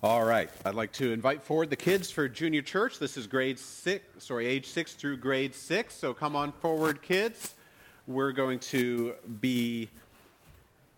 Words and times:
All 0.00 0.24
right, 0.24 0.48
I'd 0.64 0.76
like 0.76 0.92
to 0.92 1.10
invite 1.10 1.42
forward 1.42 1.70
the 1.70 1.76
kids 1.76 2.08
for 2.08 2.28
junior 2.28 2.62
church. 2.62 3.00
This 3.00 3.16
is 3.16 3.26
grade 3.26 3.58
six, 3.58 4.04
sorry, 4.24 4.46
age 4.46 4.68
six 4.68 4.94
through 4.94 5.16
grade 5.16 5.56
six. 5.56 5.92
So 5.92 6.14
come 6.14 6.36
on 6.36 6.52
forward, 6.52 7.02
kids. 7.02 7.56
We're 8.06 8.30
going 8.30 8.60
to 8.60 9.14
be 9.40 9.90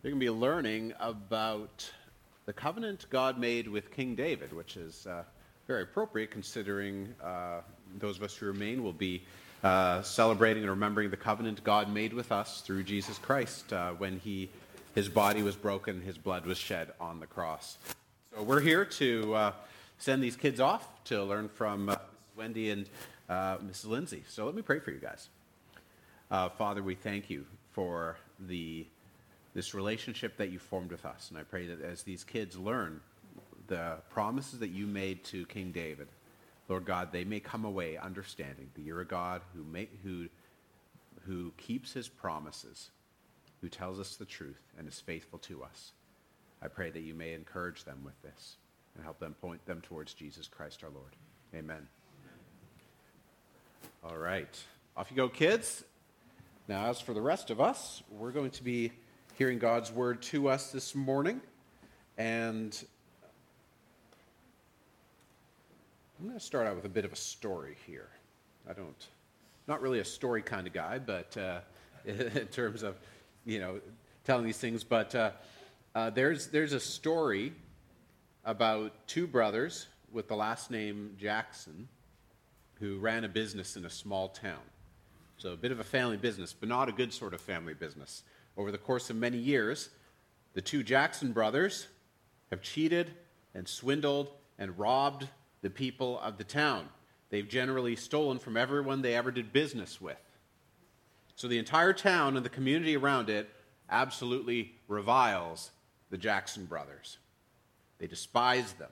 they're 0.02 0.10
going 0.10 0.20
to 0.20 0.26
be 0.26 0.28
learning 0.28 0.92
about 1.00 1.90
the 2.44 2.52
covenant 2.52 3.06
God 3.08 3.38
made 3.38 3.68
with 3.68 3.90
King 3.90 4.14
David, 4.14 4.52
which 4.52 4.76
is 4.76 5.06
uh, 5.06 5.22
very 5.66 5.84
appropriate 5.84 6.30
considering 6.30 7.14
uh, 7.24 7.62
those 7.98 8.18
of 8.18 8.22
us 8.22 8.36
who 8.36 8.44
remain 8.44 8.84
will 8.84 8.92
be 8.92 9.22
uh, 9.64 10.02
celebrating 10.02 10.62
and 10.62 10.70
remembering 10.70 11.08
the 11.08 11.16
covenant 11.16 11.64
God 11.64 11.90
made 11.90 12.12
with 12.12 12.30
us 12.30 12.60
through 12.60 12.82
Jesus 12.82 13.16
Christ 13.16 13.72
uh, 13.72 13.92
when 13.92 14.18
he 14.18 14.50
his 14.94 15.08
body 15.08 15.42
was 15.42 15.56
broken, 15.56 16.02
his 16.02 16.18
blood 16.18 16.44
was 16.44 16.58
shed 16.58 16.92
on 17.00 17.18
the 17.18 17.26
cross. 17.26 17.78
So 18.32 18.44
we're 18.44 18.60
here 18.60 18.84
to 18.84 19.34
uh, 19.34 19.52
send 19.98 20.22
these 20.22 20.36
kids 20.36 20.60
off 20.60 20.86
to 21.06 21.24
learn 21.24 21.48
from 21.48 21.88
uh, 21.88 21.94
Mrs. 21.94 21.98
Wendy 22.36 22.70
and 22.70 22.88
uh, 23.28 23.56
Mrs. 23.58 23.88
Lindsay. 23.88 24.22
So 24.28 24.46
let 24.46 24.54
me 24.54 24.62
pray 24.62 24.78
for 24.78 24.92
you 24.92 25.00
guys. 25.00 25.28
Uh, 26.30 26.48
Father, 26.48 26.80
we 26.80 26.94
thank 26.94 27.28
you 27.28 27.44
for 27.72 28.16
the 28.38 28.86
this 29.52 29.74
relationship 29.74 30.36
that 30.36 30.50
you 30.50 30.60
formed 30.60 30.92
with 30.92 31.04
us, 31.04 31.28
and 31.30 31.40
I 31.40 31.42
pray 31.42 31.66
that 31.66 31.82
as 31.82 32.04
these 32.04 32.22
kids 32.22 32.56
learn 32.56 33.00
the 33.66 33.96
promises 34.10 34.60
that 34.60 34.68
you 34.68 34.86
made 34.86 35.24
to 35.24 35.44
King 35.46 35.72
David, 35.72 36.06
Lord 36.68 36.84
God, 36.84 37.10
they 37.10 37.24
may 37.24 37.40
come 37.40 37.64
away 37.64 37.96
understanding 37.96 38.70
that 38.74 38.82
you're 38.82 39.00
a 39.00 39.06
God 39.06 39.42
who 39.56 39.64
may, 39.64 39.88
who 40.04 40.28
who 41.26 41.52
keeps 41.56 41.94
his 41.94 42.08
promises, 42.08 42.90
who 43.60 43.68
tells 43.68 43.98
us 43.98 44.14
the 44.14 44.24
truth, 44.24 44.62
and 44.78 44.86
is 44.86 45.00
faithful 45.00 45.40
to 45.40 45.64
us. 45.64 45.90
I 46.62 46.68
pray 46.68 46.90
that 46.90 47.00
you 47.00 47.14
may 47.14 47.32
encourage 47.32 47.84
them 47.84 48.02
with 48.04 48.20
this 48.22 48.56
and 48.94 49.02
help 49.02 49.18
them 49.18 49.34
point 49.40 49.64
them 49.64 49.80
towards 49.80 50.12
Jesus 50.12 50.46
Christ 50.46 50.84
our 50.84 50.90
Lord. 50.90 51.16
Amen. 51.54 51.86
All 54.04 54.18
right. 54.18 54.62
Off 54.96 55.10
you 55.10 55.16
go, 55.16 55.28
kids. 55.28 55.84
Now, 56.68 56.86
as 56.86 57.00
for 57.00 57.14
the 57.14 57.20
rest 57.22 57.50
of 57.50 57.60
us, 57.60 58.02
we're 58.10 58.30
going 58.30 58.50
to 58.50 58.62
be 58.62 58.92
hearing 59.38 59.58
God's 59.58 59.90
word 59.90 60.20
to 60.22 60.48
us 60.48 60.70
this 60.70 60.94
morning. 60.94 61.40
And 62.18 62.78
I'm 66.18 66.26
going 66.26 66.38
to 66.38 66.44
start 66.44 66.66
out 66.66 66.76
with 66.76 66.84
a 66.84 66.90
bit 66.90 67.06
of 67.06 67.12
a 67.12 67.16
story 67.16 67.76
here. 67.86 68.08
I 68.68 68.74
don't, 68.74 69.06
not 69.66 69.80
really 69.80 70.00
a 70.00 70.04
story 70.04 70.42
kind 70.42 70.66
of 70.66 70.74
guy, 70.74 70.98
but 70.98 71.34
uh, 71.38 71.60
in 72.04 72.46
terms 72.48 72.82
of, 72.82 72.96
you 73.46 73.60
know, 73.60 73.80
telling 74.24 74.44
these 74.44 74.58
things, 74.58 74.84
but. 74.84 75.14
Uh, 75.14 75.30
uh, 75.94 76.10
there's, 76.10 76.48
there's 76.48 76.72
a 76.72 76.80
story 76.80 77.52
about 78.44 78.92
two 79.06 79.26
brothers 79.26 79.86
with 80.12 80.28
the 80.28 80.36
last 80.36 80.70
name 80.70 81.16
Jackson 81.18 81.88
who 82.78 82.98
ran 82.98 83.24
a 83.24 83.28
business 83.28 83.76
in 83.76 83.84
a 83.84 83.90
small 83.90 84.28
town. 84.28 84.60
So, 85.36 85.52
a 85.52 85.56
bit 85.56 85.72
of 85.72 85.80
a 85.80 85.84
family 85.84 86.16
business, 86.16 86.52
but 86.52 86.68
not 86.68 86.88
a 86.88 86.92
good 86.92 87.12
sort 87.12 87.34
of 87.34 87.40
family 87.40 87.74
business. 87.74 88.22
Over 88.56 88.70
the 88.70 88.78
course 88.78 89.10
of 89.10 89.16
many 89.16 89.38
years, 89.38 89.88
the 90.54 90.60
two 90.60 90.82
Jackson 90.82 91.32
brothers 91.32 91.86
have 92.50 92.62
cheated 92.62 93.12
and 93.54 93.66
swindled 93.66 94.28
and 94.58 94.78
robbed 94.78 95.28
the 95.62 95.70
people 95.70 96.20
of 96.20 96.36
the 96.36 96.44
town. 96.44 96.88
They've 97.30 97.48
generally 97.48 97.96
stolen 97.96 98.38
from 98.38 98.56
everyone 98.56 99.02
they 99.02 99.14
ever 99.14 99.30
did 99.30 99.52
business 99.52 100.00
with. 100.00 100.18
So, 101.36 101.48
the 101.48 101.58
entire 101.58 101.94
town 101.94 102.36
and 102.36 102.44
the 102.44 102.50
community 102.50 102.96
around 102.96 103.28
it 103.28 103.48
absolutely 103.88 104.74
reviles 104.88 105.70
the 106.10 106.18
Jackson 106.18 106.66
brothers. 106.66 107.18
They 107.98 108.06
despise 108.06 108.72
them. 108.74 108.90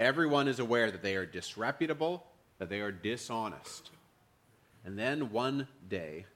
Everyone 0.00 0.48
is 0.48 0.58
aware 0.58 0.90
that 0.90 1.02
they 1.02 1.16
are 1.16 1.26
disreputable, 1.26 2.24
that 2.58 2.68
they 2.68 2.80
are 2.80 2.90
dishonest. 2.90 3.90
And 4.84 4.98
then 4.98 5.30
one 5.30 5.68
day, 5.88 6.26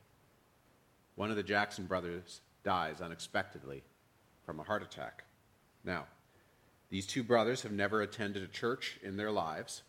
one 1.16 1.30
of 1.30 1.36
the 1.36 1.42
Jackson 1.42 1.86
brothers 1.86 2.41
dies 2.62 3.00
unexpectedly 3.00 3.82
from 4.47 4.60
a 4.60 4.62
heart 4.62 4.82
attack. 4.82 5.24
Now, 5.84 6.06
these 6.91 7.06
two 7.06 7.22
brothers 7.22 7.62
have 7.62 7.72
never 7.72 8.00
attended 8.00 8.42
a 8.42 8.48
church 8.48 8.98
in 9.02 9.16
their 9.16 9.30
lives, 9.30 9.82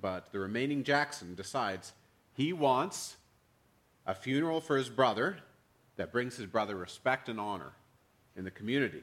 but 0.00 0.30
the 0.32 0.38
remaining 0.38 0.84
Jackson 0.84 1.34
decides 1.34 1.92
he 2.34 2.52
wants 2.52 3.16
a 4.06 4.14
funeral 4.14 4.60
for 4.60 4.76
his 4.76 4.88
brother 4.88 5.38
that 5.96 6.12
brings 6.12 6.36
his 6.36 6.46
brother 6.46 6.76
respect 6.76 7.28
and 7.28 7.40
honor 7.40 7.72
in 8.36 8.44
the 8.44 8.50
community. 8.50 9.02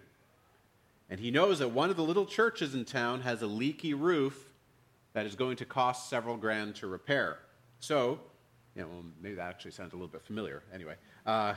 And 1.12 1.20
he 1.20 1.30
knows 1.30 1.60
that 1.60 1.68
one 1.68 1.90
of 1.90 1.98
the 1.98 2.04
little 2.04 2.26
churches 2.26 2.74
in 2.74 2.86
town 2.86 3.20
has 3.22 3.42
a 3.42 3.48
leaky 3.48 3.94
roof 3.94 4.54
that 5.12 5.26
is 5.26 5.36
going 5.36 5.58
to 5.58 5.66
cost 5.66 6.10
several 6.10 6.38
grand 6.38 6.76
to 6.76 6.88
repair. 6.88 7.40
So, 7.82 8.22
you 8.76 8.82
know, 8.82 8.88
well, 8.88 9.04
maybe 9.22 9.36
that 9.36 9.50
actually 9.50 9.72
sounds 9.72 9.92
a 9.92 9.98
little 9.98 10.08
bit 10.08 10.24
familiar. 10.24 10.64
Anyway, 10.74 10.96
uh, 11.26 11.56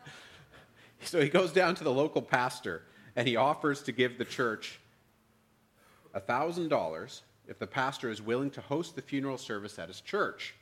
so 1.04 1.20
he 1.20 1.28
goes 1.28 1.52
down 1.52 1.74
to 1.74 1.84
the 1.84 1.92
local 1.92 2.22
pastor 2.22 2.84
and 3.14 3.28
he 3.28 3.36
offers 3.36 3.82
to 3.82 3.92
give 3.92 4.16
the 4.16 4.24
church 4.24 4.80
$1,000 6.14 7.20
if 7.46 7.58
the 7.58 7.66
pastor 7.66 8.10
is 8.10 8.22
willing 8.22 8.50
to 8.52 8.62
host 8.62 8.96
the 8.96 9.02
funeral 9.02 9.36
service 9.36 9.78
at 9.78 9.88
his 9.88 10.00
church. 10.00 10.54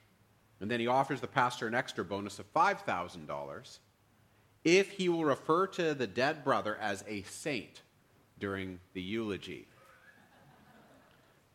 And 0.60 0.68
then 0.68 0.80
he 0.80 0.88
offers 0.88 1.20
the 1.20 1.28
pastor 1.28 1.68
an 1.68 1.76
extra 1.76 2.04
bonus 2.04 2.40
of 2.40 2.52
$5,000 2.52 3.78
if 4.76 4.90
he 4.90 5.08
will 5.08 5.24
refer 5.24 5.66
to 5.66 5.94
the 5.94 6.06
dead 6.06 6.44
brother 6.44 6.76
as 6.80 7.02
a 7.08 7.22
saint 7.22 7.80
during 8.38 8.80
the 8.92 9.00
eulogy. 9.00 9.66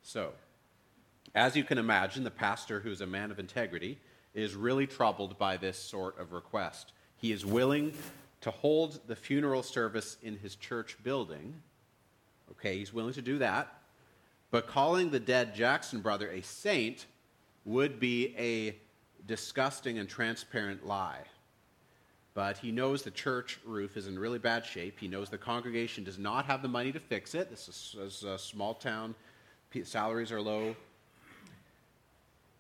So, 0.02 0.34
as 1.36 1.56
you 1.56 1.64
can 1.64 1.78
imagine, 1.78 2.24
the 2.24 2.32
pastor, 2.32 2.80
who's 2.80 3.02
a 3.02 3.08
man 3.08 3.32
of 3.32 3.40
integrity, 3.40 4.00
is 4.34 4.56
really 4.56 4.88
troubled 4.88 5.38
by 5.38 5.58
this 5.58 5.78
sort 5.78 6.20
of 6.20 6.32
request. 6.32 6.92
He 7.16 7.32
is 7.32 7.46
willing 7.46 7.94
to 8.42 8.52
hold 8.52 9.00
the 9.08 9.16
funeral 9.16 9.64
service 9.64 10.18
in 10.24 10.38
his 10.38 10.56
church 10.56 10.98
building. 11.04 11.62
Okay, 12.52 12.78
he's 12.78 12.94
willing 12.94 13.14
to 13.14 13.22
do 13.22 13.38
that. 13.38 13.72
But 14.52 14.68
calling 14.68 15.10
the 15.10 15.20
dead 15.20 15.56
Jackson 15.56 16.02
brother 16.02 16.30
a 16.30 16.42
saint 16.42 17.06
would 17.64 18.00
be 18.00 18.36
a 18.38 18.76
disgusting 19.26 20.00
and 20.00 20.10
transparent 20.10 20.86
lie 20.86 21.24
but 22.34 22.58
he 22.58 22.72
knows 22.72 23.04
the 23.04 23.12
church 23.12 23.60
roof 23.64 23.96
is 23.96 24.08
in 24.08 24.18
really 24.18 24.40
bad 24.40 24.66
shape. 24.66 25.00
He 25.00 25.08
knows 25.08 25.30
the 25.30 25.38
congregation 25.38 26.04
does 26.04 26.18
not 26.18 26.46
have 26.46 26.62
the 26.62 26.68
money 26.68 26.92
to 26.92 27.00
fix 27.00 27.36
it. 27.36 27.50
This 27.50 27.96
is 27.96 28.24
a 28.24 28.38
small 28.40 28.74
town, 28.74 29.14
salaries 29.84 30.32
are 30.32 30.42
low. 30.42 30.76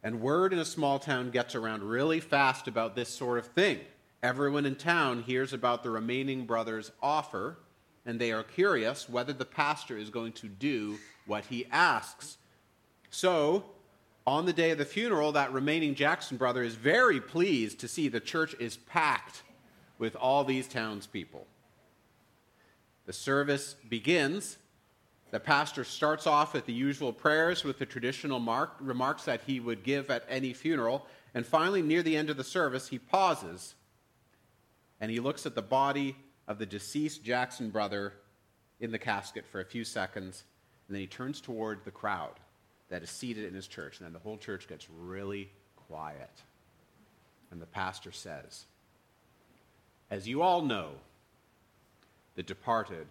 And 0.03 0.21
word 0.21 0.53
in 0.53 0.59
a 0.59 0.65
small 0.65 0.99
town 0.99 1.31
gets 1.31 1.55
around 1.55 1.81
really 1.81 2.19
fast 2.19 2.67
about 2.67 2.95
this 2.95 3.09
sort 3.09 3.39
of 3.39 3.47
thing. 3.47 3.79
Everyone 4.21 4.65
in 4.65 4.75
town 4.75 5.23
hears 5.23 5.53
about 5.53 5.81
the 5.81 5.89
remaining 5.89 6.45
brothers' 6.45 6.91
offer, 7.01 7.57
and 8.05 8.19
they 8.19 8.31
are 8.31 8.43
curious 8.43 9.09
whether 9.09 9.33
the 9.33 9.45
pastor 9.45 9.97
is 9.97 10.09
going 10.09 10.33
to 10.33 10.47
do 10.47 10.99
what 11.25 11.45
he 11.45 11.65
asks. 11.71 12.37
So, 13.09 13.65
on 14.25 14.45
the 14.45 14.53
day 14.53 14.71
of 14.71 14.77
the 14.77 14.85
funeral, 14.85 15.31
that 15.33 15.51
remaining 15.51 15.95
Jackson 15.95 16.37
brother 16.37 16.63
is 16.63 16.75
very 16.75 17.19
pleased 17.19 17.79
to 17.79 17.87
see 17.87 18.07
the 18.07 18.19
church 18.19 18.55
is 18.59 18.77
packed 18.77 19.43
with 19.97 20.15
all 20.15 20.43
these 20.43 20.67
townspeople. 20.67 21.45
The 23.05 23.13
service 23.13 23.75
begins. 23.89 24.57
The 25.31 25.39
pastor 25.39 25.83
starts 25.83 26.27
off 26.27 26.53
with 26.53 26.65
the 26.65 26.73
usual 26.73 27.11
prayers 27.11 27.63
with 27.63 27.79
the 27.79 27.85
traditional 27.85 28.39
mark, 28.39 28.75
remarks 28.79 29.25
that 29.25 29.41
he 29.45 29.59
would 29.59 29.83
give 29.83 30.09
at 30.09 30.25
any 30.29 30.53
funeral. 30.53 31.07
And 31.33 31.45
finally, 31.45 31.81
near 31.81 32.03
the 32.03 32.15
end 32.15 32.29
of 32.29 32.37
the 32.37 32.43
service, 32.43 32.87
he 32.87 32.99
pauses 32.99 33.75
and 35.01 35.11
he 35.11 35.19
looks 35.19 35.45
at 35.45 35.55
the 35.55 35.61
body 35.61 36.15
of 36.47 36.59
the 36.59 36.65
deceased 36.65 37.23
Jackson 37.23 37.69
brother 37.69 38.13
in 38.79 38.91
the 38.91 38.99
casket 38.99 39.45
for 39.45 39.59
a 39.59 39.65
few 39.65 39.83
seconds. 39.83 40.43
And 40.87 40.95
then 40.95 41.01
he 41.01 41.07
turns 41.07 41.41
toward 41.41 41.83
the 41.83 41.91
crowd 41.91 42.39
that 42.89 43.03
is 43.03 43.09
seated 43.09 43.45
in 43.45 43.53
his 43.53 43.67
church. 43.67 43.97
And 43.97 44.05
then 44.05 44.13
the 44.13 44.19
whole 44.19 44.37
church 44.37 44.67
gets 44.67 44.87
really 44.89 45.49
quiet. 45.75 46.29
And 47.51 47.61
the 47.61 47.65
pastor 47.65 48.11
says, 48.11 48.65
as 50.13 50.27
you 50.27 50.43
all 50.43 50.61
know, 50.61 50.91
the 52.35 52.43
departed 52.43 53.07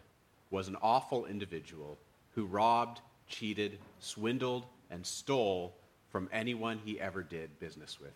was 0.52 0.68
an 0.68 0.76
awful 0.80 1.26
individual 1.26 1.98
who 2.36 2.44
robbed, 2.44 3.00
cheated, 3.26 3.80
swindled, 3.98 4.66
and 4.88 5.04
stole 5.04 5.74
from 6.10 6.28
anyone 6.32 6.78
he 6.84 7.00
ever 7.00 7.24
did 7.24 7.58
business 7.58 8.00
with. 8.00 8.14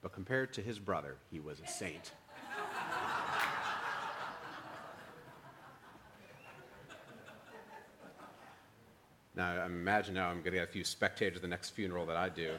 But 0.00 0.12
compared 0.12 0.54
to 0.54 0.62
his 0.62 0.78
brother, 0.78 1.18
he 1.30 1.40
was 1.40 1.60
a 1.60 1.68
saint. 1.68 2.12
now, 9.36 9.62
I 9.62 9.66
imagine 9.66 10.14
now 10.14 10.28
I'm 10.28 10.36
going 10.36 10.44
to 10.44 10.52
get 10.52 10.70
a 10.70 10.72
few 10.72 10.84
spectators 10.84 11.36
at 11.36 11.42
the 11.42 11.48
next 11.48 11.68
funeral 11.70 12.06
that 12.06 12.16
I 12.16 12.30
do. 12.30 12.52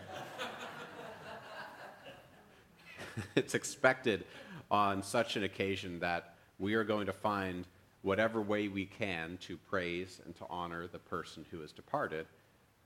it's 3.36 3.56
expected 3.56 4.26
on 4.72 5.04
such 5.04 5.36
an 5.36 5.44
occasion 5.44 6.00
that 6.00 6.34
we 6.58 6.74
are 6.74 6.86
going 6.86 7.06
to 7.06 7.14
find 7.14 7.66
whatever 8.02 8.42
way 8.42 8.70
we 8.70 8.86
can 8.86 9.38
to 9.42 9.58
praise 9.58 10.22
and 10.26 10.36
to 10.38 10.46
honor 10.50 10.88
the 10.88 10.98
person 10.98 11.46
who 11.52 11.60
has 11.60 11.72
departed. 11.72 12.26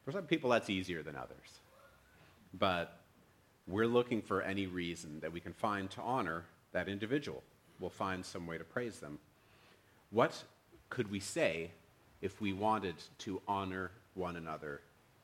For 0.04 0.12
some 0.12 0.24
people, 0.24 0.50
that's 0.50 0.70
easier 0.70 1.04
than 1.04 1.16
others. 1.16 1.60
But 2.58 2.98
we're 3.68 3.88
looking 3.88 4.22
for 4.22 4.42
any 4.42 4.66
reason 4.66 5.20
that 5.22 5.32
we 5.32 5.40
can 5.40 5.54
find 5.54 5.90
to 5.92 6.02
honor 6.02 6.44
that 6.74 6.90
individual. 6.90 7.44
We'll 7.80 7.90
find 7.90 8.26
some 8.26 8.48
way 8.48 8.58
to 8.58 8.64
praise 8.64 9.00
them. 9.00 9.20
What 10.12 10.44
could 10.90 11.10
we 11.10 11.20
say 11.20 11.72
if 12.22 12.42
we 12.42 12.54
wanted 12.54 12.96
to 13.20 13.42
honor 13.48 13.92
one 14.16 14.36
another 14.36 14.82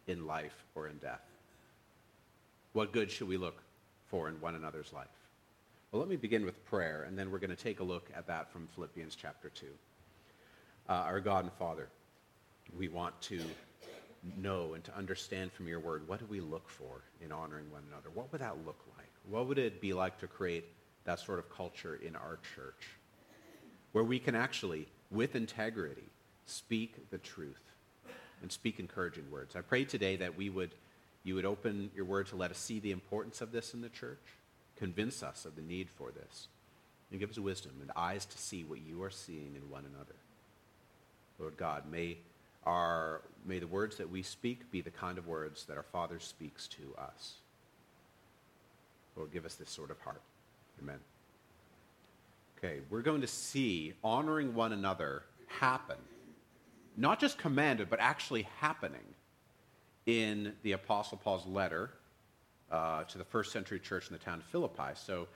in 0.07 0.27
life 0.27 0.65
or 0.75 0.87
in 0.87 0.97
death? 0.97 1.21
What 2.73 2.93
good 2.93 3.11
should 3.11 3.27
we 3.27 3.37
look 3.37 3.61
for 4.07 4.29
in 4.29 4.35
one 4.41 4.55
another's 4.55 4.93
life? 4.93 5.07
Well, 5.91 5.99
let 5.99 6.07
me 6.07 6.15
begin 6.15 6.45
with 6.45 6.63
prayer, 6.67 7.03
and 7.05 7.19
then 7.19 7.29
we're 7.31 7.39
going 7.39 7.49
to 7.49 7.61
take 7.61 7.81
a 7.81 7.83
look 7.83 8.09
at 8.15 8.25
that 8.27 8.49
from 8.49 8.65
Philippians 8.75 9.13
chapter 9.13 9.49
2. 9.49 9.65
Uh, 10.87 10.93
our 10.93 11.19
God 11.19 11.43
and 11.43 11.51
Father, 11.51 11.89
we 12.77 12.87
want 12.87 13.19
to 13.23 13.41
know 14.37 14.73
and 14.73 14.85
to 14.85 14.95
understand 14.95 15.51
from 15.51 15.67
your 15.67 15.81
word 15.81 16.07
what 16.07 16.19
do 16.19 16.25
we 16.29 16.39
look 16.39 16.69
for 16.69 17.01
in 17.19 17.33
honoring 17.33 17.69
one 17.69 17.81
another? 17.91 18.07
What 18.13 18.31
would 18.31 18.39
that 18.39 18.55
look 18.65 18.79
like? 18.97 19.09
What 19.29 19.47
would 19.47 19.57
it 19.57 19.81
be 19.81 19.91
like 19.91 20.17
to 20.19 20.27
create 20.27 20.63
that 21.03 21.19
sort 21.19 21.39
of 21.39 21.53
culture 21.53 21.99
in 22.01 22.15
our 22.15 22.39
church 22.55 22.87
where 23.91 24.05
we 24.05 24.17
can 24.17 24.33
actually, 24.33 24.87
with 25.09 25.35
integrity, 25.35 26.07
speak 26.45 27.09
the 27.09 27.17
truth 27.17 27.65
and 28.41 28.49
speak 28.49 28.79
encouraging 28.79 29.29
words? 29.29 29.57
I 29.57 29.61
pray 29.61 29.83
today 29.83 30.15
that 30.15 30.37
we 30.37 30.49
would, 30.49 30.71
you 31.25 31.35
would 31.35 31.45
open 31.45 31.91
your 31.93 32.05
word 32.05 32.27
to 32.27 32.37
let 32.37 32.49
us 32.49 32.59
see 32.59 32.79
the 32.79 32.91
importance 32.91 33.41
of 33.41 33.51
this 33.51 33.73
in 33.73 33.81
the 33.81 33.89
church, 33.89 34.21
convince 34.81 35.21
us 35.21 35.45
of 35.45 35.55
the 35.55 35.61
need 35.61 35.87
for 35.95 36.09
this, 36.11 36.47
and 37.11 37.19
give 37.19 37.29
us 37.29 37.37
wisdom 37.37 37.73
and 37.81 37.91
eyes 37.95 38.25
to 38.25 38.37
see 38.37 38.63
what 38.63 38.79
you 38.81 39.03
are 39.03 39.11
seeing 39.11 39.53
in 39.55 39.69
one 39.69 39.85
another. 39.93 40.15
Lord 41.37 41.55
God, 41.55 41.83
may 41.89 42.17
our, 42.65 43.21
may 43.45 43.59
the 43.59 43.67
words 43.67 43.97
that 43.97 44.09
we 44.09 44.23
speak 44.23 44.71
be 44.71 44.81
the 44.81 44.89
kind 44.89 45.19
of 45.19 45.27
words 45.27 45.65
that 45.65 45.77
our 45.77 45.83
Father 45.83 46.19
speaks 46.19 46.67
to 46.67 46.95
us. 46.97 47.33
Lord, 49.15 49.31
give 49.31 49.45
us 49.45 49.53
this 49.53 49.69
sort 49.69 49.91
of 49.91 49.99
heart. 49.99 50.21
Amen. 50.81 50.99
Okay, 52.57 52.79
we're 52.89 53.01
going 53.01 53.21
to 53.21 53.27
see 53.27 53.93
honoring 54.03 54.55
one 54.55 54.73
another 54.73 55.23
happen. 55.59 55.97
Not 56.97 57.19
just 57.19 57.37
commanded, 57.37 57.87
but 57.87 57.99
actually 57.99 58.47
happening 58.59 59.13
in 60.07 60.53
the 60.63 60.71
Apostle 60.71 61.19
Paul's 61.19 61.45
letter 61.45 61.91
uh, 62.71 63.03
to 63.03 63.17
the 63.17 63.23
first 63.23 63.51
century 63.51 63.79
church 63.79 64.07
in 64.07 64.13
the 64.13 64.23
town 64.23 64.39
of 64.39 64.45
Philippi. 64.45 64.93
So 64.95 65.27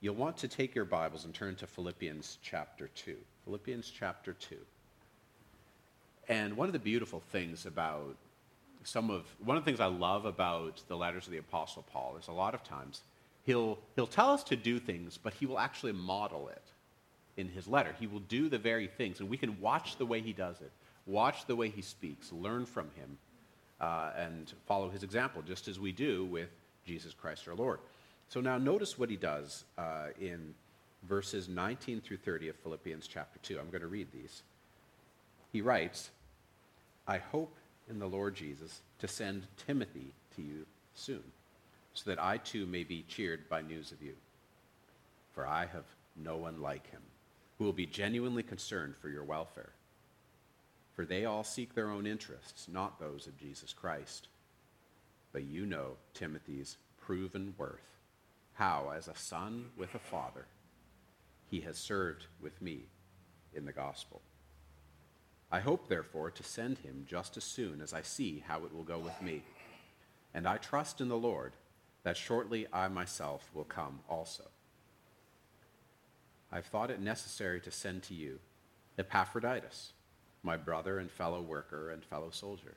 you'll 0.00 0.14
want 0.14 0.36
to 0.38 0.48
take 0.48 0.74
your 0.74 0.84
Bibles 0.84 1.24
and 1.24 1.32
turn 1.32 1.54
to 1.56 1.66
Philippians 1.66 2.38
chapter 2.42 2.88
2. 2.94 3.16
Philippians 3.44 3.90
chapter 3.90 4.32
2. 4.32 4.56
And 6.28 6.56
one 6.56 6.68
of 6.68 6.72
the 6.72 6.78
beautiful 6.78 7.20
things 7.20 7.66
about 7.66 8.16
some 8.84 9.10
of 9.10 9.26
one 9.44 9.56
of 9.56 9.64
the 9.64 9.70
things 9.70 9.80
I 9.80 9.86
love 9.86 10.24
about 10.24 10.82
the 10.88 10.96
letters 10.96 11.26
of 11.26 11.32
the 11.32 11.38
Apostle 11.38 11.84
Paul 11.92 12.16
is 12.18 12.28
a 12.28 12.32
lot 12.32 12.54
of 12.54 12.64
times 12.64 13.02
he'll 13.44 13.78
he'll 13.94 14.06
tell 14.06 14.30
us 14.30 14.42
to 14.44 14.56
do 14.56 14.78
things, 14.78 15.18
but 15.22 15.34
he 15.34 15.46
will 15.46 15.58
actually 15.58 15.92
model 15.92 16.48
it 16.48 16.62
in 17.36 17.48
his 17.48 17.66
letter. 17.66 17.94
He 17.98 18.06
will 18.06 18.20
do 18.20 18.48
the 18.48 18.58
very 18.58 18.86
things, 18.86 19.20
and 19.20 19.28
we 19.28 19.36
can 19.36 19.60
watch 19.60 19.96
the 19.96 20.06
way 20.06 20.20
he 20.20 20.32
does 20.32 20.60
it, 20.60 20.70
watch 21.06 21.46
the 21.46 21.56
way 21.56 21.68
he 21.68 21.82
speaks, 21.82 22.32
learn 22.32 22.66
from 22.66 22.90
him, 22.96 23.18
uh, 23.80 24.10
and 24.16 24.52
follow 24.66 24.90
his 24.90 25.02
example, 25.02 25.42
just 25.42 25.68
as 25.68 25.78
we 25.78 25.92
do 25.92 26.24
with 26.26 26.50
Jesus 26.86 27.14
Christ 27.14 27.48
our 27.48 27.54
Lord. 27.54 27.78
So 28.28 28.40
now 28.40 28.58
notice 28.58 28.98
what 28.98 29.10
he 29.10 29.16
does 29.16 29.64
uh, 29.76 30.06
in 30.20 30.54
verses 31.02 31.48
19 31.48 32.00
through 32.00 32.18
30 32.18 32.48
of 32.48 32.56
Philippians 32.56 33.06
chapter 33.06 33.38
2. 33.42 33.58
I'm 33.58 33.70
going 33.70 33.82
to 33.82 33.88
read 33.88 34.08
these. 34.12 34.42
He 35.52 35.60
writes, 35.60 36.10
I 37.06 37.18
hope 37.18 37.54
in 37.90 37.98
the 37.98 38.06
Lord 38.06 38.34
Jesus 38.34 38.80
to 39.00 39.08
send 39.08 39.46
Timothy 39.66 40.12
to 40.36 40.42
you 40.42 40.66
soon, 40.94 41.22
so 41.94 42.08
that 42.10 42.22
I 42.22 42.38
too 42.38 42.66
may 42.66 42.84
be 42.84 43.04
cheered 43.08 43.48
by 43.48 43.60
news 43.62 43.92
of 43.92 44.02
you. 44.02 44.14
For 45.34 45.46
I 45.46 45.66
have 45.66 45.84
no 46.16 46.36
one 46.36 46.60
like 46.60 46.90
him, 46.90 47.02
who 47.58 47.64
will 47.64 47.72
be 47.72 47.86
genuinely 47.86 48.42
concerned 48.42 48.94
for 49.00 49.08
your 49.08 49.24
welfare. 49.24 49.72
For 50.94 51.04
they 51.04 51.24
all 51.24 51.44
seek 51.44 51.74
their 51.74 51.90
own 51.90 52.06
interests, 52.06 52.68
not 52.70 53.00
those 53.00 53.26
of 53.26 53.38
Jesus 53.38 53.72
Christ. 53.72 54.28
But 55.32 55.44
you 55.44 55.66
know 55.66 55.96
Timothy's 56.14 56.76
proven 57.00 57.54
worth, 57.56 57.96
how, 58.54 58.92
as 58.94 59.08
a 59.08 59.16
son 59.16 59.70
with 59.76 59.94
a 59.94 59.98
father, 59.98 60.46
he 61.50 61.60
has 61.62 61.76
served 61.76 62.26
with 62.40 62.60
me 62.62 62.86
in 63.54 63.64
the 63.64 63.72
gospel. 63.72 64.22
I 65.50 65.60
hope, 65.60 65.88
therefore, 65.88 66.30
to 66.30 66.42
send 66.42 66.78
him 66.78 67.04
just 67.06 67.36
as 67.36 67.44
soon 67.44 67.80
as 67.80 67.92
I 67.92 68.02
see 68.02 68.42
how 68.46 68.64
it 68.64 68.74
will 68.74 68.84
go 68.84 68.98
with 68.98 69.20
me. 69.20 69.42
And 70.32 70.46
I 70.46 70.56
trust 70.56 71.00
in 71.00 71.08
the 71.08 71.16
Lord 71.16 71.52
that 72.04 72.16
shortly 72.16 72.66
I 72.72 72.88
myself 72.88 73.50
will 73.52 73.64
come 73.64 74.00
also. 74.08 74.44
I've 76.50 76.66
thought 76.66 76.90
it 76.90 77.00
necessary 77.00 77.60
to 77.60 77.70
send 77.70 78.02
to 78.04 78.14
you 78.14 78.38
Epaphroditus, 78.98 79.92
my 80.42 80.56
brother 80.56 80.98
and 80.98 81.10
fellow 81.10 81.40
worker 81.40 81.90
and 81.90 82.04
fellow 82.04 82.30
soldier, 82.30 82.76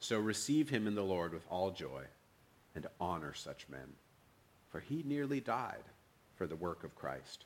So 0.00 0.18
receive 0.18 0.68
him 0.70 0.86
in 0.86 0.94
the 0.94 1.02
Lord 1.02 1.32
with 1.32 1.46
all 1.50 1.70
joy, 1.70 2.04
and 2.74 2.86
honor 3.00 3.34
such 3.34 3.66
men, 3.68 3.94
for 4.70 4.80
he 4.80 5.02
nearly 5.04 5.40
died 5.40 5.84
for 6.36 6.46
the 6.46 6.56
work 6.56 6.84
of 6.84 6.94
Christ, 6.94 7.44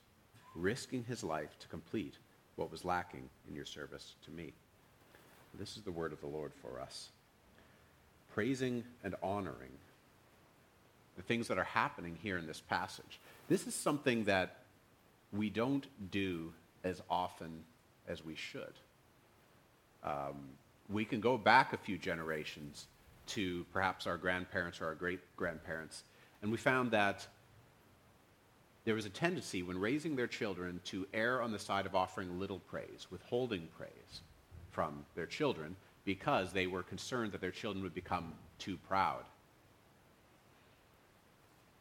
risking 0.54 1.04
his 1.04 1.24
life 1.24 1.58
to 1.60 1.68
complete 1.68 2.18
what 2.56 2.70
was 2.70 2.84
lacking 2.84 3.30
in 3.48 3.54
your 3.54 3.64
service 3.64 4.14
to 4.26 4.30
me. 4.30 4.52
This 5.58 5.76
is 5.76 5.82
the 5.82 5.90
word 5.90 6.12
of 6.12 6.20
the 6.20 6.26
Lord 6.26 6.52
for 6.60 6.80
us. 6.80 7.08
Praising 8.34 8.84
and 9.02 9.14
honoring 9.22 9.72
the 11.16 11.22
things 11.22 11.48
that 11.48 11.58
are 11.58 11.64
happening 11.64 12.18
here 12.22 12.38
in 12.38 12.46
this 12.46 12.60
passage. 12.60 13.20
This 13.48 13.66
is 13.66 13.74
something 13.74 14.24
that 14.24 14.56
we 15.32 15.50
don't 15.50 15.86
do 16.10 16.52
as 16.84 17.02
often 17.08 17.64
as 18.08 18.24
we 18.24 18.34
should. 18.34 18.72
Um, 20.04 20.50
we 20.92 21.04
can 21.04 21.20
go 21.20 21.38
back 21.38 21.72
a 21.72 21.76
few 21.76 21.98
generations 21.98 22.86
to 23.26 23.64
perhaps 23.72 24.06
our 24.06 24.16
grandparents 24.16 24.80
or 24.80 24.86
our 24.86 24.94
great 24.94 25.20
grandparents, 25.36 26.04
and 26.42 26.50
we 26.50 26.58
found 26.58 26.90
that 26.90 27.26
there 28.84 28.94
was 28.94 29.06
a 29.06 29.10
tendency 29.10 29.62
when 29.62 29.78
raising 29.78 30.16
their 30.16 30.26
children 30.26 30.80
to 30.84 31.06
err 31.14 31.40
on 31.40 31.52
the 31.52 31.58
side 31.58 31.86
of 31.86 31.94
offering 31.94 32.40
little 32.40 32.58
praise, 32.58 33.06
withholding 33.10 33.68
praise 33.76 34.22
from 34.70 35.04
their 35.14 35.26
children 35.26 35.76
because 36.04 36.52
they 36.52 36.66
were 36.66 36.82
concerned 36.82 37.30
that 37.32 37.40
their 37.40 37.52
children 37.52 37.82
would 37.84 37.94
become 37.94 38.32
too 38.58 38.76
proud. 38.88 39.22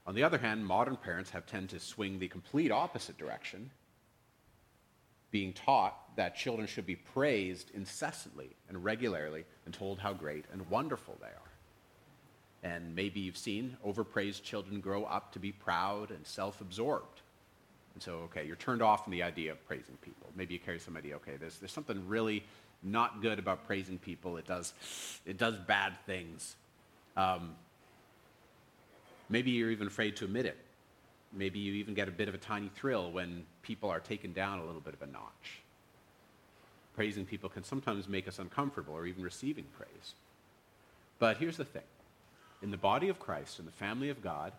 On 0.06 0.13
the 0.13 0.24
other 0.24 0.38
hand, 0.38 0.65
modern 0.65 0.96
parents 0.96 1.32
have 1.32 1.46
tended 1.46 1.72
to 1.72 1.80
swing 1.80 2.20
the 2.20 2.27
complete 2.27 2.72
opposite 2.72 3.18
direction, 3.18 3.72
being 5.31 5.53
taught 5.53 6.15
that 6.15 6.35
children 6.35 6.67
should 6.67 6.85
be 6.85 6.95
praised 6.95 7.71
incessantly 7.73 8.50
and 8.69 8.83
regularly 8.83 9.45
and 9.65 9.73
told 9.73 10.00
how 10.00 10.13
great 10.13 10.45
and 10.51 10.69
wonderful 10.69 11.17
they 11.19 11.27
are. 11.27 12.73
And 12.73 12.93
maybe 12.95 13.19
you've 13.21 13.38
seen 13.38 13.77
overpraised 13.83 14.43
children 14.43 14.81
grow 14.81 15.05
up 15.05 15.31
to 15.33 15.39
be 15.39 15.51
proud 15.51 16.11
and 16.11 16.25
self 16.27 16.61
absorbed. 16.61 17.21
And 17.93 18.03
so, 18.03 18.19
okay, 18.25 18.45
you're 18.45 18.55
turned 18.55 18.81
off 18.81 19.03
from 19.05 19.11
the 19.11 19.23
idea 19.23 19.51
of 19.51 19.65
praising 19.67 19.97
people. 20.01 20.27
Maybe 20.35 20.53
you 20.53 20.59
carry 20.59 20.79
some 20.79 20.95
idea, 20.95 21.15
okay, 21.15 21.38
there's, 21.39 21.57
there's 21.57 21.71
something 21.71 22.07
really 22.07 22.43
not 22.83 23.21
good 23.21 23.39
about 23.39 23.65
praising 23.67 23.97
people. 23.97 24.38
It 24.38 24.47
does, 24.47 24.73
it 25.25 25.38
does 25.38 25.55
bad 25.55 25.93
things. 26.05 26.55
Um, 27.17 27.55
maybe 29.29 29.51
you're 29.51 29.71
even 29.71 29.88
afraid 29.88 30.15
to 30.17 30.25
admit 30.25 30.45
it. 30.45 30.57
Maybe 31.33 31.59
you 31.59 31.73
even 31.73 31.93
get 31.93 32.07
a 32.07 32.11
bit 32.11 32.27
of 32.27 32.33
a 32.33 32.38
tiny 32.38 32.69
thrill 32.75 33.11
when 33.11 33.45
people 33.61 33.89
are 33.89 34.00
taken 34.00 34.33
down 34.33 34.59
a 34.59 34.65
little 34.65 34.81
bit 34.81 34.93
of 34.93 35.01
a 35.01 35.07
notch. 35.11 35.61
Praising 36.95 37.25
people 37.25 37.50
can 37.50 37.63
sometimes 37.63 38.09
make 38.09 38.27
us 38.27 38.39
uncomfortable 38.39 38.93
or 38.93 39.05
even 39.05 39.23
receiving 39.23 39.65
praise. 39.77 40.15
But 41.19 41.38
here's 41.38 41.57
the 41.57 41.65
thing 41.65 41.83
in 42.61 42.71
the 42.71 42.77
body 42.77 43.09
of 43.09 43.19
Christ, 43.19 43.59
in 43.59 43.65
the 43.65 43.71
family 43.71 44.09
of 44.09 44.21
God, 44.21 44.53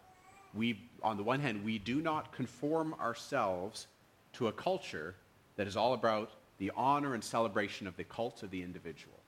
we, 0.55 0.81
on 1.03 1.17
the 1.17 1.23
one 1.23 1.41
hand, 1.41 1.65
we 1.65 1.79
do 1.79 2.01
not 2.01 2.33
conform 2.33 2.95
ourselves 2.95 3.87
to 4.35 4.49
a 4.49 4.53
culture 4.53 5.15
that 5.57 5.67
is 5.67 5.77
all 5.77 5.95
about 5.95 6.31
the 6.59 6.73
honor 6.77 7.15
and 7.15 7.23
celebration 7.23 7.87
of 7.87 7.97
the 7.97 8.05
cult 8.05 8.43
of 8.43 8.51
the 8.51 8.63
individual. 8.63 9.19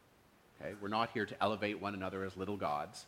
Okay? 0.61 0.75
We're 0.81 0.89
not 0.89 1.11
here 1.13 1.27
to 1.27 1.43
elevate 1.43 1.81
one 1.81 1.95
another 1.95 2.25
as 2.25 2.37
little 2.37 2.57
gods. 2.57 3.07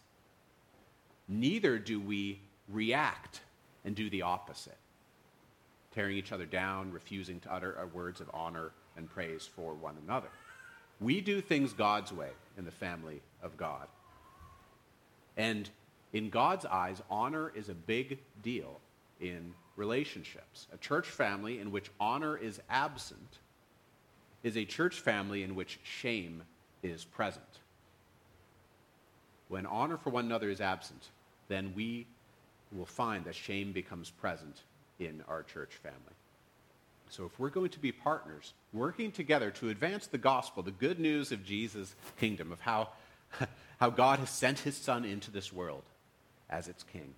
Neither 1.29 1.79
do 1.79 2.01
we 2.01 2.41
react 2.69 3.41
and 3.87 3.95
do 3.95 4.11
the 4.11 4.23
opposite, 4.23 4.77
tearing 5.95 6.17
each 6.17 6.33
other 6.33 6.45
down, 6.45 6.93
refusing 6.93 7.41
to 7.41 7.53
utter 7.53 7.89
words 7.95 8.21
of 8.21 8.29
honor 8.35 8.73
and 8.97 9.09
praise 9.09 9.47
for 9.47 9.73
one 9.73 9.97
another. 10.05 10.29
We 11.01 11.21
do 11.21 11.41
things 11.41 11.73
God's 11.73 12.13
way 12.13 12.31
in 12.59 12.65
the 12.65 12.71
family 12.71 13.23
of 13.43 13.57
God. 13.57 13.87
And 15.37 15.71
in 16.13 16.31
God's 16.31 16.67
eyes, 16.67 17.01
honor 17.11 17.53
is 17.55 17.69
a 17.69 17.75
big 17.75 18.19
deal 18.43 18.81
in 19.21 19.55
relationships. 19.77 20.67
A 20.73 20.79
church 20.79 21.07
family 21.07 21.61
in 21.61 21.71
which 21.71 21.91
honor 22.01 22.37
is 22.37 22.61
absent 22.69 23.39
is 24.43 24.57
a 24.57 24.65
church 24.65 25.01
family 25.01 25.43
in 25.43 25.55
which 25.55 25.79
shame 25.83 26.43
is 26.83 27.05
present. 27.05 27.45
When 29.49 29.67
honor 29.67 29.97
for 29.97 30.11
one 30.11 30.25
another 30.25 30.51
is 30.51 30.61
absent, 30.61 31.11
then 31.49 31.73
we 31.77 32.07
will 32.73 32.87
find 32.87 33.25
that 33.25 33.35
shame 33.35 33.73
becomes 33.73 34.11
present 34.11 34.63
in 34.99 35.23
our 35.29 35.43
church 35.43 35.75
family. 35.83 36.15
So, 37.09 37.25
if 37.25 37.39
we're 37.39 37.51
going 37.51 37.71
to 37.71 37.79
be 37.79 37.93
partners, 37.93 38.53
working 38.73 39.13
together 39.13 39.51
to 39.53 39.69
advance 39.69 40.09
the 40.09 40.19
gospel, 40.19 40.63
the 40.63 40.73
good 40.73 40.99
news 40.99 41.31
of 41.31 41.45
Jesus' 41.45 41.95
kingdom, 42.19 42.51
of 42.51 42.61
how, 42.61 42.89
how 43.81 43.91
God 43.91 44.19
has 44.19 44.31
sent 44.31 44.59
his 44.59 44.77
son 44.77 45.05
into 45.05 45.31
this 45.31 45.53
world 45.53 45.85
as 46.51 46.67
its 46.67 46.83
king, 46.83 47.15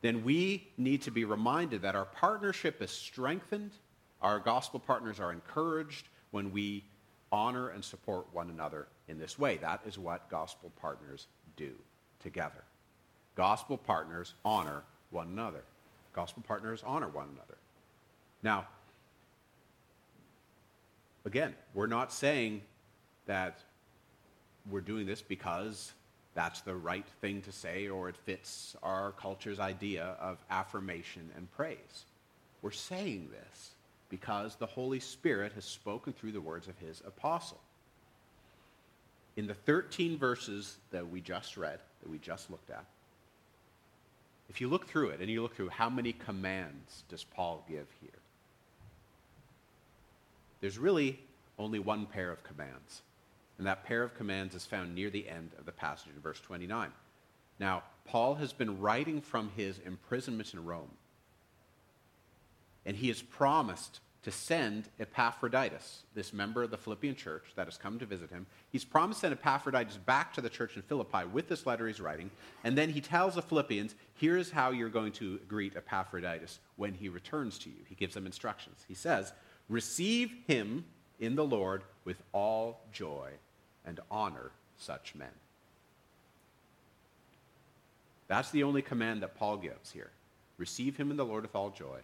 then 0.00 0.24
we 0.24 0.66
need 0.76 1.02
to 1.02 1.12
be 1.12 1.24
reminded 1.24 1.82
that 1.82 1.94
our 1.94 2.04
partnership 2.04 2.82
is 2.82 2.90
strengthened, 2.90 3.70
our 4.20 4.40
gospel 4.40 4.80
partners 4.80 5.20
are 5.20 5.32
encouraged 5.32 6.08
when 6.32 6.50
we 6.50 6.84
honor 7.30 7.68
and 7.68 7.84
support 7.84 8.26
one 8.32 8.50
another 8.50 8.88
in 9.08 9.18
this 9.18 9.38
way. 9.38 9.58
That 9.58 9.80
is 9.86 9.98
what 9.98 10.28
gospel 10.28 10.72
partners 10.80 11.28
do 11.56 11.72
together. 12.20 12.64
Gospel 13.34 13.78
partners 13.78 14.34
honor 14.44 14.82
one 15.10 15.28
another. 15.28 15.62
Gospel 16.12 16.42
partners 16.46 16.82
honor 16.84 17.08
one 17.08 17.28
another. 17.34 17.56
Now, 18.42 18.66
again, 21.24 21.54
we're 21.74 21.86
not 21.86 22.12
saying 22.12 22.62
that 23.26 23.58
we're 24.70 24.80
doing 24.80 25.06
this 25.06 25.22
because 25.22 25.92
that's 26.34 26.60
the 26.62 26.74
right 26.74 27.06
thing 27.20 27.42
to 27.42 27.52
say 27.52 27.88
or 27.88 28.08
it 28.08 28.16
fits 28.16 28.76
our 28.82 29.12
culture's 29.12 29.60
idea 29.60 30.16
of 30.20 30.38
affirmation 30.50 31.30
and 31.36 31.50
praise. 31.52 32.04
We're 32.62 32.70
saying 32.70 33.28
this 33.30 33.70
because 34.08 34.56
the 34.56 34.66
Holy 34.66 35.00
Spirit 35.00 35.52
has 35.54 35.64
spoken 35.64 36.12
through 36.12 36.32
the 36.32 36.40
words 36.40 36.68
of 36.68 36.78
his 36.78 37.02
apostle. 37.06 37.60
In 39.36 39.46
the 39.46 39.54
13 39.54 40.18
verses 40.18 40.76
that 40.90 41.08
we 41.08 41.20
just 41.20 41.56
read, 41.56 41.78
that 42.02 42.10
we 42.10 42.18
just 42.18 42.50
looked 42.50 42.70
at, 42.70 42.84
if 44.48 44.60
you 44.60 44.68
look 44.68 44.86
through 44.86 45.10
it 45.10 45.20
and 45.20 45.30
you 45.30 45.42
look 45.42 45.54
through 45.54 45.70
how 45.70 45.88
many 45.88 46.12
commands 46.12 47.04
does 47.08 47.24
Paul 47.24 47.64
give 47.68 47.86
here? 48.00 48.10
There's 50.60 50.78
really 50.78 51.18
only 51.58 51.78
one 51.78 52.06
pair 52.06 52.30
of 52.30 52.42
commands. 52.44 53.02
And 53.58 53.66
that 53.66 53.84
pair 53.84 54.02
of 54.02 54.14
commands 54.14 54.54
is 54.54 54.64
found 54.64 54.94
near 54.94 55.10
the 55.10 55.28
end 55.28 55.50
of 55.58 55.66
the 55.66 55.72
passage 55.72 56.10
in 56.14 56.20
verse 56.20 56.40
29. 56.40 56.90
Now, 57.58 57.82
Paul 58.04 58.34
has 58.36 58.52
been 58.52 58.80
writing 58.80 59.20
from 59.20 59.50
his 59.56 59.78
imprisonment 59.78 60.54
in 60.54 60.64
Rome. 60.64 60.90
And 62.84 62.96
he 62.96 63.08
has 63.08 63.22
promised 63.22 64.00
to 64.22 64.30
send 64.30 64.88
Epaphroditus, 65.00 66.02
this 66.14 66.32
member 66.32 66.62
of 66.62 66.70
the 66.70 66.76
Philippian 66.76 67.16
church 67.16 67.44
that 67.56 67.66
has 67.66 67.76
come 67.76 67.98
to 67.98 68.06
visit 68.06 68.30
him. 68.30 68.46
He's 68.70 68.84
promised 68.84 69.20
to 69.20 69.26
send 69.26 69.32
Epaphroditus 69.32 69.96
back 69.96 70.32
to 70.34 70.40
the 70.40 70.48
church 70.48 70.76
in 70.76 70.82
Philippi 70.82 71.24
with 71.32 71.48
this 71.48 71.66
letter 71.66 71.88
he's 71.88 72.00
writing. 72.00 72.30
And 72.62 72.78
then 72.78 72.90
he 72.90 73.00
tells 73.00 73.34
the 73.34 73.42
Philippians, 73.42 73.96
here's 74.14 74.52
how 74.52 74.70
you're 74.70 74.88
going 74.88 75.12
to 75.12 75.38
greet 75.48 75.76
Epaphroditus 75.76 76.60
when 76.76 76.94
he 76.94 77.08
returns 77.08 77.58
to 77.58 77.70
you. 77.70 77.84
He 77.88 77.96
gives 77.96 78.14
them 78.14 78.26
instructions. 78.26 78.84
He 78.86 78.94
says, 78.94 79.32
Receive 79.68 80.32
him 80.46 80.84
in 81.18 81.34
the 81.34 81.44
Lord 81.44 81.82
with 82.04 82.22
all 82.32 82.80
joy 82.92 83.30
and 83.84 83.98
honor 84.10 84.52
such 84.78 85.14
men. 85.16 85.28
That's 88.28 88.50
the 88.50 88.62
only 88.62 88.82
command 88.82 89.22
that 89.22 89.36
Paul 89.36 89.56
gives 89.56 89.90
here. 89.90 90.10
Receive 90.58 90.96
him 90.96 91.10
in 91.10 91.16
the 91.16 91.24
Lord 91.24 91.42
with 91.42 91.56
all 91.56 91.70
joy, 91.70 91.98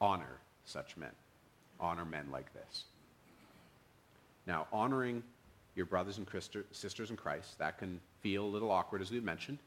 honor 0.00 0.38
such 0.64 0.96
men. 0.96 1.10
Honor 1.82 2.04
men 2.04 2.28
like 2.32 2.52
this. 2.54 2.84
Now, 4.46 4.66
honoring 4.72 5.22
your 5.74 5.86
brothers 5.86 6.18
and 6.18 6.26
sisters 6.70 7.10
in 7.10 7.16
Christ, 7.16 7.58
that 7.58 7.78
can 7.78 8.00
feel 8.20 8.44
a 8.44 8.46
little 8.46 8.70
awkward, 8.70 9.02
as 9.02 9.10
we've 9.10 9.22
mentioned, 9.22 9.58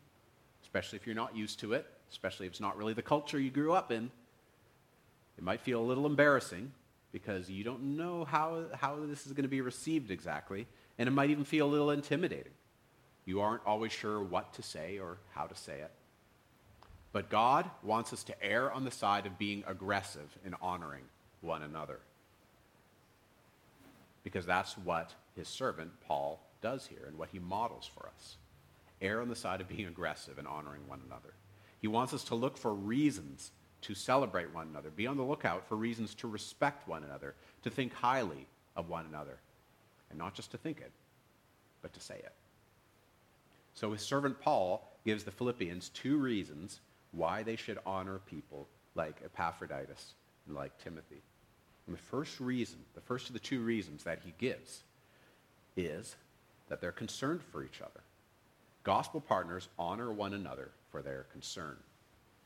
especially 0.64 0.98
if 0.98 1.06
you're 1.06 1.16
not 1.16 1.36
used 1.36 1.60
to 1.60 1.74
it, 1.74 1.86
especially 2.12 2.46
if 2.46 2.54
it's 2.54 2.62
not 2.62 2.78
really 2.78 2.94
the 2.94 3.02
culture 3.02 3.40
you 3.40 3.52
grew 3.52 3.74
up 3.74 3.92
in. 3.92 4.10
It 5.38 5.44
might 5.44 5.62
feel 5.62 5.82
a 5.82 5.84
little 5.84 6.06
embarrassing 6.06 6.72
because 7.12 7.50
you 7.50 7.64
don't 7.64 7.98
know 7.98 8.26
how, 8.26 8.66
how 8.74 8.98
this 9.06 9.26
is 9.26 9.34
going 9.34 9.44
to 9.44 9.50
be 9.50 9.62
received 9.62 10.12
exactly, 10.12 10.68
and 10.98 11.08
it 11.08 11.12
might 11.12 11.30
even 11.30 11.44
feel 11.44 11.68
a 11.68 11.72
little 11.72 11.92
intimidating. 11.92 12.54
You 13.26 13.42
aren't 13.42 13.66
always 13.66 13.92
sure 13.92 14.22
what 14.22 14.54
to 14.54 14.62
say 14.62 15.00
or 15.00 15.18
how 15.32 15.46
to 15.46 15.56
say 15.56 15.80
it. 15.80 15.92
But 17.12 17.30
God 17.30 17.70
wants 17.82 18.14
us 18.14 18.24
to 18.26 18.44
err 18.44 18.72
on 18.72 18.84
the 18.84 18.92
side 18.92 19.26
of 19.26 19.38
being 19.38 19.64
aggressive 19.66 20.38
in 20.46 20.54
honoring 20.62 21.04
one 21.46 21.64
another. 21.64 22.00
Because 24.24 24.46
that's 24.46 24.78
what 24.78 25.14
his 25.36 25.48
servant 25.48 25.92
Paul 26.08 26.42
does 26.62 26.88
here 26.88 27.06
and 27.08 27.18
what 27.18 27.30
he 27.30 27.40
models 27.40 27.90
for 27.94 28.08
us. 28.08 28.38
Err 29.02 29.22
on 29.22 29.30
the 29.30 29.36
side 29.36 29.62
of 29.62 29.70
being 29.70 29.88
aggressive 29.88 30.40
and 30.40 30.48
honoring 30.48 30.88
one 30.88 31.02
another. 31.06 31.34
He 31.80 31.88
wants 31.88 32.14
us 32.14 32.24
to 32.26 32.36
look 32.36 32.58
for 32.58 32.74
reasons 32.74 33.52
to 33.82 33.94
celebrate 33.94 34.52
one 34.54 34.68
another, 34.68 34.90
be 34.90 35.06
on 35.06 35.18
the 35.18 35.24
lookout 35.24 35.68
for 35.68 35.76
reasons 35.76 36.16
to 36.16 36.28
respect 36.28 36.88
one 36.88 37.04
another, 37.04 37.36
to 37.62 37.70
think 37.70 37.94
highly 37.94 38.48
of 38.76 38.90
one 38.90 39.06
another, 39.06 39.38
and 40.10 40.18
not 40.18 40.34
just 40.34 40.50
to 40.52 40.58
think 40.58 40.80
it, 40.80 40.92
but 41.84 41.94
to 41.94 42.00
say 42.00 42.16
it. 42.16 42.34
So 43.76 43.92
his 43.92 44.02
servant 44.02 44.40
Paul 44.42 44.90
gives 45.06 45.24
the 45.24 45.32
Philippians 45.32 45.90
two 45.90 46.18
reasons 46.18 46.80
why 47.12 47.44
they 47.44 47.56
should 47.56 47.78
honor 47.86 48.20
people 48.26 48.68
like 48.96 49.22
Epaphroditus 49.24 50.16
and 50.48 50.56
like 50.56 50.76
Timothy. 50.84 51.22
And 51.88 51.96
the 51.96 52.02
first 52.02 52.40
reason, 52.40 52.80
the 52.94 53.02
first 53.02 53.28
of 53.28 53.34
the 53.34 53.40
two 53.40 53.62
reasons 53.62 54.04
that 54.04 54.22
he 54.24 54.34
gives, 54.38 54.84
is 55.78 56.16
that 56.70 56.82
they're 56.82 56.92
concerned 56.92 57.42
for 57.52 57.64
each 57.64 57.82
other. 57.82 58.02
Gospel 58.84 59.22
partners 59.22 59.68
honor 59.78 60.12
one 60.12 60.34
another 60.34 60.72
for 60.92 61.02
their 61.02 61.26
concern. 61.32 61.76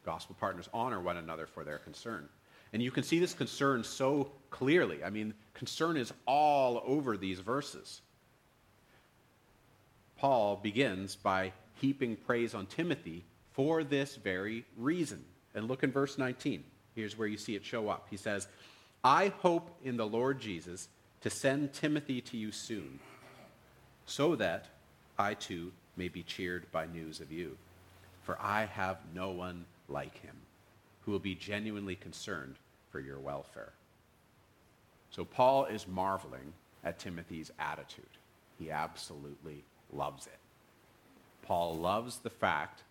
Gospel 0.05 0.35
partners 0.39 0.69
honor 0.73 0.99
one 0.99 1.17
another 1.17 1.45
for 1.45 1.63
their 1.63 1.77
concern. 1.77 2.27
And 2.71 2.81
you 2.81 2.91
can 2.91 3.03
see 3.03 3.19
this 3.19 3.33
concern 3.33 3.83
so 3.83 4.31
clearly. 4.49 5.03
I 5.03 5.09
mean, 5.09 5.33
concern 5.53 5.97
is 5.97 6.13
all 6.25 6.81
over 6.85 7.17
these 7.17 7.39
verses. 7.39 8.01
Paul 10.17 10.57
begins 10.57 11.15
by 11.15 11.53
heaping 11.75 12.15
praise 12.15 12.53
on 12.53 12.65
Timothy 12.67 13.25
for 13.53 13.83
this 13.83 14.15
very 14.15 14.65
reason. 14.77 15.23
And 15.55 15.67
look 15.67 15.83
in 15.83 15.91
verse 15.91 16.17
19. 16.17 16.63
Here's 16.95 17.17
where 17.17 17.27
you 17.27 17.37
see 17.37 17.55
it 17.55 17.65
show 17.65 17.89
up. 17.89 18.07
He 18.09 18.17
says, 18.17 18.47
I 19.03 19.29
hope 19.39 19.69
in 19.83 19.97
the 19.97 20.07
Lord 20.07 20.39
Jesus 20.39 20.89
to 21.21 21.29
send 21.29 21.73
Timothy 21.73 22.21
to 22.21 22.37
you 22.37 22.51
soon, 22.51 22.99
so 24.05 24.35
that 24.35 24.67
I 25.17 25.33
too 25.33 25.71
may 25.95 26.07
be 26.07 26.23
cheered 26.23 26.71
by 26.71 26.85
news 26.85 27.19
of 27.19 27.31
you. 27.31 27.57
For 28.23 28.37
I 28.41 28.65
have 28.65 28.97
no 29.13 29.31
one 29.31 29.65
like 29.87 30.21
him 30.21 30.35
who 31.01 31.11
will 31.11 31.19
be 31.19 31.35
genuinely 31.35 31.95
concerned 31.95 32.55
for 32.91 32.99
your 32.99 33.19
welfare. 33.19 33.73
So 35.11 35.25
Paul 35.25 35.65
is 35.65 35.87
marveling 35.87 36.53
at 36.83 36.99
Timothy's 36.99 37.51
attitude. 37.59 38.05
He 38.59 38.69
absolutely 38.69 39.63
loves 39.91 40.27
it. 40.27 40.37
Paul 41.41 41.77
loves 41.77 42.19
the 42.19 42.29
fact 42.29 42.83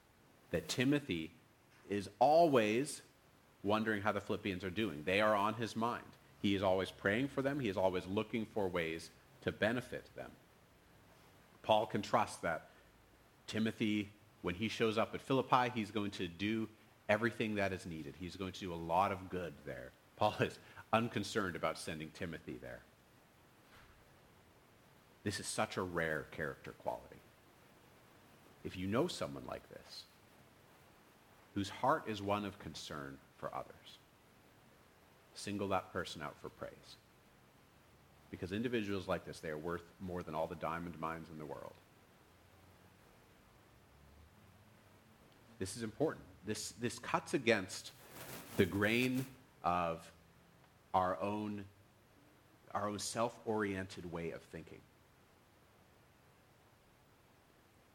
that 0.50 0.68
Timothy 0.68 1.30
is 1.88 2.10
always 2.18 3.02
wondering 3.62 4.02
how 4.02 4.12
the 4.12 4.20
Philippians 4.20 4.64
are 4.64 4.70
doing. 4.70 5.02
They 5.04 5.20
are 5.20 5.34
on 5.34 5.54
his 5.54 5.76
mind. 5.76 6.04
He 6.40 6.54
is 6.54 6.62
always 6.62 6.90
praying 6.90 7.28
for 7.28 7.42
them, 7.42 7.60
he 7.60 7.68
is 7.68 7.76
always 7.76 8.06
looking 8.06 8.46
for 8.54 8.68
ways 8.68 9.10
to 9.42 9.52
benefit 9.52 10.08
them. 10.16 10.30
Paul 11.62 11.86
can 11.86 12.02
trust 12.02 12.42
that 12.42 12.68
Timothy, 13.46 14.10
when 14.42 14.54
he 14.54 14.68
shows 14.68 14.98
up 14.98 15.14
at 15.14 15.20
Philippi, 15.20 15.70
he's 15.74 15.90
going 15.90 16.10
to 16.12 16.28
do 16.28 16.68
everything 17.08 17.54
that 17.56 17.72
is 17.72 17.86
needed. 17.86 18.14
He's 18.18 18.36
going 18.36 18.52
to 18.52 18.60
do 18.60 18.72
a 18.72 18.76
lot 18.76 19.12
of 19.12 19.28
good 19.30 19.54
there. 19.64 19.90
Paul 20.16 20.34
is 20.40 20.58
unconcerned 20.92 21.56
about 21.56 21.78
sending 21.78 22.10
Timothy 22.10 22.58
there. 22.60 22.80
This 25.24 25.40
is 25.40 25.46
such 25.46 25.76
a 25.76 25.82
rare 25.82 26.26
character 26.30 26.72
quality. 26.72 27.20
If 28.64 28.76
you 28.76 28.86
know 28.86 29.06
someone 29.06 29.44
like 29.46 29.68
this, 29.68 30.04
whose 31.54 31.68
heart 31.68 32.04
is 32.06 32.22
one 32.22 32.44
of 32.44 32.58
concern 32.58 33.18
for 33.38 33.54
others, 33.54 33.98
single 35.34 35.68
that 35.68 35.92
person 35.92 36.22
out 36.22 36.34
for 36.42 36.48
praise. 36.48 36.96
Because 38.30 38.52
individuals 38.52 39.08
like 39.08 39.24
this, 39.24 39.40
they 39.40 39.48
are 39.48 39.58
worth 39.58 39.84
more 40.00 40.22
than 40.22 40.34
all 40.34 40.46
the 40.46 40.54
diamond 40.56 40.98
mines 41.00 41.28
in 41.30 41.38
the 41.38 41.46
world. 41.46 41.72
This 45.58 45.76
is 45.76 45.82
important. 45.82 46.24
This, 46.46 46.72
this 46.80 46.98
cuts 46.98 47.34
against 47.34 47.92
the 48.56 48.66
grain 48.66 49.24
of 49.64 50.10
our 50.94 51.20
own, 51.20 51.64
our 52.74 52.88
own 52.88 52.98
self-oriented 52.98 54.10
way 54.12 54.30
of 54.30 54.42
thinking. 54.42 54.78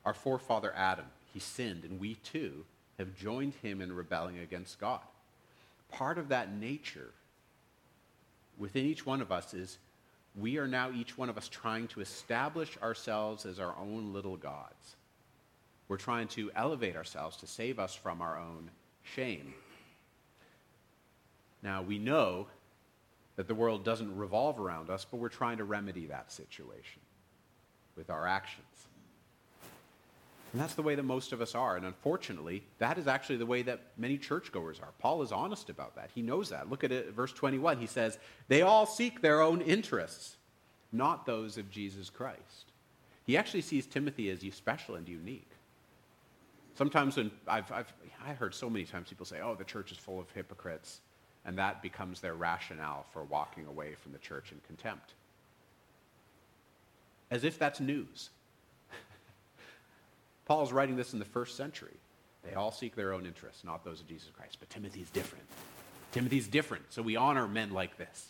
Our 0.06 0.14
forefather 0.14 0.74
Adam, 0.76 1.06
he 1.34 1.40
sinned, 1.40 1.84
and 1.84 2.00
we 2.00 2.16
too 2.16 2.66
have 2.98 3.16
joined 3.16 3.54
him 3.62 3.82
in 3.82 3.94
rebelling 3.94 4.40
against 4.40 4.80
God. 4.80 5.00
Part 5.94 6.18
of 6.18 6.30
that 6.30 6.52
nature 6.52 7.12
within 8.58 8.86
each 8.86 9.06
one 9.06 9.22
of 9.22 9.32
us 9.32 9.54
is 9.54 9.78
we 10.36 10.58
are 10.58 10.68
now, 10.68 10.92
each 10.92 11.18
one 11.18 11.30
of 11.30 11.38
us, 11.38 11.48
trying 11.48 11.88
to 11.90 12.02
establish 12.02 12.78
ourselves 12.82 13.46
as 13.46 13.60
our 13.60 13.76
own 13.80 14.12
little 14.12 14.36
gods. 14.36 14.96
We're 15.88 15.98
trying 15.98 16.28
to 16.30 16.52
elevate 16.56 16.96
ourselves 16.96 17.38
to 17.38 17.48
save 17.48 17.78
us 17.78 17.94
from 17.94 18.22
our 18.22 18.40
own 18.40 18.72
shame. 19.04 19.54
Now, 21.62 21.84
we 21.84 22.00
know 22.00 22.48
that 23.36 23.48
the 23.48 23.56
world 23.56 23.86
doesn't 23.86 24.18
revolve 24.18 24.60
around 24.60 24.90
us, 24.90 25.06
but 25.10 25.18
we're 25.18 25.30
trying 25.30 25.58
to 25.58 25.64
remedy 25.64 26.08
that 26.08 26.32
situation 26.32 27.02
with 27.96 28.10
our 28.10 28.28
actions. 28.28 28.88
And 30.53 30.62
that's 30.62 30.75
the 30.75 30.83
way 30.83 30.93
that 30.93 31.03
most 31.03 31.33
of 31.33 31.41
us 31.41 31.55
are. 31.55 31.75
And 31.75 31.86
unfortunately, 31.86 32.63
that 32.77 33.00
is 33.00 33.07
actually 33.07 33.38
the 33.38 33.45
way 33.45 33.63
that 33.63 33.81
many 33.98 34.19
churchgoers 34.19 34.79
are. 34.79 34.93
Paul 35.00 35.24
is 35.24 35.31
honest 35.31 35.72
about 35.72 35.95
that. 35.95 36.12
He 36.13 36.22
knows 36.22 36.50
that. 36.50 36.69
Look 36.69 36.83
at 36.83 36.91
it, 36.91 37.12
verse 37.12 37.33
21. 37.33 37.79
He 37.79 37.88
says, 37.88 38.19
They 38.48 38.62
all 38.62 38.86
seek 38.86 39.22
their 39.22 39.41
own 39.41 39.62
interests, 39.62 40.38
not 40.91 41.25
those 41.25 41.57
of 41.57 41.72
Jesus 41.72 42.12
Christ. 42.12 42.72
He 43.25 43.36
actually 43.36 43.62
sees 43.62 43.88
Timothy 43.88 44.29
as 44.29 44.45
special 44.53 44.93
and 44.93 45.10
unique. 45.10 45.50
Sometimes 46.75 47.17
when 47.17 47.31
I've, 47.48 47.72
I've 47.72 47.93
I 48.25 48.33
heard 48.33 48.53
so 48.53 48.69
many 48.69 48.86
times 48.86 49.10
people 49.10 49.25
say, 49.25 49.41
oh, 49.41 49.55
the 49.55 49.63
church 49.63 49.91
is 49.91 49.98
full 49.98 50.19
of 50.19 50.29
hypocrites, 50.31 51.01
and 51.45 51.57
that 51.57 51.81
becomes 51.81 52.22
their 52.22 52.36
rationale 52.36 53.05
for 53.12 53.24
walking 53.24 53.65
away 53.65 53.95
from 53.95 54.12
the 54.12 54.17
church 54.17 54.51
in 54.51 54.60
contempt. 54.65 55.13
As 57.31 57.43
if 57.43 57.60
that's 57.60 57.79
news. 57.79 58.29
Paul's 60.53 60.72
writing 60.72 60.95
this 60.95 61.13
in 61.13 61.19
the 61.19 61.25
first 61.25 61.57
century. 61.57 61.98
They 62.43 62.53
all 62.53 62.72
seek 62.72 62.95
their 62.95 63.12
own 63.12 63.25
interests, 63.25 63.63
not 63.63 63.83
those 63.83 64.01
of 64.01 64.07
Jesus 64.07 64.29
Christ. 64.38 64.57
But 64.60 64.69
Timothy's 64.69 65.10
different. 65.10 65.45
Timothy's 66.12 66.48
different, 66.48 66.83
so 66.93 67.01
we 67.01 67.15
honor 67.15 67.48
men 67.48 67.72
like 67.74 67.98
this. 67.98 68.29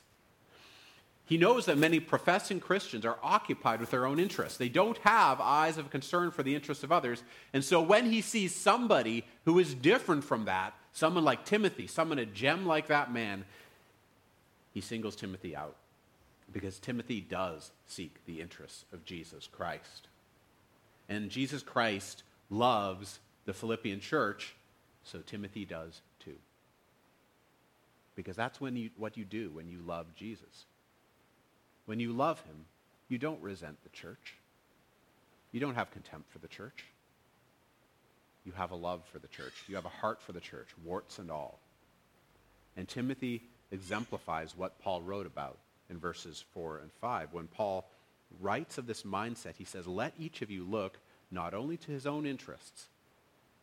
He 1.26 1.38
knows 1.38 1.66
that 1.66 1.78
many 1.78 2.00
professing 2.00 2.62
Christians 2.62 3.06
are 3.06 3.18
occupied 3.22 3.82
with 3.82 3.92
their 3.92 4.06
own 4.06 4.22
interests. 4.22 4.58
They 4.58 4.70
don't 4.70 4.98
have 5.00 5.42
eyes 5.42 5.78
of 5.78 5.90
concern 5.90 6.32
for 6.32 6.44
the 6.44 6.56
interests 6.56 6.86
of 6.86 6.94
others. 6.94 7.24
And 7.52 7.62
so 7.62 7.82
when 7.82 8.06
he 8.06 8.22
sees 8.22 8.56
somebody 8.56 9.26
who 9.44 9.60
is 9.60 9.74
different 9.74 10.24
from 10.24 10.46
that, 10.46 10.74
someone 10.94 11.26
like 11.26 11.44
Timothy, 11.44 11.88
someone 11.88 12.20
a 12.20 12.26
gem 12.26 12.66
like 12.66 12.88
that 12.88 13.12
man, 13.12 13.44
he 14.74 14.80
singles 14.80 15.18
Timothy 15.18 15.58
out 15.58 15.76
because 16.54 16.80
Timothy 16.80 17.20
does 17.20 17.72
seek 17.86 18.26
the 18.26 18.40
interests 18.40 18.86
of 18.94 19.04
Jesus 19.04 19.46
Christ. 19.46 20.08
And 21.10 21.30
Jesus 21.30 21.62
Christ 21.62 22.24
loves 22.50 23.20
the 23.46 23.54
Philippian 23.54 24.00
church, 24.00 24.56
so 25.04 25.20
Timothy 25.20 25.66
does 25.66 26.02
too. 26.20 26.36
Because 28.16 28.36
that's 28.36 28.62
when 28.62 28.76
you, 28.76 28.90
what 28.98 29.18
you 29.18 29.26
do 29.26 29.52
when 29.52 29.68
you 29.68 29.80
love 29.86 30.08
Jesus. 30.16 30.66
When 31.86 32.00
you 32.00 32.14
love 32.14 32.40
him, 32.42 32.66
you 33.10 33.18
don't 33.18 33.42
resent 33.42 33.78
the 33.84 33.90
church. 33.90 34.36
You 35.52 35.60
don't 35.60 35.76
have 35.76 35.92
contempt 35.92 36.32
for 36.32 36.40
the 36.40 36.48
church. 36.48 36.86
You 38.46 38.52
have 38.54 38.72
a 38.72 38.76
love 38.76 39.02
for 39.12 39.20
the 39.20 39.28
church. 39.28 39.54
You 39.68 39.76
have 39.76 39.86
a 39.86 39.90
heart 39.90 40.22
for 40.22 40.32
the 40.32 40.40
church, 40.40 40.70
warts 40.84 41.20
and 41.20 41.32
all. 41.32 41.60
And 42.76 42.88
Timothy 42.88 43.42
exemplifies 43.72 44.58
what 44.58 44.80
Paul 44.80 45.02
wrote 45.02 45.26
about 45.26 45.58
in 45.90 45.98
verses 45.98 46.44
4 46.54 46.80
and 46.80 46.92
5. 47.02 47.30
When 47.34 47.48
Paul 47.48 47.88
writes 48.40 48.78
of 48.78 48.88
this 48.88 49.04
mindset, 49.04 49.56
he 49.58 49.66
says, 49.66 49.88
Let 49.88 50.14
each 50.18 50.42
of 50.42 50.52
you 50.52 50.64
look 50.64 51.00
not 51.32 51.54
only 51.54 51.78
to 51.78 51.92
his 51.92 52.06
own 52.06 52.26
interests, 52.26 52.88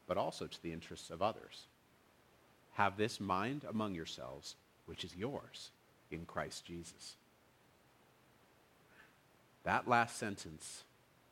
but 0.06 0.16
also 0.16 0.46
to 0.46 0.62
the 0.62 0.72
interests 0.72 1.10
of 1.10 1.22
others. 1.22 1.66
Have 2.74 2.96
this 2.96 3.20
mind 3.20 3.64
among 3.68 3.94
yourselves, 3.94 4.56
which 4.86 5.04
is 5.04 5.16
yours 5.16 5.70
in 6.10 6.24
Christ 6.24 6.64
Jesus. 6.64 7.14
That 9.64 9.88
last 9.88 10.16
sentence 10.16 10.84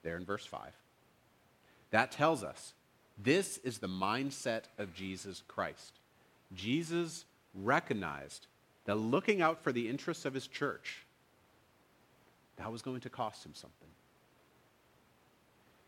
there 0.03 0.17
in 0.17 0.25
verse 0.25 0.47
5, 0.47 0.71
that 1.91 2.13
tells 2.13 2.45
us 2.45 2.75
this 3.17 3.59
is 3.59 3.79
the 3.79 3.89
mindset 3.89 4.65
of 4.79 4.95
Jesus 4.95 5.43
Christ. 5.49 5.95
Jesus 6.55 7.25
recognized 7.55 8.47
that 8.85 8.95
looking 8.95 9.43
out 9.43 9.63
for 9.63 9.73
the 9.73 9.89
interests 9.89 10.25
of 10.25 10.35
his 10.35 10.47
church, 10.47 11.05
that 12.59 12.71
was 12.71 12.83
going 12.83 13.01
to 13.01 13.11
cost 13.11 13.45
him 13.45 13.55
something. 13.55 13.89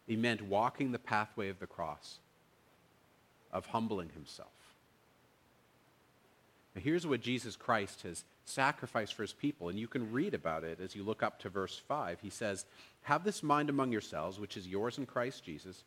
He 0.06 0.16
meant 0.16 0.42
walking 0.42 0.90
the 0.90 0.98
pathway 0.98 1.48
of 1.48 1.61
the 1.61 1.66
cross, 1.66 2.18
of 3.52 3.66
humbling 3.66 4.11
himself. 4.14 4.48
Now, 6.74 6.83
here's 6.83 7.06
what 7.06 7.20
Jesus 7.20 7.56
Christ 7.56 8.02
has 8.02 8.24
sacrificed 8.44 9.14
for 9.14 9.22
his 9.22 9.33
people, 9.33 9.68
and 9.68 9.78
you 9.78 9.88
can 9.88 10.12
read 10.12 10.35
about 10.35 10.64
it 10.64 10.80
as 10.80 10.94
you 10.94 11.02
look 11.02 11.22
up 11.22 11.40
to 11.40 11.48
verse 11.48 11.80
5. 11.88 12.18
He 12.20 12.30
says, 12.30 12.64
Have 13.02 13.24
this 13.24 13.42
mind 13.42 13.68
among 13.68 13.92
yourselves, 13.92 14.38
which 14.38 14.56
is 14.56 14.68
yours 14.68 14.98
in 14.98 15.06
Christ 15.06 15.44
Jesus, 15.44 15.85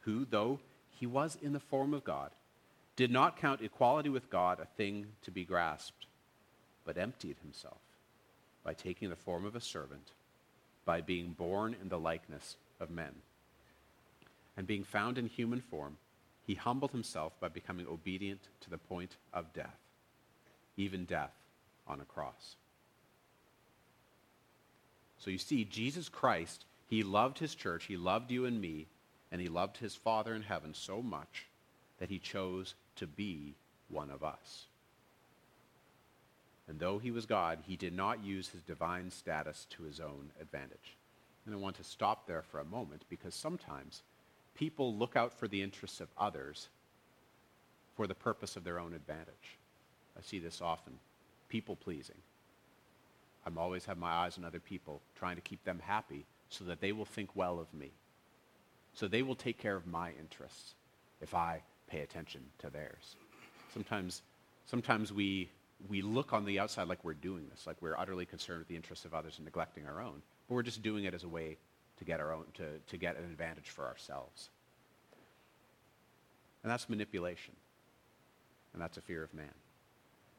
who, 0.00 0.24
though 0.24 0.58
he 0.90 1.06
was 1.06 1.38
in 1.40 1.52
the 1.52 1.60
form 1.60 1.94
of 1.94 2.04
God, 2.04 2.30
did 2.96 3.10
not 3.10 3.40
count 3.40 3.60
equality 3.60 4.08
with 4.08 4.30
God 4.30 4.60
a 4.60 4.66
thing 4.76 5.06
to 5.22 5.30
be 5.30 5.44
grasped, 5.44 6.06
but 6.84 6.98
emptied 6.98 7.36
himself 7.42 7.78
by 8.64 8.72
taking 8.72 9.10
the 9.10 9.16
form 9.16 9.44
of 9.44 9.56
a 9.56 9.60
servant 9.60 10.12
by 10.84 11.00
being 11.00 11.32
born 11.32 11.74
in 11.80 11.88
the 11.88 11.98
likeness 11.98 12.56
of 12.80 12.90
men. 12.90 13.12
And 14.56 14.66
being 14.66 14.84
found 14.84 15.18
in 15.18 15.26
human 15.26 15.60
form, 15.60 15.96
he 16.46 16.54
humbled 16.54 16.92
himself 16.92 17.32
by 17.40 17.48
becoming 17.48 17.86
obedient 17.86 18.40
to 18.60 18.70
the 18.70 18.78
point 18.78 19.16
of 19.32 19.52
death, 19.52 19.78
even 20.76 21.04
death 21.04 21.32
on 21.86 22.00
a 22.00 22.04
cross. 22.04 22.56
So 25.18 25.30
you 25.30 25.38
see, 25.38 25.64
Jesus 25.64 26.08
Christ, 26.08 26.66
he 26.86 27.02
loved 27.02 27.38
his 27.38 27.54
church, 27.54 27.84
he 27.86 27.96
loved 27.96 28.30
you 28.30 28.44
and 28.44 28.60
me, 28.60 28.86
and 29.32 29.40
he 29.40 29.48
loved 29.48 29.78
his 29.78 29.94
Father 29.94 30.34
in 30.34 30.42
heaven 30.42 30.74
so 30.74 31.02
much 31.02 31.46
that 31.98 32.10
he 32.10 32.18
chose 32.18 32.74
to 32.96 33.06
be 33.06 33.54
one 33.88 34.10
of 34.10 34.22
us. 34.22 34.66
And 36.68 36.78
though 36.78 36.98
he 36.98 37.10
was 37.10 37.26
God, 37.26 37.58
he 37.66 37.76
did 37.76 37.92
not 37.92 38.24
use 38.24 38.48
his 38.48 38.62
divine 38.62 39.10
status 39.10 39.66
to 39.70 39.82
his 39.82 40.00
own 40.00 40.30
advantage. 40.40 40.96
And 41.44 41.54
I 41.54 41.58
want 41.58 41.76
to 41.76 41.84
stop 41.84 42.26
there 42.26 42.42
for 42.42 42.60
a 42.60 42.64
moment 42.64 43.04
because 43.10 43.34
sometimes 43.34 44.02
people 44.54 44.94
look 44.94 45.14
out 45.14 45.32
for 45.32 45.46
the 45.46 45.62
interests 45.62 46.00
of 46.00 46.08
others 46.16 46.68
for 47.96 48.06
the 48.06 48.14
purpose 48.14 48.56
of 48.56 48.64
their 48.64 48.80
own 48.80 48.94
advantage. 48.94 49.58
I 50.18 50.22
see 50.22 50.38
this 50.38 50.62
often. 50.62 50.94
People 51.48 51.76
pleasing. 51.76 52.16
I'm 53.46 53.58
always 53.58 53.84
have 53.84 53.98
my 53.98 54.10
eyes 54.10 54.38
on 54.38 54.44
other 54.44 54.60
people, 54.60 55.02
trying 55.16 55.36
to 55.36 55.42
keep 55.42 55.62
them 55.64 55.80
happy 55.84 56.24
so 56.48 56.64
that 56.64 56.80
they 56.80 56.92
will 56.92 57.04
think 57.04 57.30
well 57.34 57.58
of 57.58 57.72
me. 57.74 57.90
So 58.94 59.06
they 59.06 59.22
will 59.22 59.34
take 59.34 59.58
care 59.58 59.76
of 59.76 59.86
my 59.86 60.12
interests 60.18 60.74
if 61.20 61.34
I 61.34 61.62
pay 61.88 62.00
attention 62.00 62.40
to 62.60 62.70
theirs. 62.70 63.16
Sometimes, 63.72 64.22
sometimes 64.66 65.12
we 65.12 65.50
we 65.88 66.02
look 66.02 66.32
on 66.32 66.44
the 66.44 66.58
outside 66.58 66.88
like 66.88 67.04
we're 67.04 67.14
doing 67.14 67.46
this, 67.50 67.66
like 67.66 67.76
we're 67.80 67.96
utterly 67.96 68.26
concerned 68.26 68.60
with 68.60 68.68
the 68.68 68.76
interests 68.76 69.04
of 69.04 69.14
others 69.14 69.34
and 69.36 69.44
neglecting 69.44 69.86
our 69.86 70.00
own, 70.00 70.22
but 70.48 70.54
we're 70.54 70.62
just 70.62 70.82
doing 70.82 71.04
it 71.04 71.14
as 71.14 71.24
a 71.24 71.28
way 71.28 71.56
to 71.98 72.04
get 72.04 72.20
our 72.20 72.32
own 72.32 72.44
to, 72.54 72.64
to 72.88 72.96
get 72.96 73.16
an 73.16 73.24
advantage 73.24 73.70
for 73.70 73.86
ourselves. 73.86 74.48
And 76.62 76.72
that's 76.72 76.88
manipulation. 76.88 77.54
And 78.72 78.82
that's 78.82 78.96
a 78.96 79.02
fear 79.02 79.22
of 79.22 79.32
man. 79.34 79.54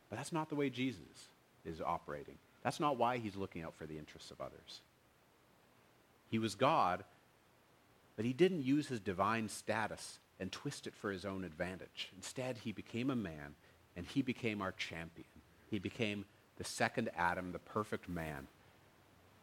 But 0.10 0.17
that's 0.17 0.34
not 0.34 0.49
the 0.49 0.55
way 0.55 0.69
Jesus 0.69 1.29
is 1.65 1.81
operating. 1.81 2.36
That's 2.63 2.79
not 2.79 2.97
why 2.97 3.17
he's 3.17 3.36
looking 3.36 3.62
out 3.62 3.75
for 3.75 3.86
the 3.86 3.97
interests 3.97 4.31
of 4.31 4.41
others. 4.41 4.81
He 6.29 6.39
was 6.39 6.55
God, 6.55 7.03
but 8.15 8.25
he 8.25 8.34
didn't 8.34 8.63
use 8.63 8.88
his 8.88 8.99
divine 8.99 9.47
status 9.47 10.19
and 10.39 10.51
twist 10.51 10.88
it 10.88 10.95
for 10.95 11.12
his 11.12 11.25
own 11.25 11.43
advantage. 11.43 12.10
Instead, 12.15 12.58
he 12.58 12.71
became 12.71 13.10
a 13.10 13.15
man 13.15 13.55
and 13.95 14.05
he 14.05 14.21
became 14.21 14.62
our 14.62 14.73
champion. 14.73 15.27
He 15.69 15.80
became 15.80 16.25
the 16.58 16.63
second 16.63 17.10
Adam, 17.17 17.51
the 17.51 17.60
perfect 17.60 18.08
man. 18.08 18.47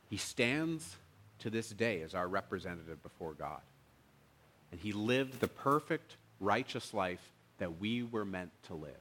He 0.08 0.16
stands 0.16 0.96
to 1.40 1.50
this 1.50 1.70
day 1.70 2.02
as 2.02 2.14
our 2.14 2.28
representative 2.28 3.02
before 3.02 3.32
God. 3.32 3.61
And 4.70 4.80
he 4.80 4.92
lived 4.92 5.40
the 5.40 5.48
perfect, 5.48 6.16
righteous 6.40 6.94
life 6.94 7.32
that 7.58 7.78
we 7.78 8.02
were 8.02 8.24
meant 8.24 8.50
to 8.68 8.74
live. 8.74 8.92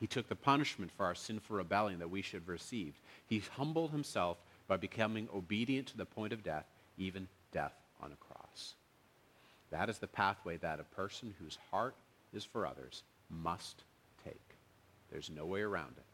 He 0.00 0.06
took 0.06 0.28
the 0.28 0.36
punishment 0.36 0.90
for 0.96 1.06
our 1.06 1.14
sinful 1.14 1.56
rebellion 1.56 1.98
that 1.98 2.10
we 2.10 2.22
should 2.22 2.40
have 2.40 2.48
received. 2.48 2.98
He 3.26 3.42
humbled 3.56 3.90
himself 3.90 4.38
by 4.66 4.76
becoming 4.76 5.28
obedient 5.34 5.88
to 5.88 5.96
the 5.96 6.04
point 6.04 6.32
of 6.32 6.44
death, 6.44 6.66
even 6.96 7.28
death 7.52 7.72
on 8.00 8.12
a 8.12 8.32
cross. 8.32 8.74
That 9.70 9.88
is 9.88 9.98
the 9.98 10.06
pathway 10.06 10.56
that 10.58 10.80
a 10.80 10.84
person 10.84 11.34
whose 11.40 11.58
heart 11.70 11.94
is 12.32 12.44
for 12.44 12.66
others 12.66 13.02
must. 13.28 13.82
There's 15.10 15.30
no 15.30 15.46
way 15.46 15.62
around 15.62 15.94
it. 15.96 16.04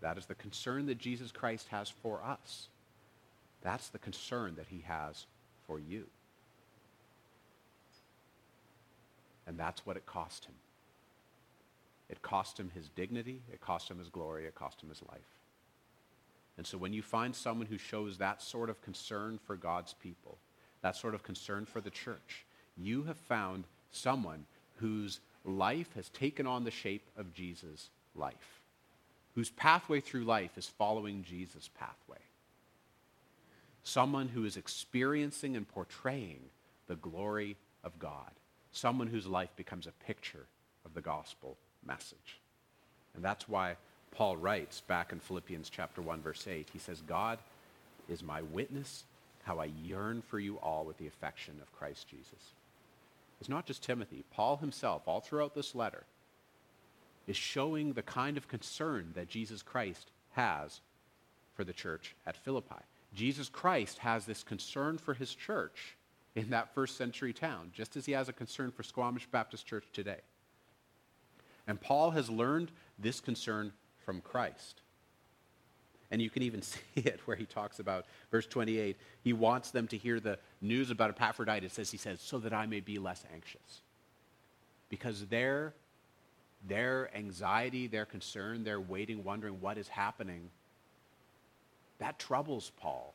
That 0.00 0.18
is 0.18 0.26
the 0.26 0.34
concern 0.34 0.86
that 0.86 0.98
Jesus 0.98 1.30
Christ 1.30 1.68
has 1.68 1.88
for 1.88 2.22
us. 2.24 2.68
That's 3.62 3.88
the 3.88 3.98
concern 3.98 4.56
that 4.56 4.66
he 4.68 4.84
has 4.86 5.26
for 5.66 5.78
you. 5.78 6.06
And 9.46 9.58
that's 9.58 9.86
what 9.86 9.96
it 9.96 10.06
cost 10.06 10.44
him. 10.44 10.54
It 12.08 12.20
cost 12.20 12.58
him 12.58 12.70
his 12.74 12.88
dignity, 12.90 13.40
it 13.52 13.60
cost 13.60 13.90
him 13.90 13.98
his 13.98 14.08
glory, 14.08 14.44
it 14.44 14.54
cost 14.54 14.82
him 14.82 14.90
his 14.90 15.02
life. 15.08 15.20
And 16.58 16.66
so 16.66 16.76
when 16.76 16.92
you 16.92 17.02
find 17.02 17.34
someone 17.34 17.66
who 17.66 17.78
shows 17.78 18.18
that 18.18 18.42
sort 18.42 18.68
of 18.68 18.82
concern 18.82 19.38
for 19.46 19.56
God's 19.56 19.94
people, 19.94 20.36
that 20.82 20.96
sort 20.96 21.14
of 21.14 21.22
concern 21.22 21.64
for 21.64 21.80
the 21.80 21.90
church, 21.90 22.44
you 22.76 23.04
have 23.04 23.16
found 23.16 23.64
someone 23.90 24.44
whose 24.76 25.20
life 25.44 25.94
has 25.94 26.08
taken 26.10 26.46
on 26.46 26.64
the 26.64 26.70
shape 26.70 27.08
of 27.16 27.32
Jesus' 27.32 27.88
life, 28.14 28.60
whose 29.34 29.50
pathway 29.50 30.00
through 30.00 30.24
life 30.24 30.56
is 30.56 30.68
following 30.68 31.24
Jesus' 31.24 31.70
pathway. 31.78 32.18
Someone 33.84 34.28
who 34.28 34.44
is 34.44 34.56
experiencing 34.56 35.56
and 35.56 35.66
portraying 35.66 36.40
the 36.86 36.96
glory 36.96 37.56
of 37.82 37.98
God. 37.98 38.30
Someone 38.70 39.08
whose 39.08 39.26
life 39.26 39.54
becomes 39.56 39.86
a 39.86 40.06
picture 40.06 40.46
of 40.84 40.94
the 40.94 41.00
gospel 41.00 41.56
message. 41.84 42.40
And 43.14 43.24
that's 43.24 43.48
why 43.48 43.76
Paul 44.12 44.36
writes 44.36 44.80
back 44.80 45.12
in 45.12 45.20
Philippians 45.20 45.70
chapter 45.70 46.00
1 46.00 46.22
verse 46.22 46.46
8, 46.46 46.70
he 46.72 46.78
says, 46.78 47.00
"God 47.02 47.38
is 48.08 48.22
my 48.22 48.42
witness 48.42 49.04
how 49.44 49.58
I 49.58 49.64
yearn 49.64 50.22
for 50.22 50.38
you 50.38 50.58
all 50.58 50.84
with 50.84 50.98
the 50.98 51.06
affection 51.06 51.60
of 51.60 51.72
Christ 51.72 52.08
Jesus." 52.08 52.54
It's 53.40 53.48
not 53.48 53.66
just 53.66 53.82
Timothy. 53.82 54.24
Paul 54.30 54.58
himself, 54.58 55.08
all 55.08 55.20
throughout 55.20 55.54
this 55.54 55.74
letter, 55.74 56.04
is 57.26 57.36
showing 57.36 57.92
the 57.92 58.02
kind 58.02 58.36
of 58.36 58.48
concern 58.48 59.12
that 59.14 59.28
Jesus 59.28 59.62
Christ 59.62 60.10
has 60.32 60.80
for 61.54 61.64
the 61.64 61.72
church 61.72 62.14
at 62.26 62.36
Philippi. 62.36 62.82
Jesus 63.14 63.48
Christ 63.48 63.98
has 63.98 64.24
this 64.24 64.42
concern 64.42 64.98
for 64.98 65.14
his 65.14 65.34
church 65.34 65.96
in 66.34 66.50
that 66.50 66.74
first 66.74 66.96
century 66.96 67.32
town, 67.32 67.70
just 67.74 67.96
as 67.96 68.06
he 68.06 68.12
has 68.12 68.28
a 68.28 68.32
concern 68.32 68.70
for 68.70 68.82
Squamish 68.82 69.26
Baptist 69.26 69.66
Church 69.66 69.84
today. 69.92 70.20
And 71.66 71.80
Paul 71.80 72.12
has 72.12 72.30
learned 72.30 72.72
this 72.98 73.20
concern 73.20 73.72
from 74.04 74.20
Christ. 74.20 74.80
And 76.10 76.20
you 76.20 76.30
can 76.30 76.42
even 76.42 76.62
see 76.62 76.78
it 76.96 77.20
where 77.26 77.36
he 77.36 77.44
talks 77.44 77.78
about, 77.78 78.06
verse 78.30 78.46
28, 78.46 78.96
he 79.22 79.32
wants 79.32 79.70
them 79.70 79.86
to 79.88 79.96
hear 79.96 80.20
the 80.20 80.38
news 80.60 80.90
about 80.90 81.10
Epaphroditus, 81.10 81.78
as 81.78 81.90
he 81.90 81.98
says, 81.98 82.20
so 82.20 82.38
that 82.38 82.52
I 82.52 82.66
may 82.66 82.80
be 82.80 82.98
less 82.98 83.24
anxious. 83.32 83.82
Because 84.88 85.26
their, 85.26 85.74
their 86.68 87.10
anxiety, 87.14 87.86
their 87.86 88.04
concern, 88.04 88.64
their 88.64 88.80
waiting, 88.80 89.24
wondering 89.24 89.60
what 89.60 89.78
is 89.78 89.88
happening, 89.88 90.50
that 91.98 92.18
troubles 92.18 92.72
Paul. 92.78 93.14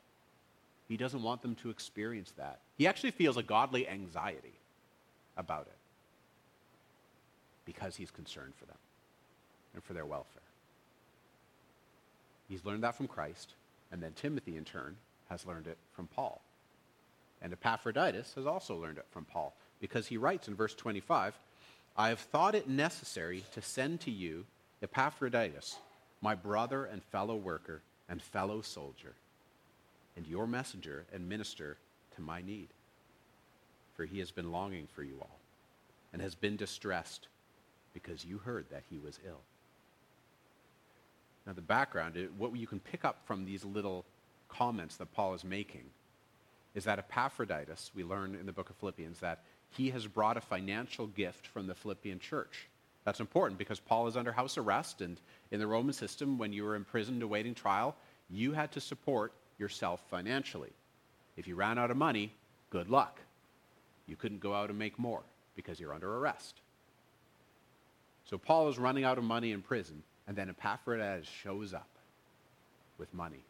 He 0.87 0.97
doesn't 0.97 1.21
want 1.21 1.41
them 1.41 1.55
to 1.55 1.69
experience 1.69 2.31
that. 2.37 2.59
He 2.77 2.87
actually 2.87 3.11
feels 3.11 3.37
a 3.37 3.43
godly 3.43 3.87
anxiety 3.87 4.53
about 5.35 5.67
it 5.67 5.77
because 7.65 7.95
he's 7.95 8.11
concerned 8.11 8.53
for 8.57 8.65
them 8.65 8.77
and 9.73 9.83
for 9.83 9.93
their 9.93 10.05
welfare. 10.05 10.41
He's 12.47 12.63
learned 12.63 12.83
that 12.83 12.95
from 12.95 13.07
Christ, 13.07 13.53
and 13.91 14.01
then 14.01 14.13
Timothy, 14.13 14.55
in 14.55 14.63
turn, 14.63 14.95
has 15.29 15.45
learned 15.45 15.67
it 15.67 15.77
from 15.93 16.07
Paul. 16.07 16.41
And 17.41 17.51
Epaphroditus 17.51 18.33
has 18.35 18.45
also 18.45 18.75
learned 18.75 18.97
it 18.97 19.05
from 19.11 19.25
Paul 19.25 19.53
because 19.79 20.07
he 20.07 20.17
writes 20.17 20.47
in 20.47 20.55
verse 20.55 20.73
25, 20.73 21.37
I 21.97 22.09
have 22.09 22.19
thought 22.19 22.53
it 22.53 22.69
necessary 22.69 23.43
to 23.53 23.61
send 23.61 24.01
to 24.01 24.11
you 24.11 24.45
Epaphroditus, 24.83 25.77
my 26.21 26.35
brother 26.35 26.85
and 26.85 27.03
fellow 27.03 27.35
worker 27.35 27.81
and 28.07 28.21
fellow 28.21 28.61
soldier, 28.61 29.15
and 30.15 30.27
your 30.27 30.45
messenger 30.45 31.05
and 31.11 31.27
minister 31.27 31.77
to 32.15 32.21
my 32.21 32.41
need. 32.41 32.67
For 33.95 34.05
he 34.05 34.19
has 34.19 34.29
been 34.29 34.51
longing 34.51 34.87
for 34.93 35.01
you 35.01 35.17
all, 35.19 35.39
and 36.13 36.21
has 36.21 36.35
been 36.35 36.55
distressed 36.55 37.27
because 37.95 38.23
you 38.23 38.37
heard 38.37 38.65
that 38.69 38.83
he 38.91 38.99
was 38.99 39.19
ill. 39.25 39.41
Now, 41.47 41.53
the 41.53 41.61
background, 41.61 42.15
what 42.37 42.55
you 42.55 42.67
can 42.67 42.79
pick 42.79 43.05
up 43.05 43.21
from 43.25 43.43
these 43.43 43.65
little 43.65 44.05
comments 44.49 44.97
that 44.97 45.13
Paul 45.13 45.33
is 45.33 45.43
making 45.43 45.85
is 46.75 46.83
that 46.83 46.99
Epaphroditus, 46.99 47.89
we 47.95 48.03
learn 48.03 48.35
in 48.35 48.45
the 48.45 48.51
book 48.51 48.69
of 48.69 48.75
Philippians, 48.75 49.19
that 49.21 49.43
he 49.71 49.89
has 49.91 50.07
brought 50.07 50.37
a 50.37 50.41
financial 50.41 51.07
gift 51.07 51.47
from 51.47 51.67
the 51.67 51.75
Philippian 51.75 52.19
church. 52.19 52.67
That's 53.03 53.19
important 53.19 53.57
because 53.57 53.79
Paul 53.79 54.07
is 54.07 54.17
under 54.17 54.31
house 54.31 54.57
arrest, 54.57 55.01
and 55.01 55.19
in 55.51 55.59
the 55.59 55.67
Roman 55.67 55.93
system, 55.93 56.37
when 56.37 56.51
you 56.51 56.63
were 56.63 56.75
imprisoned 56.75 57.23
awaiting 57.23 57.53
trial, 57.53 57.95
you 58.29 58.51
had 58.51 58.71
to 58.73 58.81
support 58.81 59.31
yourself 59.57 60.01
financially. 60.09 60.71
If 61.37 61.47
you 61.47 61.55
ran 61.55 61.77
out 61.77 61.91
of 61.91 61.97
money, 61.97 62.33
good 62.69 62.89
luck. 62.89 63.19
You 64.07 64.15
couldn't 64.15 64.41
go 64.41 64.53
out 64.53 64.69
and 64.69 64.77
make 64.77 64.99
more 64.99 65.21
because 65.55 65.79
you're 65.79 65.93
under 65.93 66.17
arrest. 66.17 66.61
So 68.25 68.37
Paul 68.37 68.67
is 68.67 68.77
running 68.77 69.05
out 69.05 69.17
of 69.17 69.23
money 69.23 69.51
in 69.51 69.61
prison, 69.61 70.03
and 70.27 70.35
then 70.35 70.49
Epaphroditus 70.49 71.27
shows 71.27 71.73
up 71.73 71.87
with 72.97 73.13
money 73.13 73.43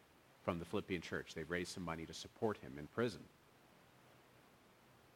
from 0.46 0.60
the 0.60 0.66
Philippian 0.66 1.02
church. 1.02 1.34
They've 1.34 1.50
raised 1.50 1.74
some 1.74 1.84
money 1.84 2.06
to 2.06 2.14
support 2.14 2.58
him 2.58 2.74
in 2.78 2.88
prison. 2.88 3.22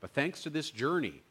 But 0.01 0.11
thanks 0.11 0.41
to 0.43 0.49
this 0.49 0.69
journey, 0.69 1.21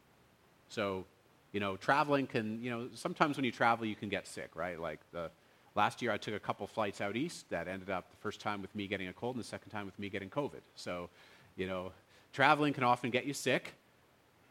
so, 0.69 1.05
you 1.51 1.59
know, 1.59 1.75
traveling 1.75 2.25
can, 2.25 2.63
you 2.63 2.71
know, 2.71 2.87
sometimes 2.93 3.35
when 3.35 3.43
you 3.43 3.51
travel, 3.51 3.85
you 3.85 3.95
can 3.95 4.09
get 4.09 4.25
sick, 4.25 4.51
right? 4.55 4.79
Like 4.79 4.99
the 5.11 5.29
last 5.75 6.01
year, 6.01 6.11
I 6.11 6.17
took 6.17 6.33
a 6.33 6.39
couple 6.39 6.65
flights 6.67 7.01
out 7.01 7.15
east 7.15 7.49
that 7.49 7.67
ended 7.67 7.89
up 7.89 8.09
the 8.09 8.17
first 8.17 8.39
time 8.39 8.61
with 8.61 8.73
me 8.73 8.87
getting 8.87 9.09
a 9.09 9.13
cold 9.13 9.35
and 9.35 9.43
the 9.43 9.47
second 9.47 9.69
time 9.71 9.85
with 9.85 9.99
me 9.99 10.09
getting 10.09 10.29
COVID. 10.29 10.61
So, 10.75 11.09
you 11.57 11.67
know, 11.67 11.91
traveling 12.31 12.73
can 12.73 12.85
often 12.85 13.11
get 13.11 13.25
you 13.25 13.33
sick, 13.33 13.73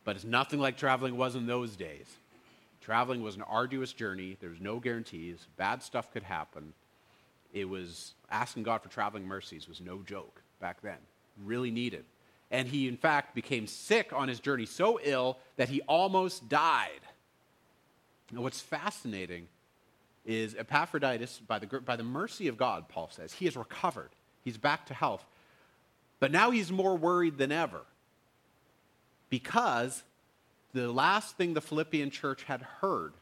but 0.04 0.16
it's 0.16 0.24
nothing 0.24 0.61
like 0.61 0.76
traveling 0.76 1.16
was 1.16 1.35
in 1.35 1.46
those 1.46 1.74
days. 1.74 2.06
Traveling 2.83 3.22
was 3.22 3.37
an 3.37 3.42
arduous 3.42 3.92
journey. 3.92 4.37
There 4.40 4.50
was 4.50 4.61
no 4.61 4.78
guarantees. 4.78 5.46
Bad 5.56 5.83
stuff 5.83 6.12
could 6.12 6.22
happen. 6.22 6.72
It 7.52 7.68
was 7.68 8.12
asking 8.30 8.62
God 8.62 8.83
for 8.83 8.88
traveling 8.88 9.26
mercies 9.26 9.68
was 9.68 9.80
no 9.80 10.02
joke 10.06 10.42
back 10.61 10.80
then. 10.83 10.98
Really 11.44 11.70
needed. 11.70 12.04
And 12.51 12.67
he, 12.67 12.89
in 12.89 12.97
fact, 12.97 13.35
became 13.35 13.67
sick 13.67 14.13
on 14.13 14.29
his 14.29 14.41
journey, 14.41 14.67
so 14.67 14.99
ill 15.03 15.39
that 15.57 15.69
he 15.69 15.81
almost 15.83 16.49
died. 16.49 17.01
Now, 18.33 18.43
what's 18.43 18.61
fascinating 18.61 19.49
is 20.25 20.55
Epaphroditus, 20.55 21.41
by 21.47 21.59
the, 21.59 21.67
by 21.81 21.97
the 21.97 22.05
mercy 22.05 22.49
of 22.49 22.57
God, 22.57 22.89
Paul 22.89 23.09
says, 23.11 23.33
he 23.33 23.45
has 23.47 23.57
recovered. 23.57 24.11
He's 24.43 24.59
back 24.59 24.87
to 24.87 24.95
health. 24.95 25.25
But 26.19 26.31
now 26.31 26.51
he's 26.51 26.71
more 26.71 26.97
worried 26.97 27.39
than 27.39 27.51
ever 27.51 27.81
because 29.31 30.03
the 30.75 30.93
last 30.93 31.37
thing 31.37 31.55
the 31.55 31.61
Philippian 31.61 32.11
church 32.11 32.43
had 32.43 32.61
heard, 32.61 33.15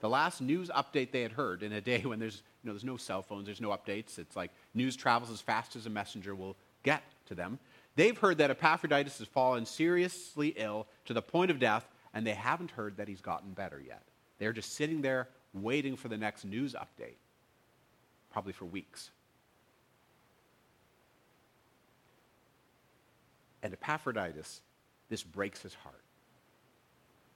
the 0.00 0.08
last 0.08 0.40
news 0.40 0.70
update 0.70 1.12
they 1.12 1.22
had 1.22 1.32
heard 1.32 1.62
in 1.62 1.72
a 1.72 1.80
day 1.80 2.00
when 2.04 2.18
there's, 2.18 2.42
you 2.62 2.68
know, 2.68 2.72
there's 2.72 2.84
no 2.84 2.96
cell 2.96 3.22
phones, 3.22 3.46
there's 3.46 3.60
no 3.60 3.70
updates, 3.70 4.18
it's 4.18 4.36
like 4.36 4.50
news 4.74 4.96
travels 4.96 5.30
as 5.30 5.40
fast 5.40 5.76
as 5.76 5.86
a 5.86 5.90
messenger 5.90 6.34
will 6.34 6.56
get 6.82 7.02
to 7.26 7.34
them. 7.34 7.58
They've 8.00 8.16
heard 8.16 8.38
that 8.38 8.50
Epaphroditus 8.50 9.18
has 9.18 9.28
fallen 9.28 9.66
seriously 9.66 10.54
ill 10.56 10.86
to 11.04 11.12
the 11.12 11.20
point 11.20 11.50
of 11.50 11.58
death, 11.58 11.86
and 12.14 12.26
they 12.26 12.32
haven't 12.32 12.70
heard 12.70 12.96
that 12.96 13.08
he's 13.08 13.20
gotten 13.20 13.52
better 13.52 13.78
yet. 13.78 14.00
They're 14.38 14.54
just 14.54 14.72
sitting 14.72 15.02
there 15.02 15.28
waiting 15.52 15.96
for 15.96 16.08
the 16.08 16.16
next 16.16 16.46
news 16.46 16.74
update, 16.74 17.18
probably 18.32 18.54
for 18.54 18.64
weeks. 18.64 19.10
And 23.62 23.74
Epaphroditus, 23.74 24.62
this 25.10 25.22
breaks 25.22 25.60
his 25.60 25.74
heart. 25.74 26.02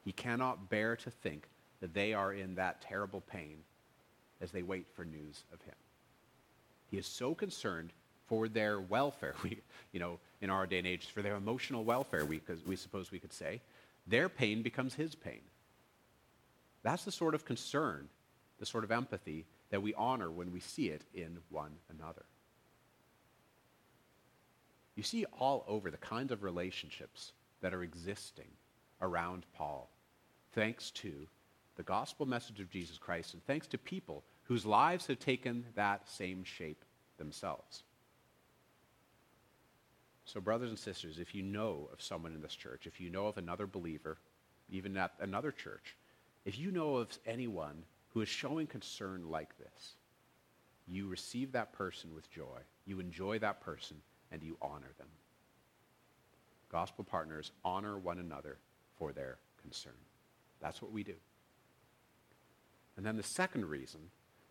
He 0.03 0.13
cannot 0.13 0.71
bear 0.71 0.97
to 0.97 1.11
think 1.11 1.47
that 1.83 1.93
they 1.93 2.15
are 2.15 2.33
in 2.33 2.55
that 2.55 2.81
terrible 2.81 3.21
pain 3.21 3.59
as 4.41 4.51
they 4.51 4.63
wait 4.63 4.87
for 4.95 5.05
news 5.05 5.45
of 5.53 5.61
him. 5.61 5.75
He 6.91 6.97
is 6.97 7.07
so 7.07 7.35
concerned 7.35 7.93
for 8.27 8.49
their 8.49 8.81
welfare, 8.81 9.35
we, 9.43 9.61
you 9.93 10.01
know, 10.01 10.19
in 10.45 10.51
our 10.51 10.67
day 10.67 10.77
and 10.77 10.87
age, 10.87 11.07
for 11.07 11.23
their 11.23 11.37
emotional 11.37 11.85
welfare, 11.85 12.27
we, 12.27 12.39
we 12.67 12.77
suppose 12.77 13.11
we 13.11 13.19
could 13.19 13.33
say, 13.33 13.63
their 14.07 14.29
pain 14.29 14.61
becomes 14.61 14.95
his 14.95 15.15
pain. 15.15 15.41
That's 16.83 17.05
the 17.05 17.11
sort 17.11 17.35
of 17.35 17.47
concern, 17.47 18.09
the 18.59 18.67
sort 18.67 18.85
of 18.85 18.93
empathy 18.93 19.47
that 19.71 19.83
we 19.83 19.95
honor 19.95 20.31
when 20.31 20.53
we 20.53 20.61
see 20.61 20.89
it 20.91 21.01
in 21.15 21.39
one 21.49 21.73
another. 21.89 22.27
You 24.97 25.03
see 25.03 25.25
all 25.41 25.65
over 25.67 25.91
the 25.91 25.97
kinds 25.97 26.31
of 26.31 26.43
relationships 26.43 27.33
that 27.63 27.73
are 27.73 27.83
existing 27.83 28.51
around 29.01 29.47
Paul 29.57 29.89
thanks 30.53 30.91
to 30.91 31.27
the 31.77 31.83
gospel 31.83 32.27
message 32.27 32.61
of 32.61 32.71
Jesus 32.71 32.99
Christ 32.99 33.33
and 33.33 33.45
thanks 33.47 33.67
to 33.69 33.79
people 33.79 34.23
whose 34.43 34.67
lives 34.67 35.07
have 35.07 35.19
taken 35.19 35.65
that 35.75 36.07
same 36.07 36.45
shape 36.45 36.85
themselves. 37.17 37.83
So, 40.25 40.41
brothers 40.41 40.71
and 40.71 40.79
sisters, 40.79 41.19
if 41.19 41.35
you 41.35 41.43
know 41.43 41.89
of 41.93 42.01
someone 42.01 42.35
in 42.35 42.41
this 42.41 42.55
church, 42.55 42.87
if 42.87 43.01
you 43.01 43.11
know 43.11 43.27
of 43.27 43.37
another 43.37 43.67
believer, 43.67 44.17
even 44.71 44.97
at 44.97 45.13
another 45.21 45.53
church, 45.53 45.97
if 46.45 46.59
you 46.59 46.71
know 46.71 46.97
of 46.97 47.19
anyone 47.27 47.85
who 48.11 48.23
is 48.23 48.29
showing 48.29 48.67
concern 48.67 49.31
like 49.31 49.57
this, 49.59 49.97
you 50.87 51.09
receive 51.09 51.53
that 51.53 51.73
person 51.73 52.15
with 52.15 52.31
joy, 52.31 52.61
you 52.87 53.01
enjoy 53.01 53.39
that 53.39 53.61
person, 53.61 53.99
and 54.31 54.43
you 54.43 54.57
honor 54.61 54.93
them. 54.99 55.09
Gospel 56.71 57.05
partners 57.05 57.53
honor 57.65 57.99
one 57.99 58.19
another 58.19 58.59
for 58.99 59.13
their 59.13 59.37
concern. 59.63 59.93
That's 60.61 60.83
what 60.83 60.93
we 60.93 61.03
do. 61.03 61.15
And 62.97 63.05
then 63.05 63.17
the 63.17 63.23
second 63.23 63.67
reason 63.67 64.01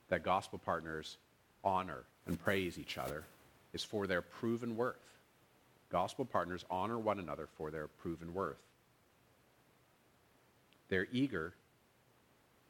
that 0.10 0.24
gospel 0.24 0.60
partners 0.60 1.18
honor 1.64 2.04
and 2.28 2.40
praise 2.40 2.78
each 2.78 2.98
other 2.98 3.26
is 3.74 3.84
for 3.84 4.06
their 4.08 4.22
proven 4.22 4.76
worth. 4.76 5.13
Gospel 5.94 6.26
partners 6.26 6.66
honor 6.72 6.98
one 6.98 7.20
another 7.20 7.48
for 7.56 7.70
their 7.70 7.88
proven 7.88 8.34
worth. 8.34 8.58
They're 10.90 11.08
eager 11.12 11.54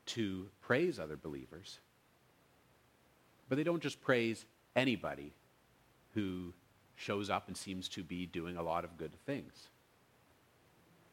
to 0.07 0.47
praise 0.61 0.99
other 0.99 1.15
believers, 1.15 1.79
but 3.47 3.55
they 3.55 3.63
don't 3.63 3.81
just 3.81 4.01
praise 4.01 4.43
anybody 4.75 5.31
who 6.13 6.51
shows 6.97 7.29
up 7.29 7.47
and 7.47 7.55
seems 7.55 7.87
to 7.89 8.03
be 8.03 8.25
doing 8.25 8.57
a 8.57 8.61
lot 8.61 8.83
of 8.83 8.97
good 8.97 9.13
things. 9.25 9.69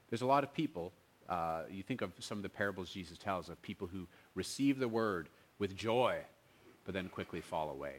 There's 0.09 0.23
a 0.23 0.27
lot 0.27 0.43
of 0.43 0.53
people, 0.53 0.93
uh, 1.29 1.63
you 1.71 1.85
think 1.85 2.03
of 2.03 2.11
some 2.19 2.39
of 2.39 2.43
the 2.43 2.49
parables 2.49 2.91
Jesus 2.91 3.19
tells 3.19 3.49
of 3.49 3.63
people 3.63 3.87
who 3.87 4.09
receive 4.35 4.81
the 4.81 4.89
word 4.89 5.29
with 5.61 5.77
joy, 5.77 6.17
but 6.85 6.93
then 6.93 7.09
quickly 7.09 7.41
fall 7.41 7.71
away. 7.71 7.99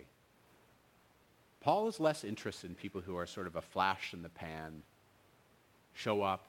Paul 1.62 1.88
is 1.88 2.00
less 2.00 2.24
interested 2.24 2.70
in 2.70 2.76
people 2.76 3.02
who 3.02 3.16
are 3.16 3.28
sort 3.28 3.48
of 3.48 3.56
a 3.56 3.62
flash 3.62 4.14
in 4.14 4.24
the 4.24 4.30
pan, 4.30 4.82
show 5.94 6.24
up, 6.24 6.48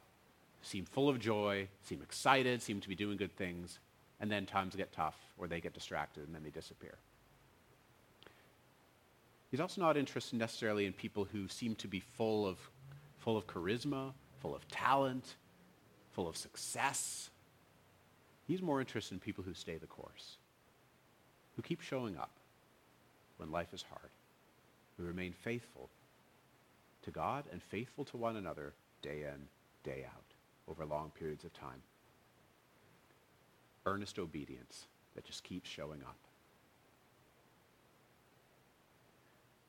seem 0.62 0.87
full 0.87 1.09
of 1.09 1.20
joy, 1.20 1.68
seem 1.83 2.01
excited, 2.03 2.62
seem 2.62 2.81
to 2.81 2.88
be 2.88 2.94
doing 2.94 3.18
good 3.18 3.37
things, 3.37 3.79
and 4.20 4.31
then 4.31 4.46
times 4.46 4.75
get 4.75 4.92
tough 4.92 5.16
or 5.37 5.46
they 5.46 5.61
get 5.61 5.75
distracted 5.75 6.25
and 6.25 6.35
then 6.35 6.42
they 6.42 6.51
disappear. 6.51 6.94
He's 9.51 9.61
also 9.61 9.83
not 9.83 9.98
interested 9.98 10.38
necessarily 10.38 10.87
in 10.87 10.94
people 10.94 11.27
who 11.31 11.46
seem 11.46 11.75
to 11.77 11.88
be 11.88 12.01
full 12.01 12.46
of, 12.46 12.59
full 13.18 13.37
of 13.37 13.46
charisma, 13.46 14.12
full 14.40 14.55
of 14.55 14.66
talent, 14.68 15.37
full 16.12 16.27
of 16.27 16.38
success. 16.38 17.29
He's 18.46 18.62
more 18.62 18.81
interested 18.81 19.14
in 19.14 19.20
people 19.20 19.44
who 19.44 19.53
stay 19.53 19.77
the 19.77 19.87
course, 19.87 20.38
who 21.57 21.62
keep 21.62 21.83
showing 21.83 22.16
up 22.16 22.31
when 23.37 23.51
life 23.51 23.75
is 23.75 23.83
hard, 23.83 24.11
who 25.03 25.09
remain 25.09 25.33
faithful 25.33 25.88
to 27.03 27.11
God 27.11 27.45
and 27.51 27.61
faithful 27.61 28.05
to 28.07 28.17
one 28.17 28.37
another 28.37 28.73
day 29.03 29.23
in, 29.23 29.49
day 29.83 30.05
out, 30.07 30.23
over 30.69 30.87
long 30.87 31.11
periods 31.19 31.45
of 31.45 31.53
time. 31.53 31.83
Earnest 33.85 34.19
obedience 34.21 34.87
that 35.17 35.25
just 35.25 35.43
keeps 35.43 35.69
showing 35.69 36.01
up. 36.03 36.17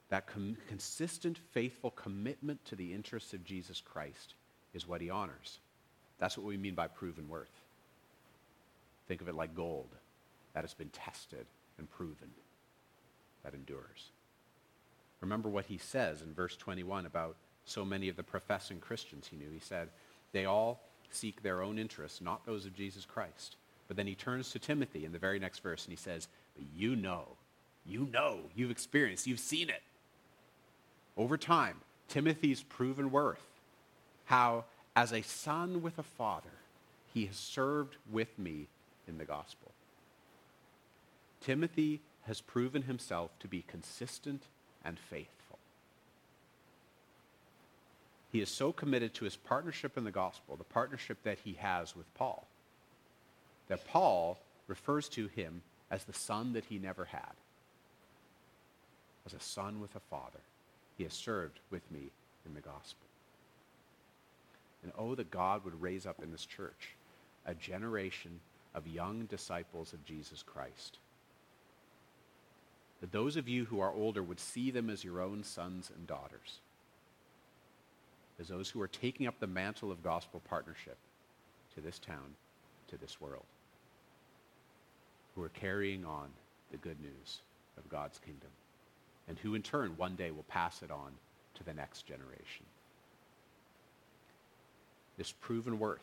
That 0.10 0.28
com- 0.28 0.58
consistent, 0.67 1.39
faithful 1.52 1.89
commitment 1.91 2.63
to 2.65 2.76
the 2.76 2.93
interests 2.93 3.34
of 3.34 3.43
Jesus 3.43 3.82
Christ 3.82 4.36
is 4.76 4.88
what 4.88 5.02
he 5.02 5.10
honors. 5.10 5.58
That's 6.19 6.38
what 6.38 6.46
we 6.46 6.58
mean 6.58 6.76
by 6.76 6.88
proven 6.88 7.28
worth. 7.28 7.63
Think 9.08 9.22
of 9.22 9.28
it 9.28 9.36
like 9.36 9.56
gold 9.56 9.89
that 10.54 10.63
has 10.63 10.76
been 10.76 10.89
tested 10.89 11.48
and 11.80 11.89
proven, 11.89 12.30
that 13.43 13.56
endures. 13.56 14.12
Remember 15.23 15.47
what 15.47 15.67
he 15.67 15.77
says 15.77 16.21
in 16.21 16.33
verse 16.33 16.57
21 16.57 17.05
about 17.05 17.38
so 17.63 17.86
many 17.86 18.09
of 18.09 18.17
the 18.17 18.23
professing 18.23 18.81
Christians 18.81 19.25
he 19.25 19.38
knew. 19.38 19.49
He 19.53 19.59
said, 19.59 19.88
They 20.33 20.43
all 20.43 20.81
seek 21.12 21.41
their 21.41 21.62
own 21.62 21.79
interests, 21.79 22.19
not 22.19 22.45
those 22.45 22.65
of 22.65 22.75
Jesus 22.75 23.05
Christ. 23.05 23.55
But 23.88 23.95
then 23.95 24.05
he 24.05 24.15
turns 24.15 24.51
to 24.51 24.59
Timothy 24.59 25.05
in 25.05 25.13
the 25.13 25.19
very 25.19 25.39
next 25.39 25.59
verse 25.59 25.86
and 25.86 25.93
he 25.93 25.97
says, 25.97 26.27
But 26.57 26.65
you 26.75 26.97
know, 26.97 27.38
you 27.86 28.09
know, 28.12 28.39
you've 28.53 28.69
experienced, 28.69 29.25
you've 29.25 29.39
seen 29.39 29.69
it 29.69 29.81
over 31.15 31.38
time, 31.38 31.77
Timothy's 32.09 32.62
proven 32.62 33.09
worth, 33.09 33.45
how 34.25 34.65
as 34.93 35.13
a 35.13 35.21
son 35.21 35.81
with 35.81 35.97
a 35.97 36.03
father, 36.03 36.49
he 37.13 37.27
has 37.27 37.38
served 37.38 37.95
with 38.12 38.38
me 38.38 38.67
in 39.07 39.19
the 39.19 39.25
gospel. 39.25 39.71
Timothy 41.39 42.01
has 42.23 42.41
proven 42.41 42.81
himself 42.81 43.31
to 43.39 43.47
be 43.47 43.63
consistent 43.65 44.43
and 44.86 44.98
faithful. 44.98 45.60
He 48.32 48.41
is 48.41 48.50
so 48.50 48.72
committed 48.72 49.13
to 49.15 49.26
his 49.26 49.36
partnership 49.36 49.98
in 49.98 50.04
the 50.04 50.12
gospel, 50.12 50.56
the 50.56 50.63
partnership 50.63 51.17
that 51.24 51.39
he 51.43 51.54
has 51.60 51.96
with 51.96 52.12
Paul, 52.15 52.48
that 53.67 53.88
Paul 53.88 54.39
refers 54.67 55.08
to 55.10 55.28
him 55.28 55.62
as 55.91 56.04
the 56.04 56.13
son 56.13 56.54
that 56.54 56.65
he 56.65 56.80
never 56.80 57.06
had, 57.06 57.34
as 59.26 59.34
a 59.34 59.39
son 59.39 59.80
with 59.80 59.96
a 59.96 60.00
father. 60.00 60.39
He 60.98 61.04
has 61.04 61.13
served 61.13 61.60
with 61.69 61.89
me 61.91 62.10
in 62.46 62.56
the 62.56 62.62
gospel. 62.62 63.08
And 64.82 64.91
oh, 64.98 65.15
that 65.15 65.32
God 65.32 65.63
would 65.63 65.82
raise 65.82 66.06
up 66.06 66.22
in 66.22 66.32
this 66.32 66.46
church 66.46 66.96
a 67.46 67.54
generation 67.54 68.39
of 68.74 68.88
young 68.88 69.26
disciples 69.26 69.93
of 69.93 70.06
Jesus 70.06 70.43
Christ. 70.43 70.98
That 73.03 73.11
those 73.11 73.35
of 73.35 73.49
you 73.49 73.65
who 73.65 73.81
are 73.81 73.91
older 73.91 74.23
would 74.23 74.39
see 74.39 74.71
them 74.71 74.89
as 74.89 75.03
your 75.03 75.19
own 75.19 75.43
sons 75.43 75.91
and 75.93 76.07
daughters. 76.07 76.61
As 78.39 78.47
those 78.47 78.69
who 78.69 78.79
are 78.79 78.87
taking 78.87 79.27
up 79.27 79.41
the 79.41 79.45
mantle 79.45 79.91
of 79.91 80.01
gospel 80.01 80.41
partnership 80.47 80.95
to 81.75 81.81
this 81.81 81.99
town, 81.99 82.35
to 82.87 82.97
this 82.97 83.19
world. 83.19 83.43
Who 85.35 85.43
are 85.43 85.49
carrying 85.49 86.05
on 86.05 86.29
the 86.71 86.77
good 86.77 87.01
news 87.01 87.41
of 87.77 87.89
God's 87.89 88.19
kingdom 88.19 88.51
and 89.27 89.37
who 89.37 89.53
in 89.53 89.63
turn 89.63 89.97
one 89.97 90.15
day 90.15 90.31
will 90.31 90.43
pass 90.43 90.81
it 90.81 90.89
on 90.89 91.11
to 91.55 91.63
the 91.65 91.73
next 91.73 92.05
generation. 92.05 92.65
This 95.17 95.33
proven 95.41 95.77
worth 95.77 95.99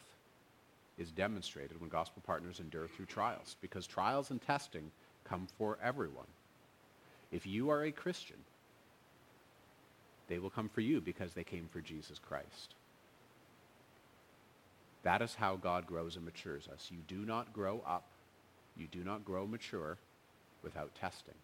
is 0.98 1.10
demonstrated 1.10 1.80
when 1.80 1.88
gospel 1.88 2.22
partners 2.26 2.60
endure 2.60 2.88
through 2.88 3.06
trials, 3.06 3.56
because 3.62 3.86
trials 3.86 4.30
and 4.30 4.42
testing 4.42 4.90
come 5.24 5.48
for 5.56 5.78
everyone. 5.82 6.26
If 7.32 7.46
you 7.46 7.70
are 7.70 7.84
a 7.84 7.92
Christian, 7.92 8.36
they 10.28 10.38
will 10.38 10.50
come 10.50 10.68
for 10.68 10.80
you 10.80 11.00
because 11.00 11.32
they 11.32 11.44
came 11.44 11.68
for 11.70 11.80
Jesus 11.80 12.18
Christ. 12.18 12.74
That 15.02 15.22
is 15.22 15.34
how 15.34 15.56
God 15.56 15.86
grows 15.86 16.16
and 16.16 16.24
matures 16.24 16.68
us. 16.72 16.88
You 16.90 16.98
do 17.08 17.24
not 17.24 17.52
grow 17.52 17.82
up, 17.86 18.04
you 18.76 18.86
do 18.86 19.02
not 19.02 19.24
grow 19.24 19.46
mature 19.46 19.98
without 20.62 20.94
testing. 20.94 21.34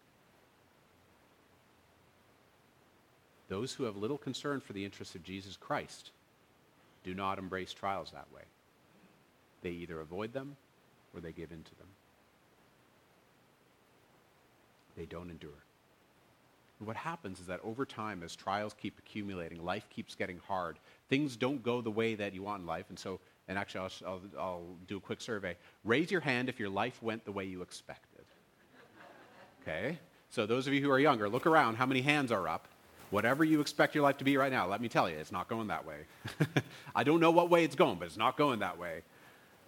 Those 3.49 3.73
who 3.73 3.85
have 3.85 3.97
little 3.97 4.19
concern 4.19 4.61
for 4.61 4.73
the 4.73 4.85
interests 4.85 5.15
of 5.15 5.23
Jesus 5.23 5.57
Christ 5.57 6.11
do 7.05 7.15
not 7.15 7.39
embrace 7.39 7.73
trials 7.73 8.11
that 8.11 8.27
way. 8.35 8.43
They 9.63 9.71
either 9.71 10.01
avoid 10.01 10.33
them 10.33 10.57
or 11.15 11.21
they 11.21 11.33
give 11.33 11.53
in 11.53 11.63
to 11.63 11.75
them. 11.77 11.87
They 14.97 15.07
don't 15.07 15.31
endure. 15.31 15.66
And 16.79 16.87
what 16.87 16.97
happens 16.97 17.41
is 17.41 17.47
that 17.47 17.61
over 17.65 17.87
time, 17.87 18.23
as 18.23 18.37
trials 18.37 18.75
keep 18.75 18.99
accumulating, 18.99 19.65
life 19.65 19.89
keeps 19.89 20.15
getting 20.15 20.41
hard, 20.47 20.79
things 21.09 21.37
don't 21.37 21.63
go 21.63 21.81
the 21.81 21.91
way 21.91 22.15
that 22.15 22.35
you 22.35 22.43
want 22.43 22.61
in 22.61 22.67
life. 22.67 22.87
And 22.91 22.99
so, 22.99 23.19
and 23.49 23.59
actually, 23.59 23.81
I'll, 23.81 24.07
I'll, 24.07 24.21
I'll 24.39 24.67
do 24.87 24.99
a 24.99 25.01
quick 25.01 25.21
survey. 25.21 25.57
Raise 25.85 26.11
your 26.11 26.21
hand 26.21 26.49
if 26.49 26.59
your 26.59 26.69
life 26.69 27.03
went 27.03 27.25
the 27.25 27.33
way 27.33 27.45
you 27.45 27.63
expected. 27.63 28.25
Okay? 29.63 29.99
So, 30.31 30.45
those 30.47 30.67
of 30.67 30.75
you 30.75 30.83
who 30.83 30.91
are 30.91 30.99
younger, 30.99 31.29
look 31.29 31.47
around. 31.47 31.77
How 31.77 31.87
many 31.87 32.03
hands 32.03 32.31
are 32.31 32.47
up? 32.49 32.69
Whatever 33.11 33.45
you 33.45 33.61
expect 33.61 33.95
your 33.95 34.03
life 34.03 34.19
to 34.19 34.25
be 34.25 34.37
right 34.37 34.51
now, 34.51 34.67
let 34.67 34.81
me 34.81 34.89
tell 34.89 35.09
you, 35.09 35.17
it's 35.17 35.33
not 35.33 35.49
going 35.49 35.69
that 35.69 35.87
way. 35.87 35.99
I 36.95 37.05
don't 37.05 37.21
know 37.21 37.31
what 37.31 37.51
way 37.51 37.65
it's 37.65 37.77
going, 37.77 37.99
but 37.99 38.07
it's 38.07 38.17
not 38.17 38.37
going 38.37 38.59
that 38.59 38.79
way. 38.79 39.03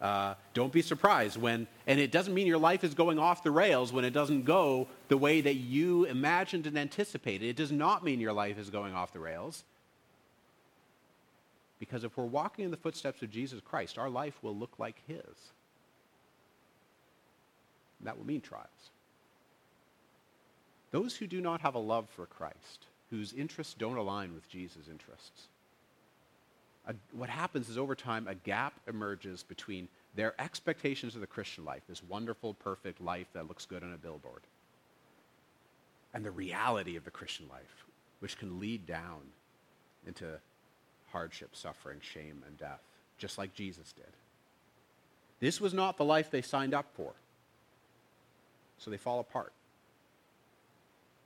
Uh, 0.00 0.34
don't 0.54 0.72
be 0.72 0.80
surprised 0.80 1.36
when, 1.36 1.66
and 1.86 1.98
it 1.98 2.12
doesn't 2.12 2.32
mean 2.32 2.46
your 2.46 2.58
life 2.58 2.84
is 2.84 2.94
going 2.94 3.18
off 3.18 3.42
the 3.42 3.50
rails 3.50 3.92
when 3.92 4.04
it 4.04 4.12
doesn't 4.12 4.44
go 4.44 4.86
the 5.08 5.16
way 5.16 5.40
that 5.40 5.54
you 5.54 6.04
imagined 6.04 6.66
and 6.66 6.78
anticipated. 6.78 7.46
It 7.46 7.56
does 7.56 7.72
not 7.72 8.04
mean 8.04 8.20
your 8.20 8.32
life 8.32 8.58
is 8.58 8.70
going 8.70 8.94
off 8.94 9.12
the 9.12 9.18
rails. 9.18 9.64
Because 11.80 12.04
if 12.04 12.16
we're 12.16 12.24
walking 12.24 12.64
in 12.64 12.70
the 12.70 12.76
footsteps 12.76 13.22
of 13.22 13.30
Jesus 13.30 13.60
Christ, 13.60 13.98
our 13.98 14.10
life 14.10 14.38
will 14.42 14.54
look 14.56 14.78
like 14.78 15.00
His. 15.06 15.52
that 18.02 18.16
will 18.16 18.26
mean 18.26 18.40
trials. 18.40 18.90
Those 20.92 21.16
who 21.16 21.26
do 21.26 21.40
not 21.40 21.60
have 21.60 21.74
a 21.74 21.80
love 21.80 22.08
for 22.08 22.26
Christ, 22.26 22.86
whose 23.10 23.32
interests 23.32 23.74
don't 23.74 23.96
align 23.96 24.32
with 24.32 24.48
Jesus' 24.48 24.88
interests. 24.88 25.48
A, 26.88 26.94
what 27.12 27.28
happens 27.28 27.68
is 27.68 27.78
over 27.78 27.94
time, 27.94 28.26
a 28.26 28.34
gap 28.34 28.72
emerges 28.88 29.42
between 29.42 29.88
their 30.16 30.34
expectations 30.40 31.14
of 31.14 31.20
the 31.20 31.26
Christian 31.26 31.64
life, 31.64 31.82
this 31.88 32.02
wonderful, 32.02 32.54
perfect 32.54 33.00
life 33.00 33.26
that 33.34 33.46
looks 33.46 33.66
good 33.66 33.82
on 33.82 33.92
a 33.92 33.98
billboard, 33.98 34.42
and 36.14 36.24
the 36.24 36.30
reality 36.30 36.96
of 36.96 37.04
the 37.04 37.10
Christian 37.10 37.46
life, 37.48 37.84
which 38.20 38.38
can 38.38 38.58
lead 38.58 38.86
down 38.86 39.20
into 40.06 40.24
hardship, 41.12 41.50
suffering, 41.54 41.98
shame, 42.00 42.42
and 42.46 42.56
death, 42.56 42.80
just 43.18 43.36
like 43.36 43.54
Jesus 43.54 43.92
did. 43.92 44.06
This 45.40 45.60
was 45.60 45.74
not 45.74 45.98
the 45.98 46.04
life 46.04 46.30
they 46.30 46.42
signed 46.42 46.74
up 46.74 46.86
for. 46.94 47.12
So 48.78 48.90
they 48.90 48.96
fall 48.96 49.20
apart. 49.20 49.52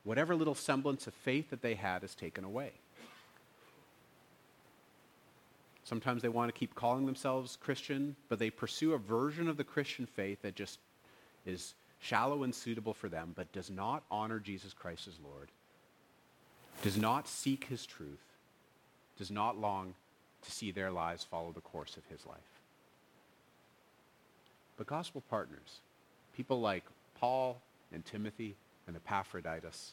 Whatever 0.05 0.35
little 0.35 0.55
semblance 0.55 1.07
of 1.07 1.15
faith 1.15 1.51
that 1.51 1.63
they 1.63 1.75
had 1.75 2.03
is 2.03 2.15
taken 2.15 2.45
away. 2.45 2.73
Sometimes 5.93 6.23
they 6.23 6.31
want 6.31 6.49
to 6.49 6.59
keep 6.59 6.75
calling 6.75 7.05
themselves 7.05 7.59
Christian, 7.61 8.17
but 8.31 8.39
they 8.39 8.49
pursue 8.49 8.95
a 8.95 8.99
version 8.99 9.47
of 9.47 9.59
the 9.59 9.63
Christian 9.63 10.07
faith 10.07 10.41
that 10.41 10.55
just 10.55 10.79
is 11.45 11.75
shallow 12.01 12.45
and 12.45 12.55
suitable 12.55 12.95
for 12.95 13.11
them, 13.11 13.35
but 13.37 13.53
does 13.53 13.69
not 13.69 14.03
honor 14.11 14.39
Jesus 14.39 14.73
Christ 14.73 15.07
as 15.07 15.19
Lord, 15.23 15.51
does 16.81 16.97
not 16.97 17.29
seek 17.29 17.67
his 17.67 17.85
truth, 17.85 18.25
does 19.19 19.31
not 19.31 19.59
long 19.59 19.93
to 20.41 20.51
see 20.51 20.71
their 20.71 20.91
lives 20.91 21.25
follow 21.25 21.53
the 21.53 21.61
course 21.61 21.99
of 21.99 22.07
his 22.07 22.25
life. 22.25 22.39
But 24.79 24.87
gospel 24.87 25.23
partners, 25.29 25.81
people 26.35 26.59
like 26.59 26.85
Paul 27.21 27.61
and 27.93 28.03
Timothy 28.03 28.57
and 28.87 28.97
Epaphroditus, 28.97 29.93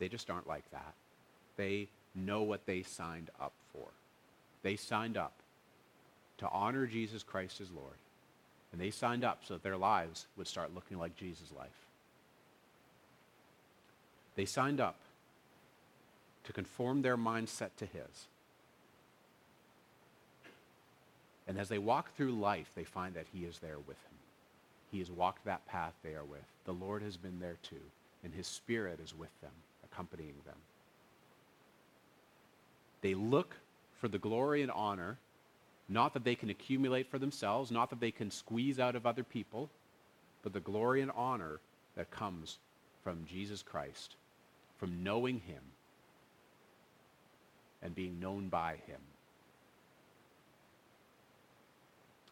they 0.00 0.08
just 0.08 0.28
aren't 0.28 0.48
like 0.48 0.68
that. 0.72 0.94
They 1.56 1.86
know 2.16 2.42
what 2.42 2.66
they 2.66 2.82
signed 2.82 3.30
up. 3.40 3.52
They 4.64 4.76
signed 4.76 5.16
up 5.16 5.34
to 6.38 6.48
honor 6.48 6.86
Jesus 6.86 7.22
Christ 7.22 7.60
as 7.60 7.70
Lord. 7.70 7.94
And 8.72 8.80
they 8.80 8.90
signed 8.90 9.22
up 9.22 9.42
so 9.44 9.54
that 9.54 9.62
their 9.62 9.76
lives 9.76 10.26
would 10.36 10.48
start 10.48 10.74
looking 10.74 10.98
like 10.98 11.14
Jesus' 11.14 11.52
life. 11.56 11.68
They 14.34 14.46
signed 14.46 14.80
up 14.80 14.96
to 16.44 16.52
conform 16.52 17.02
their 17.02 17.16
mindset 17.16 17.70
to 17.76 17.86
His. 17.86 18.26
And 21.46 21.58
as 21.58 21.68
they 21.68 21.78
walk 21.78 22.16
through 22.16 22.32
life, 22.32 22.70
they 22.74 22.84
find 22.84 23.14
that 23.14 23.26
He 23.32 23.44
is 23.44 23.58
there 23.58 23.78
with 23.78 24.02
them. 24.02 24.18
He 24.90 24.98
has 24.98 25.10
walked 25.10 25.44
that 25.44 25.66
path 25.66 25.92
they 26.02 26.14
are 26.14 26.24
with. 26.24 26.40
The 26.64 26.72
Lord 26.72 27.02
has 27.02 27.18
been 27.18 27.38
there 27.38 27.58
too, 27.62 27.76
and 28.24 28.32
His 28.32 28.46
Spirit 28.46 28.98
is 29.04 29.14
with 29.14 29.40
them, 29.42 29.52
accompanying 29.84 30.34
them. 30.46 30.56
They 33.02 33.14
look 33.14 33.54
for 34.04 34.08
the 34.08 34.18
glory 34.18 34.60
and 34.60 34.70
honor, 34.70 35.16
not 35.88 36.12
that 36.12 36.24
they 36.24 36.34
can 36.34 36.50
accumulate 36.50 37.10
for 37.10 37.18
themselves, 37.18 37.70
not 37.70 37.88
that 37.88 38.00
they 38.00 38.10
can 38.10 38.30
squeeze 38.30 38.78
out 38.78 38.94
of 38.94 39.06
other 39.06 39.24
people, 39.24 39.70
but 40.42 40.52
the 40.52 40.60
glory 40.60 41.00
and 41.00 41.10
honor 41.16 41.58
that 41.96 42.10
comes 42.10 42.58
from 43.02 43.24
Jesus 43.24 43.62
Christ, 43.62 44.16
from 44.76 45.02
knowing 45.02 45.38
Him 45.38 45.62
and 47.82 47.94
being 47.94 48.20
known 48.20 48.50
by 48.50 48.72
Him. 48.86 49.00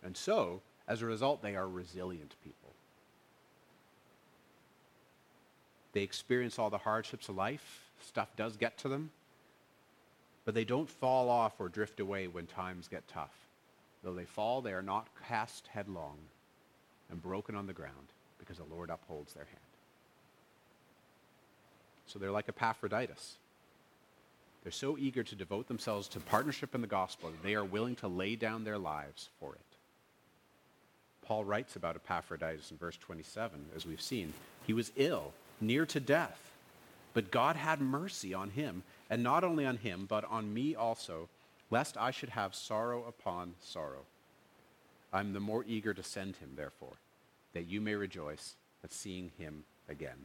And 0.05 0.15
so, 0.15 0.61
as 0.87 1.01
a 1.01 1.07
result, 1.07 1.41
they 1.41 1.57
are 1.57 1.67
resilient 1.67 2.35
people. 2.45 2.75
They 5.95 6.03
experience 6.03 6.59
all 6.59 6.69
the 6.69 6.77
hardships 6.77 7.31
of 7.31 7.37
life. 7.37 7.89
Stuff 7.99 8.29
does 8.37 8.59
get 8.59 8.77
to 8.77 8.91
them. 8.91 9.11
But 10.45 10.55
they 10.55 10.65
don't 10.65 10.89
fall 10.89 11.29
off 11.29 11.61
or 11.61 11.69
drift 11.69 12.01
away 12.01 12.27
when 12.27 12.47
times 12.47 12.89
get 12.89 13.07
tough. 13.09 13.35
Though 14.03 14.15
they 14.15 14.25
fall, 14.25 14.61
they 14.61 14.73
are 14.73 14.83
not 14.83 15.09
cast 15.29 15.69
headlong 15.69 16.19
and 17.11 17.23
broken 17.23 17.55
on 17.55 17.67
the 17.67 17.73
ground 17.73 18.13
because 18.39 18.57
the 18.57 18.65
Lord 18.65 18.91
upholds 18.91 19.33
their 19.33 19.45
hand. 19.45 19.59
So 22.07 22.19
they're 22.19 22.33
like 22.33 22.49
Epaphroditus. 22.49 23.37
They're 24.63 24.73
so 24.73 24.97
eager 24.99 25.23
to 25.23 25.35
devote 25.35 25.69
themselves 25.69 26.09
to 26.09 26.21
partnership 26.21 26.75
in 26.75 26.81
the 26.81 26.87
gospel 26.87 27.31
that 27.31 27.43
they 27.43 27.55
are 27.55 27.65
willing 27.65 27.97
to 27.97 28.09
lay 28.09 28.37
down 28.37 28.65
their 28.65 28.79
lives 28.79 29.29
for 29.41 29.55
it. 29.55 29.61
Paul 31.25 31.45
writes 31.45 31.77
about 31.77 31.97
Epaphroditus 31.97 32.71
in 32.71 32.77
verse 32.77 32.97
27, 32.97 33.67
as 33.75 33.87
we've 33.87 34.01
seen. 34.01 34.33
He 34.67 34.73
was 34.73 34.93
ill, 34.97 35.33
near 35.61 35.87
to 35.87 36.01
death, 36.01 36.53
but 37.15 37.31
God 37.31 37.57
had 37.57 37.81
mercy 37.81 38.35
on 38.35 38.51
him 38.51 38.83
and 39.13 39.23
not 39.23 39.45
only 39.45 39.67
on 39.67 39.77
him, 39.77 40.07
but 40.09 40.25
on 40.31 40.55
me 40.55 40.75
also, 40.75 41.29
lest 41.71 41.99
I 41.99 42.11
should 42.11 42.31
have 42.31 42.55
sorrow 42.55 43.05
upon 43.05 43.53
sorrow. 43.61 44.07
I'm 45.13 45.35
the 45.35 45.39
more 45.39 45.67
eager 45.69 45.93
to 45.93 46.03
send 46.03 46.37
him, 46.37 46.53
therefore, 46.57 46.95
that 47.53 47.69
you 47.69 47.83
may 47.83 47.95
rejoice 47.95 48.55
at 48.83 48.91
seeing 48.91 49.31
him 49.37 49.65
again, 49.87 50.25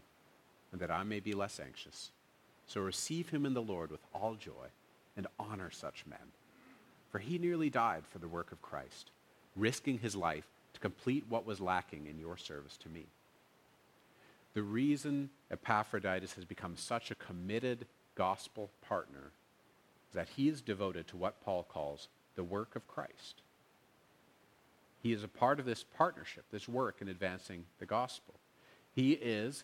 and 0.72 0.80
that 0.80 0.90
I 0.90 1.04
may 1.04 1.20
be 1.20 1.34
less 1.34 1.60
anxious. 1.60 2.12
So 2.66 2.80
receive 2.80 3.28
him 3.28 3.46
in 3.46 3.54
the 3.54 3.62
Lord 3.62 3.92
with 3.92 4.00
all 4.16 4.36
joy, 4.36 4.70
and 5.18 5.28
honor 5.38 5.70
such 5.70 6.06
men. 6.10 6.32
For 7.12 7.20
he 7.20 7.38
nearly 7.38 7.70
died 7.70 8.04
for 8.10 8.20
the 8.20 8.30
work 8.30 8.54
of 8.54 8.62
Christ, 8.62 9.12
risking 9.58 10.00
his 10.00 10.16
life 10.16 10.48
to 10.76 10.80
complete 10.80 11.26
what 11.28 11.46
was 11.46 11.60
lacking 11.60 12.08
in 12.08 12.18
your 12.18 12.38
service 12.38 12.78
to 12.78 12.90
me. 12.90 13.08
The 14.54 14.64
reason 14.64 15.30
Epaphroditus 15.52 16.36
has 16.36 16.46
become 16.46 16.78
such 16.78 17.12
a 17.12 17.16
committed 17.16 17.86
gospel 18.18 18.72
partner 18.82 19.32
that 20.14 20.30
he 20.36 20.50
is 20.50 20.62
devoted 20.62 21.08
to 21.08 21.18
what 21.18 21.44
Paul 21.46 21.64
calls 21.64 22.08
the 22.36 22.44
work 22.44 22.76
of 22.76 22.88
Christ. 22.88 23.42
He 25.04 25.14
is 25.14 25.24
a 25.24 25.28
part 25.28 25.60
of 25.60 25.66
this 25.66 25.84
partnership, 25.84 26.46
this 26.52 26.68
work 26.68 26.98
in 27.00 27.08
advancing 27.08 27.66
the 27.80 27.86
gospel. 27.86 28.34
He 28.96 29.12
is 29.12 29.64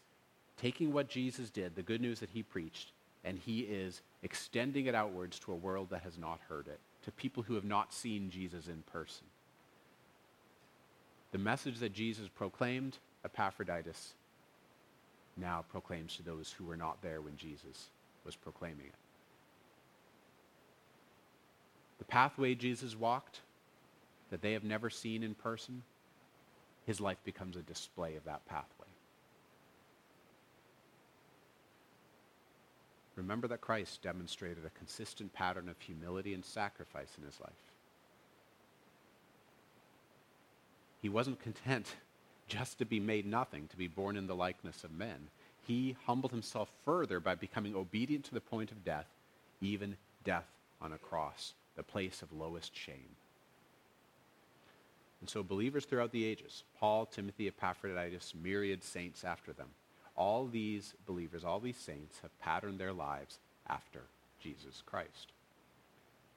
taking 0.61 0.93
what 0.93 1.09
Jesus 1.09 1.49
did, 1.49 1.75
the 1.75 1.81
good 1.81 2.01
news 2.01 2.19
that 2.19 2.29
he 2.29 2.43
preached, 2.43 2.91
and 3.23 3.39
he 3.39 3.61
is 3.61 4.01
extending 4.21 4.85
it 4.85 4.93
outwards 4.93 5.39
to 5.39 5.51
a 5.51 5.55
world 5.55 5.89
that 5.89 6.03
has 6.03 6.19
not 6.19 6.39
heard 6.47 6.67
it, 6.67 6.79
to 7.03 7.11
people 7.11 7.41
who 7.41 7.55
have 7.55 7.65
not 7.65 7.91
seen 7.91 8.29
Jesus 8.29 8.67
in 8.67 8.83
person. 8.91 9.25
The 11.31 11.39
message 11.39 11.79
that 11.79 11.93
Jesus 11.93 12.27
proclaimed, 12.27 12.99
Epaphroditus 13.25 14.13
now 15.35 15.65
proclaims 15.71 16.15
to 16.17 16.23
those 16.23 16.53
who 16.55 16.65
were 16.65 16.77
not 16.77 17.01
there 17.01 17.21
when 17.21 17.35
Jesus 17.37 17.89
was 18.25 18.35
proclaiming 18.35 18.87
it. 18.87 18.95
The 21.99 22.05
pathway 22.05 22.55
Jesus 22.55 22.95
walked 22.95 23.41
that 24.29 24.41
they 24.41 24.53
have 24.53 24.63
never 24.63 24.89
seen 24.89 25.23
in 25.23 25.35
person, 25.35 25.83
his 26.85 26.99
life 26.99 27.19
becomes 27.23 27.55
a 27.55 27.61
display 27.61 28.15
of 28.15 28.25
that 28.25 28.45
pathway. 28.45 28.87
Remember 33.15 33.47
that 33.47 33.61
Christ 33.61 34.01
demonstrated 34.01 34.65
a 34.65 34.77
consistent 34.77 35.33
pattern 35.33 35.69
of 35.69 35.79
humility 35.79 36.33
and 36.33 36.43
sacrifice 36.43 37.15
in 37.17 37.25
his 37.25 37.39
life. 37.39 37.51
He 41.01 41.09
wasn't 41.09 41.39
content 41.39 41.95
just 42.47 42.79
to 42.79 42.85
be 42.85 42.99
made 42.99 43.25
nothing, 43.25 43.67
to 43.67 43.77
be 43.77 43.87
born 43.87 44.17
in 44.17 44.27
the 44.27 44.35
likeness 44.35 44.83
of 44.83 44.91
men 44.91 45.29
he 45.65 45.95
humbled 46.05 46.31
himself 46.31 46.69
further 46.83 47.19
by 47.19 47.35
becoming 47.35 47.75
obedient 47.75 48.25
to 48.25 48.33
the 48.33 48.41
point 48.41 48.71
of 48.71 48.83
death, 48.83 49.07
even 49.61 49.95
death 50.23 50.47
on 50.81 50.93
a 50.93 50.97
cross, 50.97 51.53
the 51.75 51.83
place 51.83 52.21
of 52.21 52.33
lowest 52.33 52.75
shame. 52.75 53.15
And 55.21 55.29
so, 55.29 55.41
believers 55.41 55.85
throughout 55.85 56.11
the 56.11 56.25
ages, 56.25 56.63
Paul, 56.79 57.05
Timothy, 57.05 57.47
Epaphroditus, 57.47 58.33
myriad 58.43 58.83
saints 58.83 59.23
after 59.23 59.53
them, 59.53 59.69
all 60.17 60.45
these 60.45 60.93
believers, 61.07 61.45
all 61.45 61.61
these 61.61 61.77
saints 61.77 62.19
have 62.21 62.39
patterned 62.41 62.77
their 62.77 62.91
lives 62.93 63.39
after 63.67 64.01
Jesus 64.41 64.83
Christ. 64.85 65.31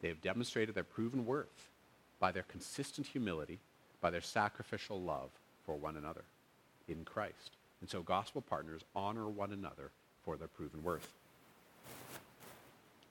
They 0.00 0.08
have 0.08 0.22
demonstrated 0.22 0.74
their 0.74 0.84
proven 0.84 1.26
worth 1.26 1.68
by 2.20 2.30
their 2.30 2.44
consistent 2.44 3.08
humility, 3.08 3.58
by 4.00 4.10
their 4.10 4.20
sacrificial 4.20 5.00
love 5.00 5.30
for 5.64 5.74
one 5.74 5.96
another 5.96 6.22
in 6.88 7.04
Christ. 7.04 7.56
And 7.86 7.90
so 7.92 8.02
gospel 8.02 8.42
partners 8.42 8.82
honor 8.96 9.28
one 9.28 9.52
another 9.52 9.92
for 10.24 10.36
their 10.36 10.48
proven 10.48 10.82
worth. 10.82 11.12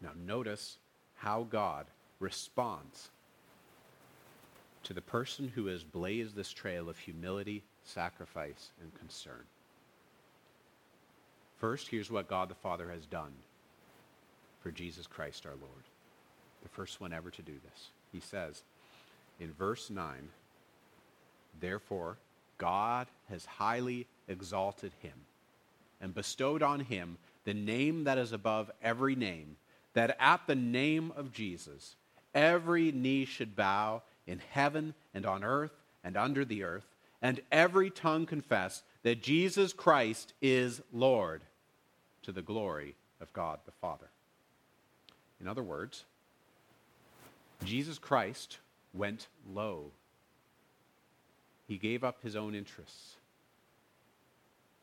Now, 0.02 0.10
notice 0.18 0.80
how 1.16 1.43
God 1.43 1.86
responds 2.20 3.08
to 4.84 4.93
the 4.93 4.99
person 4.99 5.49
who 5.56 5.68
has 5.68 5.86
blazed 5.86 6.36
this 6.36 6.52
trail 6.52 6.89
of 6.89 6.97
humility, 6.97 7.64
sacrifice, 7.86 8.72
and 8.82 8.93
concern. 8.95 9.45
First, 11.56 11.88
here's 11.88 12.12
what 12.12 12.28
God 12.28 12.49
the 12.49 12.56
Father 12.56 12.89
has 12.89 13.06
done 13.06 13.32
for 14.60 14.72
Jesus 14.72 15.08
Christ 15.08 15.45
our 15.45 15.56
Lord. 15.56 15.86
The 16.64 16.70
first 16.70 16.99
one 16.99 17.14
ever 17.14 17.30
to 17.30 17.41
do 17.41 17.54
this. 17.64 17.91
He 18.12 18.20
says 18.20 18.64
in 19.39 19.54
verse 19.54 19.89
9, 19.89 20.28
Therefore, 21.62 22.18
God 22.58 23.08
has 23.30 23.45
highly 23.45 24.08
exalted 24.28 24.91
him 25.01 25.13
and 26.01 26.13
bestowed 26.13 26.61
on 26.61 26.82
him 26.82 27.17
the 27.45 27.53
name 27.53 28.03
that 28.03 28.17
is 28.17 28.32
above 28.32 28.71
every 28.82 29.15
name, 29.15 29.57
that 29.93 30.15
at 30.19 30.47
the 30.47 30.55
name 30.55 31.11
of 31.15 31.32
Jesus 31.32 31.95
every 32.34 32.91
knee 32.91 33.26
should 33.26 33.55
bow 33.55 34.01
in 34.28 34.41
heaven 34.51 34.93
and 35.13 35.26
on 35.26 35.43
earth 35.43 35.71
and 36.03 36.17
under 36.17 36.43
the 36.43 36.63
earth, 36.63 36.86
and 37.21 37.39
every 37.51 37.89
tongue 37.89 38.26
confess 38.26 38.84
that 39.03 39.21
Jesus 39.21 39.73
Christ 39.73 40.34
is 40.41 40.82
Lord 40.91 41.41
to 42.23 42.32
the 42.32 42.41
glory 42.41 42.95
of 43.21 43.32
God 43.34 43.59
the 43.65 43.71
Father. 43.71 44.09
In 45.39 45.47
other 45.47 45.63
words, 45.63 46.03
Jesus 47.63 47.97
Christ 47.97 48.59
went 48.93 49.28
low. 49.51 49.91
He 51.67 51.78
gave 51.78 52.03
up 52.03 52.21
his 52.21 52.36
own 52.36 52.53
interests. 52.53 53.15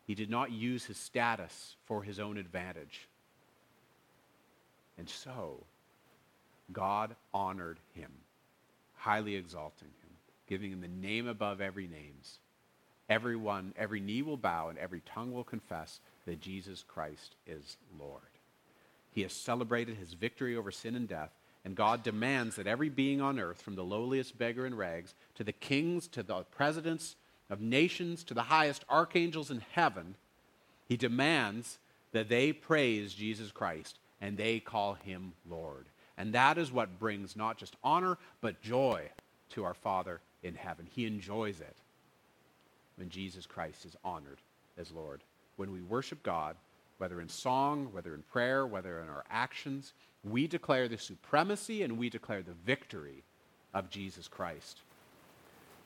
He 0.07 0.15
did 0.15 0.31
not 0.31 0.51
use 0.51 0.85
his 0.85 0.97
status 0.97 1.77
for 1.85 2.03
his 2.03 2.19
own 2.19 2.37
advantage. 2.37 3.09
And 4.99 5.09
so, 5.09 5.65
God 6.73 7.15
honored 7.33 7.79
him, 7.95 8.11
highly 8.95 9.37
exalting 9.37 9.89
him, 9.89 10.11
giving 10.47 10.73
him 10.73 10.81
the 10.81 10.89
name 10.89 11.27
above 11.27 11.61
every 11.61 11.87
names. 11.87 12.39
Everyone, 13.09 13.75
every 13.77 14.01
knee 14.01 14.23
will 14.23 14.37
bow 14.37 14.69
and 14.69 14.79
every 14.79 15.01
tongue 15.01 15.33
will 15.33 15.45
confess 15.45 16.01
that 16.27 16.41
Jesus 16.41 16.85
Christ 16.87 17.35
is 17.47 17.77
Lord. 17.99 18.23
He 19.13 19.23
has 19.23 19.33
celebrated 19.33 19.97
his 19.97 20.15
victory 20.15 20.57
over 20.57 20.71
sin 20.71 20.95
and 20.95 21.09
death, 21.09 21.31
and 21.65 21.77
God 21.77 22.03
demands 22.03 22.57
that 22.57 22.67
every 22.67 22.89
being 22.89 23.21
on 23.21 23.39
earth, 23.39 23.61
from 23.61 23.77
the 23.77 23.85
lowliest 23.85 24.39
beggar 24.39 24.67
in 24.67 24.75
rags 24.75 25.15
to 25.35 25.45
the 25.45 25.53
kings, 25.53 26.09
to 26.09 26.23
the 26.23 26.45
presidents 26.51 27.17
of 27.53 27.61
nations, 27.61 28.25
to 28.25 28.35
the 28.35 28.43
highest 28.43 28.83
archangels 28.89 29.51
in 29.51 29.63
heaven, 29.73 30.17
he 30.89 30.97
demands 30.97 31.79
that 32.13 32.31
they 32.31 32.53
praise 32.53 33.13
Jesus 33.13 33.53
Christ 33.53 33.99
and 34.23 34.37
they 34.39 34.59
call 34.59 34.95
him 34.95 35.35
Lord. 35.49 35.85
And 36.17 36.33
that 36.33 36.57
is 36.57 36.73
what 36.73 36.99
brings 36.99 37.37
not 37.37 37.59
just 37.59 37.77
honor, 37.85 38.17
but 38.41 38.63
joy 38.63 39.11
to 39.51 39.65
our 39.65 39.75
Father 39.75 40.21
in 40.43 40.55
heaven. 40.55 40.89
He 40.91 41.07
enjoys 41.07 41.61
it 41.61 41.77
when 42.97 43.11
Jesus 43.11 43.45
Christ 43.45 43.85
is 43.85 43.97
honored 44.03 44.39
as 44.79 44.91
Lord. 44.91 45.21
When 45.57 45.73
we 45.73 45.83
worship 45.83 46.23
God, 46.23 46.57
whether 46.97 47.21
in 47.21 47.29
song, 47.29 47.89
whether 47.93 48.15
in 48.15 48.23
prayer, 48.23 48.67
whether 48.67 49.01
in 49.01 49.11
our 49.11 49.25
actions, 49.31 49.93
we 50.25 50.47
declare 50.47 50.89
the 50.89 50.97
supremacy 50.97 51.83
and 51.83 51.99
we 51.99 52.09
declare 52.09 52.43
the 52.43 52.55
victory 52.65 53.25
of 53.75 53.91
Jesus 53.91 54.27
Christ. 54.27 54.81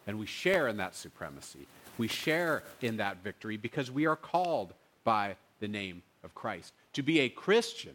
And 0.06 0.18
we 0.18 0.26
share 0.26 0.68
in 0.68 0.76
that 0.76 0.94
supremacy. 0.94 1.66
We 1.98 2.08
share 2.08 2.62
in 2.80 2.98
that 2.98 3.22
victory 3.24 3.56
because 3.56 3.90
we 3.90 4.06
are 4.06 4.16
called 4.16 4.72
by 5.04 5.36
the 5.60 5.68
name 5.68 6.02
of 6.22 6.34
Christ. 6.34 6.72
To 6.94 7.02
be 7.02 7.20
a 7.20 7.28
Christian 7.28 7.94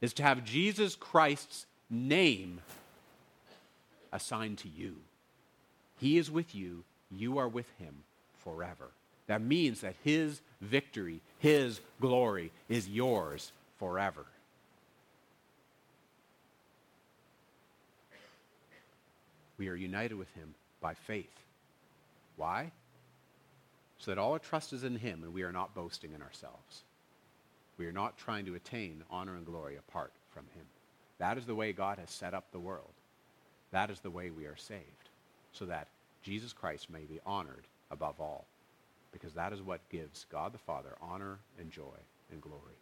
is 0.00 0.12
to 0.14 0.22
have 0.22 0.44
Jesus 0.44 0.96
Christ's 0.96 1.66
name 1.88 2.60
assigned 4.12 4.58
to 4.58 4.68
you. 4.68 4.96
He 5.98 6.18
is 6.18 6.30
with 6.30 6.54
you, 6.54 6.84
you 7.10 7.38
are 7.38 7.48
with 7.48 7.70
him 7.78 7.94
forever. 8.42 8.88
That 9.28 9.40
means 9.40 9.80
that 9.82 9.94
his 10.02 10.40
victory, 10.60 11.20
his 11.38 11.80
glory 12.00 12.50
is 12.68 12.88
yours 12.88 13.52
forever. 13.78 14.26
We 19.58 19.68
are 19.68 19.76
united 19.76 20.16
with 20.16 20.32
him 20.34 20.54
by 20.82 20.92
faith. 20.92 21.32
Why? 22.36 22.72
So 23.96 24.10
that 24.10 24.18
all 24.18 24.32
our 24.32 24.38
trust 24.38 24.74
is 24.74 24.84
in 24.84 24.96
him 24.96 25.22
and 25.22 25.32
we 25.32 25.44
are 25.44 25.52
not 25.52 25.74
boasting 25.74 26.12
in 26.12 26.20
ourselves. 26.20 26.82
We 27.78 27.86
are 27.86 27.92
not 27.92 28.18
trying 28.18 28.44
to 28.46 28.54
attain 28.54 29.04
honor 29.10 29.36
and 29.36 29.46
glory 29.46 29.76
apart 29.76 30.12
from 30.34 30.44
him. 30.54 30.66
That 31.18 31.38
is 31.38 31.46
the 31.46 31.54
way 31.54 31.72
God 31.72 31.98
has 31.98 32.10
set 32.10 32.34
up 32.34 32.50
the 32.50 32.58
world. 32.58 32.92
That 33.70 33.90
is 33.90 34.00
the 34.00 34.10
way 34.10 34.30
we 34.30 34.44
are 34.44 34.56
saved, 34.56 35.08
so 35.52 35.64
that 35.66 35.88
Jesus 36.22 36.52
Christ 36.52 36.90
may 36.90 37.04
be 37.04 37.20
honored 37.24 37.64
above 37.90 38.20
all, 38.20 38.44
because 39.12 39.32
that 39.34 39.52
is 39.52 39.62
what 39.62 39.88
gives 39.88 40.26
God 40.30 40.52
the 40.52 40.58
Father 40.58 40.96
honor 41.00 41.38
and 41.58 41.70
joy 41.70 41.98
and 42.30 42.40
glory. 42.40 42.76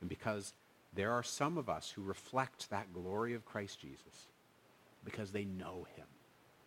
And 0.00 0.08
because 0.08 0.54
there 0.94 1.12
are 1.12 1.22
some 1.22 1.58
of 1.58 1.68
us 1.68 1.90
who 1.90 2.02
reflect 2.02 2.70
that 2.70 2.92
glory 2.94 3.34
of 3.34 3.44
Christ 3.44 3.80
Jesus, 3.80 4.28
because 5.04 5.32
they 5.32 5.44
know 5.44 5.86
him, 5.96 6.06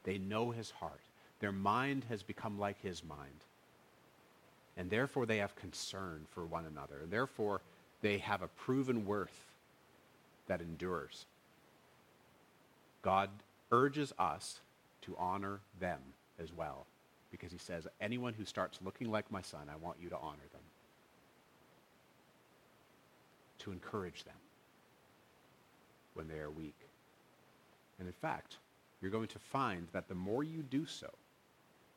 they 0.03 0.17
know 0.17 0.51
his 0.51 0.71
heart, 0.71 1.01
their 1.39 1.51
mind 1.51 2.05
has 2.09 2.23
become 2.23 2.59
like 2.59 2.81
his 2.81 3.03
mind. 3.03 3.43
And 4.75 4.89
therefore, 4.89 5.25
they 5.25 5.37
have 5.37 5.55
concern 5.55 6.25
for 6.31 6.45
one 6.45 6.65
another. 6.65 7.01
And 7.03 7.11
therefore, 7.11 7.61
they 8.01 8.17
have 8.19 8.41
a 8.41 8.47
proven 8.47 9.05
worth 9.05 9.45
that 10.47 10.61
endures. 10.61 11.25
God 13.01 13.29
urges 13.71 14.13
us 14.17 14.61
to 15.03 15.15
honor 15.17 15.59
them 15.79 15.99
as 16.39 16.51
well 16.53 16.85
because 17.31 17.51
he 17.51 17.57
says, 17.57 17.87
anyone 17.99 18.33
who 18.33 18.45
starts 18.45 18.79
looking 18.83 19.11
like 19.11 19.31
my 19.31 19.41
son, 19.41 19.61
I 19.71 19.75
want 19.75 19.97
you 20.01 20.09
to 20.09 20.17
honor 20.17 20.47
them, 20.51 20.61
to 23.59 23.71
encourage 23.71 24.23
them 24.23 24.35
when 26.13 26.27
they 26.27 26.37
are 26.37 26.51
weak. 26.51 26.79
And 27.99 28.07
in 28.07 28.13
fact, 28.13 28.57
you're 29.03 29.11
going 29.11 29.27
to 29.27 29.39
find 29.39 29.89
that 29.91 30.07
the 30.07 30.15
more 30.15 30.45
you 30.45 30.63
do 30.63 30.85
so, 30.85 31.09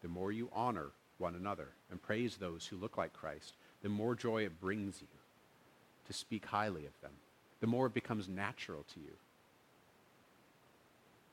the 0.03 0.09
more 0.09 0.33
you 0.33 0.51
honor 0.53 0.89
one 1.19 1.37
another 1.37 1.69
and 1.89 2.03
praise 2.03 2.37
those 2.37 2.67
who 2.67 2.77
look 2.77 2.99
like 2.99 3.13
Christ, 3.13 3.55
the 3.83 3.89
more 3.89 4.17
joy 4.17 4.45
it 4.45 4.61
brings 4.61 5.01
you 5.01 5.07
to 6.09 6.13
speak 6.13 6.47
highly 6.47 6.85
of 6.85 7.01
them, 7.01 7.13
the 7.61 7.69
more 7.69 7.87
it 7.87 7.95
becomes 7.95 8.29
natural 8.29 8.85
to 8.93 9.01
you 9.01 9.13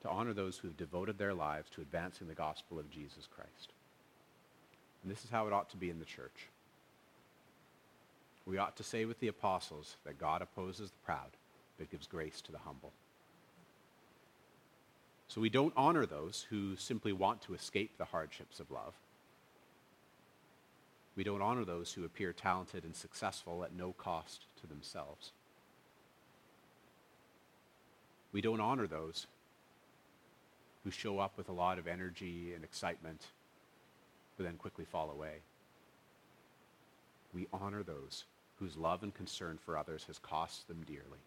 to 0.04 0.10
honor 0.10 0.34
those 0.34 0.58
who 0.58 0.68
have 0.68 0.78
devoted 0.78 1.18
their 1.18 1.34
lives 1.34 1.70
to 1.72 1.82
advancing 1.82 2.28
the 2.28 2.34
gospel 2.36 2.78
of 2.78 2.92
Jesus 2.92 3.28
Christ. 3.36 3.72
And 5.02 5.12
this 5.12 5.24
is 5.24 5.32
how 5.32 5.48
it 5.48 5.54
ought 5.54 5.70
to 5.72 5.78
be 5.78 5.90
in 5.90 5.98
the 5.98 6.06
church. 6.06 6.50
We 8.46 8.58
ought 8.58 8.76
to 8.76 8.84
say 8.84 9.06
with 9.06 9.20
the 9.20 9.30
apostles 9.30 9.96
that 10.06 10.20
God 10.20 10.42
opposes 10.42 10.92
the 10.92 11.06
proud, 11.06 11.32
but 11.80 11.90
gives 11.90 12.06
grace 12.06 12.42
to 12.42 12.52
the 12.52 12.60
humble. 12.60 12.92
So 15.28 15.42
we 15.42 15.50
don't 15.50 15.74
honor 15.76 16.06
those 16.06 16.46
who 16.50 16.76
simply 16.76 17.12
want 17.12 17.42
to 17.44 17.54
escape 17.54 17.98
the 17.98 18.06
hardships 18.06 18.60
of 18.60 18.70
love. 18.70 18.94
We 21.16 21.24
don't 21.24 21.42
honor 21.42 21.66
those 21.66 21.94
who 21.94 22.06
appear 22.06 22.34
talented 22.34 22.84
and 22.84 22.96
successful 22.96 23.64
at 23.64 23.74
no 23.74 23.94
cost 23.94 24.46
to 24.62 24.68
themselves. 24.68 25.32
We 28.32 28.42
don't 28.42 28.62
honor 28.62 28.88
those 28.88 29.28
who 30.84 30.92
show 30.92 31.20
up 31.20 31.38
with 31.38 31.50
a 31.50 31.54
lot 31.54 31.78
of 31.78 31.88
energy 31.88 32.54
and 32.54 32.64
excitement, 32.64 33.28
but 34.36 34.44
then 34.44 34.56
quickly 34.56 34.86
fall 34.86 35.12
away. 35.12 35.42
We 37.34 37.48
honor 37.54 37.84
those 37.84 38.26
whose 38.60 38.76
love 38.76 39.04
and 39.04 39.14
concern 39.14 39.60
for 39.64 39.78
others 39.78 40.06
has 40.08 40.18
cost 40.18 40.68
them 40.68 40.84
dearly. 40.86 41.20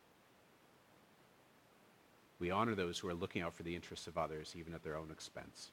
We 2.39 2.51
honor 2.51 2.75
those 2.75 2.99
who 2.99 3.09
are 3.09 3.15
looking 3.15 3.43
out 3.43 3.55
for 3.55 3.63
the 3.63 3.75
interests 3.75 4.07
of 4.07 4.19
others, 4.19 4.55
even 4.57 4.75
at 4.75 4.83
their 4.83 4.97
own 4.97 5.11
expense. 5.11 5.71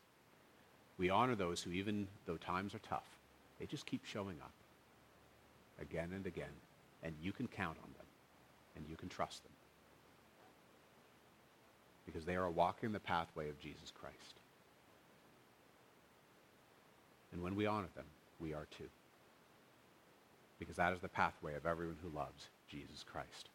We 0.97 1.09
honor 1.09 1.36
those 1.36 1.61
who, 1.61 1.72
even 1.72 2.07
though 2.26 2.38
times 2.38 2.74
are 2.74 2.80
tough, 2.80 3.07
they 3.59 3.66
just 3.66 3.86
keep 3.86 4.05
showing 4.05 4.38
up 4.41 4.53
again 5.82 6.11
and 6.14 6.26
again, 6.26 6.53
and 7.01 7.16
you 7.22 7.32
can 7.32 7.47
count 7.47 7.78
on 7.84 7.91
them, 7.97 8.05
and 8.76 8.86
you 8.88 8.95
can 8.95 9.09
trust 9.09 9.43
them 9.43 9.51
because 12.05 12.26
they 12.26 12.36
are 12.36 12.49
walking 12.49 12.91
the 12.91 12.99
pathway 12.99 13.49
of 13.49 13.59
Jesus 13.59 13.91
Christ. 13.91 14.36
And 17.32 17.41
when 17.41 17.55
we 17.55 17.66
honor 17.66 17.88
them, 17.95 18.05
we 18.39 18.53
are 18.53 18.68
too. 18.78 18.89
Because 20.59 20.76
that 20.76 20.93
is 20.93 20.99
the 20.99 21.07
pathway 21.07 21.55
of 21.55 21.66
everyone 21.66 21.97
who 22.03 22.16
loves 22.16 22.49
Jesus 22.70 23.03
Christ. 23.03 23.49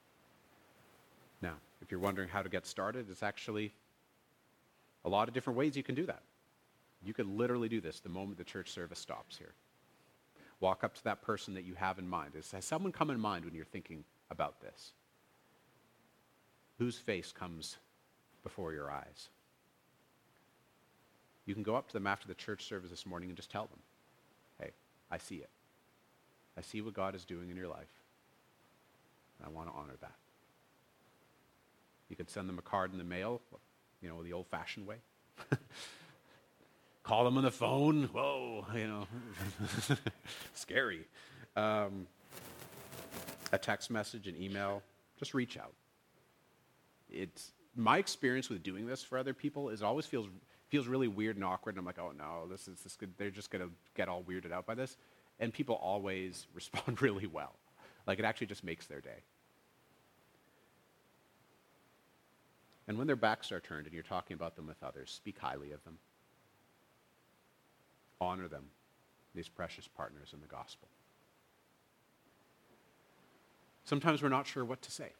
Now, 1.40 1.54
if 1.80 1.90
you're 1.90 2.00
wondering 2.00 2.28
how 2.28 2.42
to 2.42 2.48
get 2.48 2.66
started, 2.66 3.08
it's 3.10 3.22
actually 3.22 3.72
a 5.04 5.08
lot 5.08 5.28
of 5.28 5.34
different 5.34 5.58
ways 5.58 5.76
you 5.76 5.82
can 5.82 5.94
do 5.94 6.06
that. 6.06 6.22
You 7.04 7.14
could 7.14 7.26
literally 7.26 7.68
do 7.68 7.80
this 7.80 8.00
the 8.00 8.08
moment 8.08 8.38
the 8.38 8.44
church 8.44 8.70
service 8.70 8.98
stops 8.98 9.36
here. 9.36 9.52
Walk 10.60 10.82
up 10.82 10.94
to 10.96 11.04
that 11.04 11.22
person 11.22 11.54
that 11.54 11.64
you 11.64 11.74
have 11.74 11.98
in 11.98 12.08
mind. 12.08 12.32
Has 12.34 12.64
someone 12.64 12.90
come 12.90 13.10
in 13.10 13.20
mind 13.20 13.44
when 13.44 13.54
you're 13.54 13.64
thinking 13.64 14.04
about 14.30 14.60
this? 14.60 14.92
Whose 16.78 16.98
face 16.98 17.32
comes 17.32 17.76
before 18.42 18.72
your 18.72 18.90
eyes. 18.90 19.28
You 21.46 21.54
can 21.54 21.62
go 21.62 21.76
up 21.76 21.86
to 21.88 21.92
them 21.92 22.06
after 22.06 22.26
the 22.28 22.34
church 22.34 22.64
service 22.64 22.90
this 22.90 23.06
morning 23.06 23.28
and 23.30 23.36
just 23.36 23.50
tell 23.50 23.66
them, 23.66 23.78
hey, 24.60 24.70
I 25.10 25.18
see 25.18 25.36
it. 25.36 25.50
I 26.56 26.60
see 26.60 26.80
what 26.80 26.94
God 26.94 27.14
is 27.14 27.24
doing 27.24 27.50
in 27.50 27.56
your 27.56 27.68
life. 27.68 27.86
And 29.38 29.46
I 29.46 29.50
want 29.50 29.68
to 29.68 29.74
honor 29.74 29.94
that. 30.00 30.14
You 32.08 32.16
could 32.16 32.30
send 32.30 32.48
them 32.48 32.58
a 32.58 32.62
card 32.62 32.92
in 32.92 32.98
the 32.98 33.04
mail, 33.04 33.40
you 34.00 34.08
know, 34.08 34.22
the 34.22 34.32
old 34.32 34.46
fashioned 34.46 34.86
way. 34.86 34.96
Call 37.02 37.24
them 37.24 37.36
on 37.38 37.44
the 37.44 37.50
phone. 37.50 38.04
Whoa, 38.04 38.66
you 38.74 38.86
know, 38.86 39.06
scary. 40.54 41.06
Um, 41.56 42.06
a 43.52 43.58
text 43.58 43.90
message, 43.90 44.26
an 44.26 44.40
email, 44.40 44.82
just 45.18 45.34
reach 45.34 45.56
out. 45.56 45.72
It's, 47.10 47.52
my 47.74 47.98
experience 47.98 48.48
with 48.50 48.62
doing 48.62 48.86
this 48.86 49.02
for 49.02 49.18
other 49.18 49.32
people 49.32 49.70
is 49.70 49.80
it 49.80 49.84
always 49.84 50.06
feels 50.06 50.28
feels 50.68 50.86
really 50.86 51.08
weird 51.08 51.36
and 51.36 51.44
awkward. 51.44 51.74
And 51.74 51.80
I'm 51.80 51.86
like, 51.86 51.98
oh 51.98 52.12
no, 52.16 52.46
this 52.50 52.68
is 52.68 52.80
this 52.80 52.96
good. 52.96 53.12
They're 53.16 53.30
just 53.30 53.50
gonna 53.50 53.70
get 53.94 54.08
all 54.08 54.22
weirded 54.22 54.52
out 54.52 54.66
by 54.66 54.74
this. 54.74 54.96
And 55.40 55.52
people 55.52 55.76
always 55.76 56.46
respond 56.54 57.00
really 57.00 57.26
well. 57.26 57.54
Like 58.06 58.18
it 58.18 58.24
actually 58.24 58.48
just 58.48 58.64
makes 58.64 58.86
their 58.86 59.00
day. 59.00 59.22
And 62.88 62.96
when 62.96 63.06
their 63.06 63.16
backs 63.16 63.52
are 63.52 63.60
turned 63.60 63.86
and 63.86 63.94
you're 63.94 64.02
talking 64.02 64.34
about 64.34 64.56
them 64.56 64.66
with 64.66 64.82
others, 64.82 65.10
speak 65.10 65.38
highly 65.38 65.72
of 65.72 65.84
them. 65.84 65.98
Honor 68.18 68.48
them, 68.48 68.64
these 69.34 69.48
precious 69.48 69.86
partners 69.86 70.30
in 70.32 70.40
the 70.40 70.46
gospel. 70.46 70.88
Sometimes 73.84 74.22
we're 74.22 74.30
not 74.30 74.46
sure 74.46 74.64
what 74.64 74.82
to 74.82 74.90
say 74.90 75.12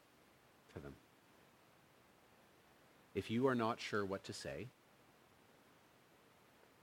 to 0.74 0.80
them. 0.80 0.94
If 3.14 3.30
you 3.30 3.46
are 3.46 3.54
not 3.54 3.80
sure 3.80 4.04
what 4.04 4.24
to 4.24 4.32
say, 4.32 4.66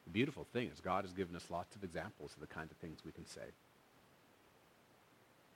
the 0.05 0.11
beautiful 0.11 0.45
thing 0.53 0.69
is 0.71 0.79
God 0.79 1.03
has 1.03 1.13
given 1.13 1.35
us 1.35 1.49
lots 1.49 1.75
of 1.75 1.83
examples 1.83 2.33
of 2.35 2.41
the 2.41 2.53
kinds 2.53 2.71
of 2.71 2.77
things 2.77 2.99
we 3.03 3.11
can 3.11 3.25
say. 3.25 3.41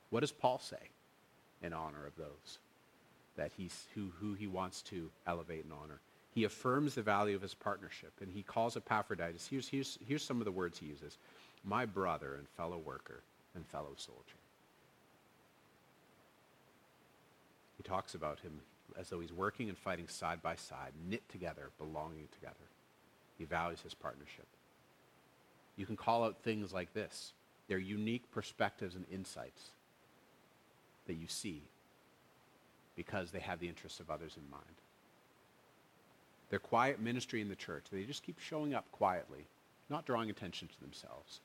What 0.09 0.21
does 0.21 0.32
Paul 0.32 0.59
say 0.59 0.89
in 1.61 1.71
honor 1.71 2.05
of 2.07 2.15
those 2.15 2.57
that 3.39 3.51
he's, 3.55 3.87
who, 3.95 4.11
who 4.19 4.33
he 4.33 4.47
wants 4.47 4.81
to 4.81 5.09
elevate 5.25 5.63
and 5.63 5.73
honor? 5.73 6.01
He 6.35 6.43
affirms 6.43 6.93
the 6.93 7.01
value 7.01 7.35
of 7.35 7.41
his 7.41 7.53
partnership, 7.53 8.11
and 8.21 8.29
he 8.29 8.43
calls 8.43 8.75
Epaphroditus. 8.75 9.47
Here's, 9.49 9.67
here's, 9.67 9.97
here's 10.05 10.23
some 10.23 10.39
of 10.39 10.45
the 10.45 10.51
words 10.51 10.77
he 10.77 10.87
uses 10.87 11.17
my 11.63 11.85
brother 11.85 12.35
and 12.35 12.47
fellow 12.49 12.77
worker 12.77 13.21
and 13.55 13.65
fellow 13.67 13.93
soldier. 13.95 14.21
He 17.77 17.83
talks 17.83 18.13
about 18.13 18.39
him 18.39 18.59
as 18.97 19.09
though 19.09 19.19
he's 19.19 19.33
working 19.33 19.69
and 19.69 19.77
fighting 19.77 20.07
side 20.07 20.41
by 20.41 20.55
side, 20.55 20.91
knit 21.09 21.27
together, 21.29 21.69
belonging 21.77 22.27
together. 22.33 22.55
He 23.37 23.45
values 23.45 23.81
his 23.81 23.93
partnership. 23.93 24.47
You 25.77 25.85
can 25.85 25.95
call 25.95 26.25
out 26.25 26.43
things 26.43 26.73
like 26.73 26.93
this. 26.93 27.31
They're 27.69 27.77
unique 27.77 28.29
perspectives 28.31 28.95
and 28.95 29.05
insights 29.11 29.69
that 31.07 31.15
you 31.15 31.27
see 31.27 31.63
because 32.99 33.31
they 33.31 33.39
have 33.39 33.61
the 33.61 33.69
interests 33.69 34.01
of 34.01 34.11
others 34.11 34.35
in 34.35 34.51
mind. 34.51 34.65
Their 36.49 36.59
quiet 36.59 36.99
ministry 36.99 37.39
in 37.39 37.47
the 37.47 37.55
church, 37.55 37.85
they 37.89 38.03
just 38.03 38.23
keep 38.23 38.37
showing 38.41 38.73
up 38.73 38.91
quietly, 38.91 39.45
not 39.89 40.05
drawing 40.05 40.29
attention 40.29 40.67
to 40.67 40.81
themselves, 40.81 41.39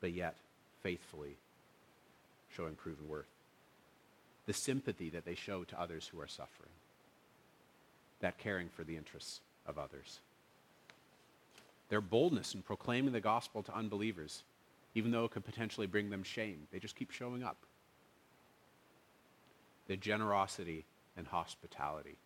but 0.00 0.12
yet 0.12 0.36
faithfully 0.82 1.36
showing 2.48 2.76
proven 2.76 3.10
worth 3.10 3.28
the 4.46 4.54
sympathy 4.54 5.10
that 5.10 5.26
they 5.26 5.34
show 5.34 5.64
to 5.64 5.78
others 5.78 6.08
who 6.10 6.18
are 6.18 6.26
suffering, 6.26 6.72
that 8.20 8.38
caring 8.38 8.70
for 8.70 8.84
the 8.84 8.96
interests 8.96 9.40
of 9.66 9.78
others. 9.78 10.20
Their 11.90 12.00
boldness 12.00 12.54
in 12.54 12.62
proclaiming 12.62 13.12
the 13.12 13.20
gospel 13.20 13.62
to 13.64 13.76
unbelievers, 13.76 14.44
even 14.94 15.10
though 15.10 15.26
it 15.26 15.32
could 15.32 15.44
potentially 15.44 15.86
bring 15.86 16.08
them 16.08 16.22
shame, 16.22 16.68
they 16.72 16.78
just 16.78 16.96
keep 16.96 17.10
showing 17.10 17.42
up. 17.42 17.58
Their 19.90 19.96
generosity 19.96 20.84
and 21.16 21.26
hospitality, 21.26 22.16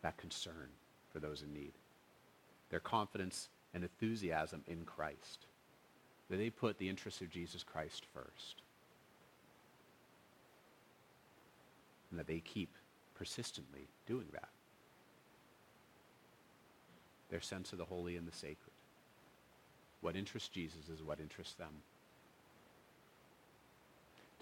that 0.00 0.16
concern 0.16 0.70
for 1.12 1.20
those 1.20 1.42
in 1.42 1.52
need. 1.52 1.72
Their 2.70 2.80
confidence 2.80 3.50
and 3.74 3.84
enthusiasm 3.84 4.62
in 4.66 4.86
Christ, 4.86 5.44
that 6.30 6.38
they 6.38 6.48
put 6.48 6.78
the 6.78 6.88
interests 6.88 7.20
of 7.20 7.28
Jesus 7.28 7.62
Christ 7.62 8.06
first. 8.14 8.62
and 12.14 12.18
that 12.20 12.28
they 12.28 12.38
keep 12.38 12.72
persistently 13.16 13.88
doing 14.06 14.28
that. 14.32 14.48
Their 17.28 17.40
sense 17.40 17.72
of 17.72 17.78
the 17.78 17.84
holy 17.84 18.16
and 18.16 18.24
the 18.24 18.32
sacred. 18.32 18.70
What 20.00 20.14
interests 20.14 20.48
Jesus 20.48 20.88
is 20.88 21.02
what 21.02 21.18
interests 21.18 21.54
them. 21.54 21.82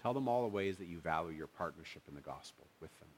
Tell 0.03 0.13
them 0.13 0.27
all 0.27 0.43
the 0.43 0.55
ways 0.55 0.77
that 0.77 0.87
you 0.87 0.99
value 0.99 1.35
your 1.35 1.47
partnership 1.47 2.03
in 2.07 2.13
the 2.13 2.21
gospel 2.21 2.67
with 2.79 2.91
them. 2.99 3.09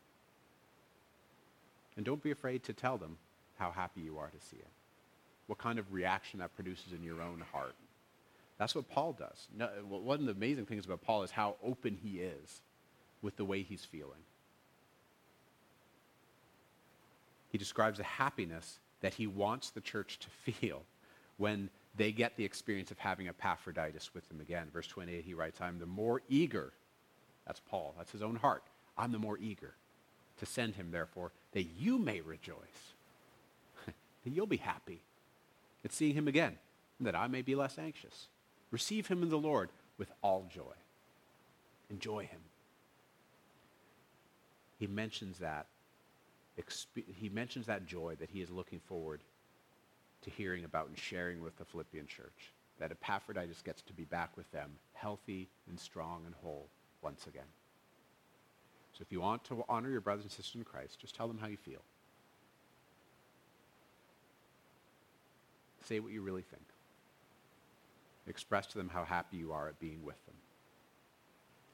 And 1.98 2.06
don't 2.06 2.24
be 2.24 2.32
afraid 2.32 2.64
to 2.64 2.74
tell 2.74 2.98
them 2.98 3.18
how 3.58 3.72
happy 3.72 4.02
you 4.02 4.18
are 4.18 4.28
to 4.30 4.46
see 4.46 4.58
it. 4.58 4.68
What 5.48 5.60
kind 5.60 5.80
of 5.80 5.92
reaction 5.92 6.40
that 6.40 6.56
produces 6.56 6.94
in 6.94 7.04
your 7.04 7.22
own 7.22 7.44
heart. 7.52 7.76
That's 8.58 8.76
what 8.76 8.90
Paul 8.90 9.14
does. 9.14 9.48
one 9.90 10.22
of 10.22 10.26
the 10.26 10.32
amazing 10.32 10.66
things 10.66 10.86
about 10.86 11.02
Paul 11.02 11.24
is 11.24 11.32
how 11.32 11.56
open 11.64 11.98
he 12.02 12.20
is 12.20 12.62
with 13.22 13.36
the 13.36 13.44
way 13.44 13.64
he's 13.64 13.84
feeling. 13.84 14.22
he 17.56 17.58
describes 17.58 18.00
the 18.00 18.04
happiness 18.04 18.80
that 19.00 19.14
he 19.14 19.28
wants 19.28 19.70
the 19.70 19.80
church 19.80 20.20
to 20.20 20.28
feel 20.52 20.82
when 21.38 21.70
they 21.98 22.12
get 22.12 22.36
the 22.36 22.44
experience 22.44 22.92
of 22.92 23.00
having 23.00 23.28
Epaphroditus 23.28 24.14
with 24.14 24.28
them 24.28 24.42
again. 24.42 24.68
Verse 24.74 24.88
28, 24.88 25.24
he 25.24 25.34
writes, 25.34 25.62
I'm 25.62 25.80
the 25.80 25.86
more 25.86 26.22
eager, 26.30 26.74
that's 27.46 27.62
Paul, 27.62 27.94
that's 27.98 28.12
his 28.12 28.22
own 28.22 28.36
heart. 28.36 28.64
I'm 28.98 29.12
the 29.12 29.20
more 29.20 29.38
eager 29.38 29.76
to 30.40 30.46
send 30.46 30.76
him, 30.76 30.92
therefore, 30.92 31.32
that 31.54 31.64
you 31.64 31.98
may 31.98 32.22
rejoice, 32.22 32.56
that 33.86 34.30
you'll 34.30 34.48
be 34.48 34.58
happy 34.58 35.02
at 35.84 35.94
seeing 35.94 36.16
him 36.16 36.28
again, 36.28 36.58
that 37.00 37.16
I 37.16 37.28
may 37.28 37.42
be 37.42 37.56
less 37.56 37.78
anxious. 37.78 38.28
Receive 38.72 39.08
him 39.08 39.24
in 39.24 39.30
the 39.30 39.38
Lord 39.38 39.70
with 39.98 40.12
all 40.22 40.48
joy. 40.54 40.74
Enjoy 41.90 42.22
him. 42.24 42.42
He 44.80 44.88
mentions 44.88 45.40
that 45.40 45.68
he 47.20 47.28
mentions 47.28 47.66
that 47.66 47.86
joy 47.86 48.16
that 48.20 48.30
he 48.30 48.42
is 48.42 48.50
looking 48.50 48.80
forward 48.80 49.22
to 50.26 50.32
hearing 50.32 50.66
about 50.66 50.88
and 50.88 50.98
sharing 50.98 51.42
with 51.42 51.58
the 51.58 51.66
Philippian 51.66 52.08
church. 52.08 52.52
That 52.80 52.92
Epaphroditus 52.92 53.62
gets 53.62 53.82
to 53.84 53.94
be 53.94 54.04
back 54.04 54.36
with 54.36 54.52
them, 54.52 54.72
healthy 54.94 55.48
and 55.70 55.80
strong 55.80 56.24
and 56.26 56.36
whole 56.42 56.68
once 57.02 57.26
again. 57.28 57.48
So 58.94 59.02
if 59.02 59.12
you 59.12 59.22
want 59.22 59.44
to 59.46 59.64
honor 59.70 59.90
your 59.90 60.02
brothers 60.02 60.26
and 60.26 60.32
sisters 60.32 60.56
in 60.56 60.64
Christ, 60.64 61.00
just 61.00 61.16
tell 61.16 61.28
them 61.28 61.38
how 61.38 61.48
you 61.48 61.58
feel. 61.58 61.82
Say 65.84 66.00
what 66.00 66.12
you 66.12 66.22
really 66.22 66.42
think. 66.42 66.64
Express 68.28 68.66
to 68.68 68.78
them 68.78 68.90
how 68.90 69.06
happy 69.06 69.38
you 69.38 69.54
are 69.54 69.68
at 69.68 69.80
being 69.80 70.04
with 70.04 70.26
them. 70.26 70.36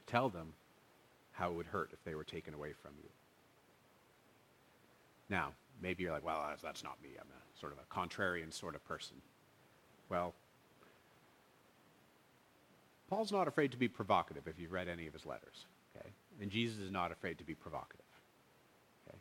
Tell 0.06 0.30
them 0.30 0.54
how 1.32 1.52
it 1.52 1.56
would 1.56 1.68
hurt 1.68 1.91
if 1.93 2.04
they 2.04 2.14
were 2.14 2.26
taken 2.26 2.54
away 2.54 2.74
from 2.74 2.91
you. 3.02 3.10
Now, 5.30 5.54
maybe 5.82 6.03
you're 6.03 6.11
like, 6.11 6.25
well, 6.25 6.45
that's, 6.61 6.84
not 6.84 7.01
me. 7.01 7.09
I'm 7.19 7.27
a 7.27 7.59
sort 7.59 7.73
of 7.73 7.79
a 7.79 7.93
contrarian 7.93 8.53
sort 8.53 8.75
of 8.75 8.86
person. 8.86 9.17
Well, 10.09 10.34
Paul's 13.09 13.32
not 13.32 13.47
afraid 13.47 13.71
to 13.71 13.77
be 13.77 13.88
provocative 13.88 14.47
if 14.47 14.59
you've 14.59 14.71
read 14.71 14.88
any 14.88 15.07
of 15.07 15.13
his 15.13 15.25
letters. 15.25 15.65
Okay? 15.95 16.09
And 16.41 16.49
Jesus 16.49 16.79
is 16.79 16.91
not 16.91 17.11
afraid 17.11 17.38
to 17.39 17.43
be 17.43 17.55
provocative. 17.55 18.05
Okay? 19.07 19.17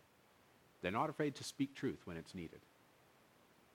They're 0.83 0.93
not 0.93 1.11
afraid 1.11 1.35
to 1.37 1.45
speak 1.45 1.75
truth 1.75 2.01
when 2.05 2.17
it's 2.17 2.35
needed. 2.35 2.61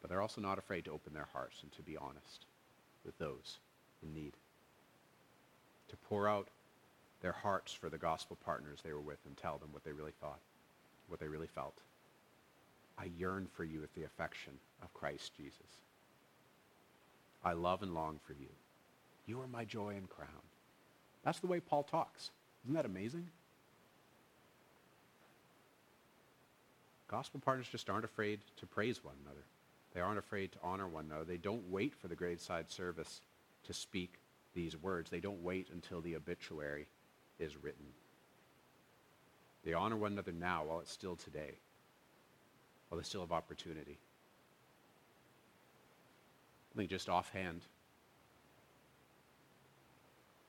But 0.01 0.09
they're 0.09 0.21
also 0.21 0.39
not 0.39 0.57
afraid 0.57 0.85
to 0.85 0.91
open 0.91 1.13
their 1.13 1.27
hearts 1.33 1.63
and 1.63 1.71
to 1.73 1.81
be 1.81 1.97
honest 1.97 2.45
with 3.03 3.17
those 3.17 3.57
in 4.03 4.13
need. 4.13 4.33
To 5.89 5.97
pour 5.97 6.27
out 6.27 6.47
their 7.21 7.31
hearts 7.31 7.73
for 7.73 7.89
the 7.89 7.97
gospel 7.97 8.37
partners 8.45 8.79
they 8.83 8.93
were 8.93 9.01
with 9.01 9.19
and 9.25 9.35
tell 9.35 9.57
them 9.57 9.69
what 9.71 9.83
they 9.83 9.91
really 9.91 10.13
thought, 10.21 10.39
what 11.07 11.19
they 11.19 11.27
really 11.27 11.47
felt. 11.47 11.79
I 12.97 13.05
yearn 13.17 13.47
for 13.53 13.63
you 13.63 13.81
with 13.81 13.93
the 13.93 14.03
affection 14.03 14.53
of 14.81 14.93
Christ 14.93 15.33
Jesus. 15.35 15.81
I 17.43 17.53
love 17.53 17.83
and 17.83 17.93
long 17.93 18.19
for 18.25 18.33
you. 18.33 18.49
You 19.25 19.41
are 19.41 19.47
my 19.47 19.65
joy 19.65 19.95
and 19.97 20.09
crown. 20.09 20.29
That's 21.23 21.39
the 21.39 21.47
way 21.47 21.59
Paul 21.59 21.83
talks. 21.83 22.31
Isn't 22.63 22.75
that 22.75 22.85
amazing? 22.85 23.27
Gospel 27.07 27.39
partners 27.43 27.67
just 27.71 27.89
aren't 27.89 28.05
afraid 28.05 28.39
to 28.57 28.65
praise 28.65 29.03
one 29.03 29.15
another. 29.23 29.43
They 29.93 30.01
aren't 30.01 30.19
afraid 30.19 30.51
to 30.53 30.59
honor 30.63 30.87
one 30.87 31.05
another. 31.05 31.23
They 31.23 31.37
don't 31.37 31.69
wait 31.69 31.93
for 31.95 32.07
the 32.07 32.15
graveside 32.15 32.69
service 32.69 33.21
to 33.65 33.73
speak 33.73 34.19
these 34.53 34.75
words. 34.77 35.09
They 35.09 35.19
don't 35.19 35.43
wait 35.43 35.69
until 35.71 36.01
the 36.01 36.15
obituary 36.15 36.87
is 37.39 37.55
written. 37.61 37.85
They 39.63 39.73
honor 39.73 39.97
one 39.97 40.13
another 40.13 40.31
now 40.31 40.63
while 40.65 40.79
it's 40.79 40.91
still 40.91 41.15
today 41.15 41.55
they 42.95 43.03
still 43.03 43.21
have 43.21 43.31
opportunity. 43.31 43.97
I 46.73 46.77
think 46.77 46.89
just 46.89 47.09
offhand, 47.09 47.61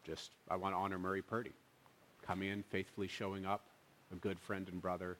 just 0.05 0.33
I 0.51 0.57
want 0.57 0.75
to 0.75 0.79
honor 0.79 0.99
Murray 0.99 1.23
Purdy. 1.23 1.53
Coming 2.27 2.49
in, 2.49 2.63
faithfully 2.65 3.07
showing 3.07 3.47
up, 3.47 3.63
a 4.13 4.17
good 4.17 4.41
friend 4.41 4.69
and 4.69 4.83
brother. 4.83 5.17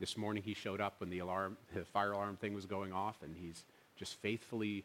This 0.00 0.16
morning 0.16 0.42
he 0.42 0.54
showed 0.54 0.80
up 0.80 0.96
when 0.98 1.10
the 1.10 1.20
alarm, 1.20 1.56
the 1.74 1.84
fire 1.84 2.12
alarm 2.12 2.36
thing 2.36 2.54
was 2.54 2.66
going 2.66 2.92
off, 2.92 3.16
and 3.22 3.34
he's 3.36 3.64
just 3.96 4.20
faithfully 4.20 4.84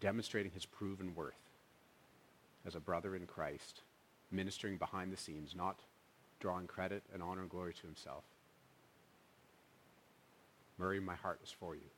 demonstrating 0.00 0.52
his 0.52 0.66
proven 0.66 1.14
worth 1.14 1.34
as 2.66 2.74
a 2.74 2.80
brother 2.80 3.16
in 3.16 3.26
Christ, 3.26 3.82
ministering 4.30 4.76
behind 4.76 5.12
the 5.12 5.16
scenes, 5.16 5.54
not 5.56 5.80
drawing 6.38 6.66
credit 6.66 7.02
and 7.12 7.22
honor 7.22 7.42
and 7.42 7.50
glory 7.50 7.72
to 7.74 7.86
himself. 7.86 8.24
Murray, 10.82 10.98
my 10.98 11.14
heart 11.14 11.38
is 11.44 11.50
for 11.50 11.76
you, 11.76 11.88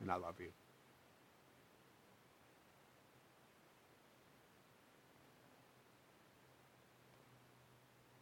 and 0.00 0.10
I 0.10 0.16
love 0.16 0.36
you. 0.40 0.48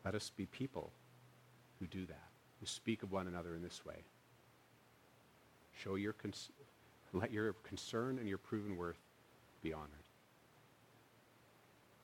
Let 0.05 0.17
us 0.17 0.33
be 0.37 0.47
people 0.47 0.91
who 1.79 1.87
do 1.87 2.05
that 2.07 2.29
who 2.65 2.67
speak 2.67 3.03
of 3.03 3.13
one 3.13 3.27
another 3.27 3.55
in 3.55 3.63
this 3.63 3.85
way. 3.85 4.05
Show 5.83 5.97
your 5.97 6.15
let 7.13 7.31
your 7.31 7.53
concern 7.63 8.19
and 8.19 8.29
your 8.29 8.39
proven 8.39 8.77
worth 8.77 8.99
be 9.63 9.73
honored. 9.73 9.89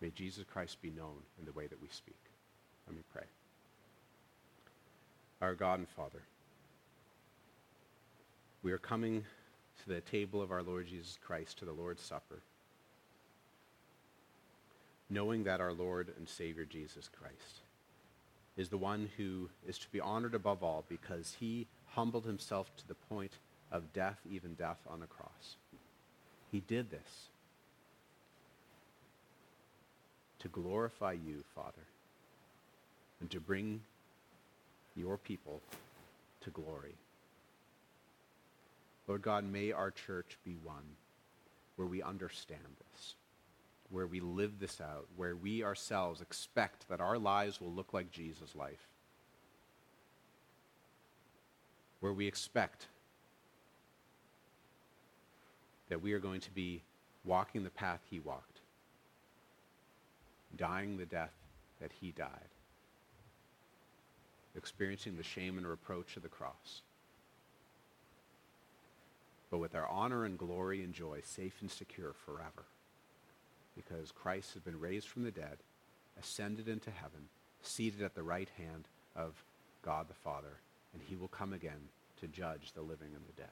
May 0.01 0.11
Jesus 0.11 0.45
Christ 0.45 0.81
be 0.81 0.91
known 0.91 1.17
in 1.39 1.45
the 1.45 1.53
way 1.53 1.67
that 1.67 1.81
we 1.81 1.89
speak. 1.89 2.21
Let 2.87 2.95
me 2.95 3.03
pray. 3.13 3.25
Our 5.41 5.55
God 5.55 5.79
and 5.79 5.89
Father, 5.89 6.23
we 8.63 8.73
are 8.73 8.79
coming 8.79 9.25
to 9.83 9.89
the 9.89 10.01
table 10.01 10.43
of 10.43 10.51
our 10.51 10.63
Lord 10.63 10.87
Jesus 10.87 11.19
Christ, 11.25 11.59
to 11.59 11.65
the 11.65 11.73
Lord's 11.73 12.03
Supper, 12.03 12.41
knowing 15.09 15.45
that 15.45 15.61
our 15.61 15.73
Lord 15.73 16.13
and 16.19 16.29
Savior 16.29 16.65
Jesus 16.65 17.09
Christ 17.09 17.61
is 18.57 18.69
the 18.69 18.77
one 18.77 19.09
who 19.17 19.49
is 19.67 19.79
to 19.79 19.89
be 19.91 20.01
honored 20.01 20.35
above 20.35 20.63
all 20.63 20.85
because 20.89 21.37
he 21.41 21.67
humbled 21.95 22.27
himself 22.27 22.71
to 22.77 22.87
the 22.87 22.95
point 22.95 23.33
of 23.73 23.93
death, 23.93 24.19
even 24.31 24.55
death 24.55 24.79
on 24.89 25.01
the 25.01 25.07
cross. 25.07 25.57
He 26.53 26.61
did 26.61 26.91
this 26.91 27.29
to 30.41 30.49
glorify 30.49 31.13
you, 31.13 31.45
Father, 31.55 31.87
and 33.21 33.31
to 33.31 33.41
bring 33.41 33.81
your 34.97 35.17
people 35.17 35.61
to 36.43 36.51
glory. 36.51 36.95
Lord 39.11 39.23
God, 39.23 39.43
may 39.43 39.73
our 39.73 39.91
church 39.91 40.39
be 40.45 40.55
one 40.63 40.95
where 41.75 41.89
we 41.89 42.01
understand 42.01 42.61
this, 42.93 43.17
where 43.91 44.07
we 44.07 44.21
live 44.21 44.61
this 44.61 44.81
out, 44.81 45.09
where 45.17 45.35
we 45.35 45.65
ourselves 45.65 46.21
expect 46.21 46.89
that 46.89 47.01
our 47.01 47.19
lives 47.19 47.61
will 47.61 47.73
look 47.73 47.93
like 47.93 48.13
Jesus' 48.13 48.55
life, 48.55 48.87
where 51.99 52.13
we 52.13 52.29
expect 52.29 52.87
that 55.89 56.01
we 56.01 56.13
are 56.13 56.21
going 56.21 56.41
to 56.43 56.53
be 56.53 56.81
walking 57.25 57.65
the 57.65 57.71
path 57.71 58.03
he 58.09 58.21
walked, 58.21 58.61
dying 60.57 60.99
the 60.99 61.05
death 61.05 61.35
that 61.81 61.91
he 62.01 62.13
died, 62.13 62.29
experiencing 64.55 65.17
the 65.17 65.25
shame 65.25 65.59
and 65.59 65.67
reproach 65.67 66.17
of 66.17 66.23
the 66.23 66.29
cross, 66.29 66.83
but 69.51 69.59
with 69.59 69.75
our 69.75 69.89
honor 69.89 70.25
and 70.25 70.39
glory 70.39 70.83
and 70.83 70.95
joy 70.95 71.21
safe 71.25 71.57
and 71.61 71.71
secure 71.71 72.13
forever, 72.13 72.65
because 73.75 74.13
Christ 74.13 74.55
has 74.55 74.63
been 74.63 74.79
raised 74.79 75.09
from 75.09 75.25
the 75.25 75.31
dead, 75.31 75.59
ascended 76.21 76.69
into 76.69 76.91
heaven, 76.91 77.29
seated 77.63 78.03
at 78.03 78.15
the 78.15 78.23
right 78.23 78.49
hand 78.57 78.89
of 79.17 79.45
God 79.83 80.09
the 80.09 80.15
Father, 80.15 80.61
and 80.93 81.03
he 81.03 81.17
will 81.17 81.29
come 81.29 81.53
again 81.53 81.89
to 82.21 82.29
judge 82.29 82.73
the 82.75 82.83
living 82.83 83.11
and 83.15 83.25
the 83.27 83.41
dead. 83.41 83.49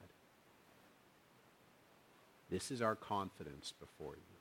This 2.49 2.71
is 2.71 2.81
our 2.81 2.95
confidence 2.95 3.73
before 3.79 4.15
you. 4.15 4.37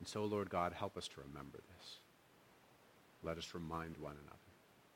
And 0.00 0.08
so, 0.08 0.24
Lord 0.24 0.50
God, 0.50 0.72
help 0.72 0.96
us 0.96 1.08
to 1.08 1.20
remember 1.28 1.58
this. 1.58 1.96
Let 3.22 3.38
us 3.38 3.54
remind 3.54 3.96
one 3.98 4.16
another, 4.20 4.38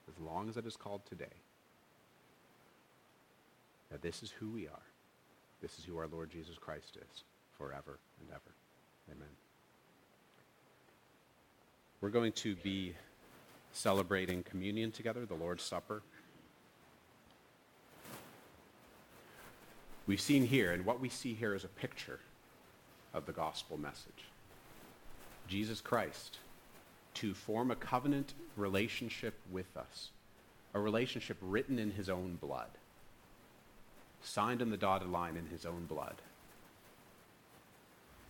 as 0.08 0.18
long 0.20 0.48
as 0.48 0.56
it 0.56 0.66
is 0.66 0.76
called 0.76 1.02
today, 1.06 1.26
that 3.90 4.02
this 4.02 4.22
is 4.22 4.32
who 4.32 4.50
we 4.50 4.66
are. 4.66 4.87
This 5.60 5.78
is 5.78 5.84
who 5.84 5.98
our 5.98 6.06
Lord 6.06 6.30
Jesus 6.30 6.56
Christ 6.56 6.96
is, 6.96 7.24
forever 7.56 7.98
and 8.20 8.30
ever. 8.30 8.54
Amen. 9.10 9.28
We're 12.00 12.10
going 12.10 12.32
to 12.32 12.54
be 12.56 12.94
celebrating 13.72 14.42
communion 14.42 14.92
together, 14.92 15.26
the 15.26 15.34
Lord's 15.34 15.64
Supper. 15.64 16.02
We've 20.06 20.20
seen 20.20 20.46
here, 20.46 20.72
and 20.72 20.84
what 20.86 21.00
we 21.00 21.08
see 21.08 21.34
here 21.34 21.54
is 21.54 21.64
a 21.64 21.68
picture 21.68 22.20
of 23.12 23.26
the 23.26 23.32
gospel 23.32 23.76
message. 23.76 24.24
Jesus 25.48 25.80
Christ 25.80 26.38
to 27.14 27.34
form 27.34 27.72
a 27.72 27.76
covenant 27.76 28.34
relationship 28.56 29.34
with 29.50 29.76
us, 29.76 30.10
a 30.72 30.78
relationship 30.78 31.36
written 31.40 31.78
in 31.78 31.90
his 31.90 32.08
own 32.08 32.36
blood, 32.40 32.68
signed 34.22 34.62
in 34.62 34.70
the 34.70 34.76
dotted 34.76 35.08
line 35.08 35.36
in 35.36 35.46
his 35.46 35.64
own 35.64 35.86
blood. 35.86 36.16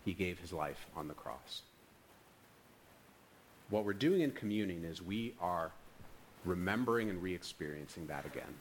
He 0.04 0.12
gave 0.12 0.38
his 0.38 0.52
life 0.52 0.86
on 0.96 1.08
the 1.08 1.14
cross. 1.14 1.62
What 3.70 3.84
we're 3.84 3.92
doing 3.92 4.22
in 4.22 4.30
communing 4.30 4.84
is 4.84 5.02
we 5.02 5.34
are 5.40 5.70
remembering 6.44 7.10
and 7.10 7.22
re 7.22 7.34
experiencing 7.34 8.06
that 8.06 8.24
again. 8.24 8.54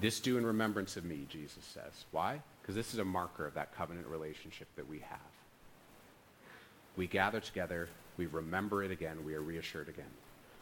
This 0.00 0.20
do 0.20 0.38
in 0.38 0.46
remembrance 0.46 0.96
of 0.96 1.04
me, 1.04 1.26
Jesus 1.28 1.64
says. 1.64 2.04
Why? 2.10 2.40
Because 2.60 2.74
this 2.74 2.92
is 2.92 3.00
a 3.00 3.04
marker 3.04 3.46
of 3.46 3.54
that 3.54 3.74
covenant 3.76 4.06
relationship 4.06 4.68
that 4.76 4.88
we 4.88 5.00
have. 5.00 5.18
We 6.96 7.06
gather 7.06 7.40
together, 7.40 7.88
we 8.16 8.26
remember 8.26 8.82
it 8.84 8.90
again, 8.90 9.24
we 9.24 9.34
are 9.34 9.40
reassured 9.40 9.88
again. 9.88 10.10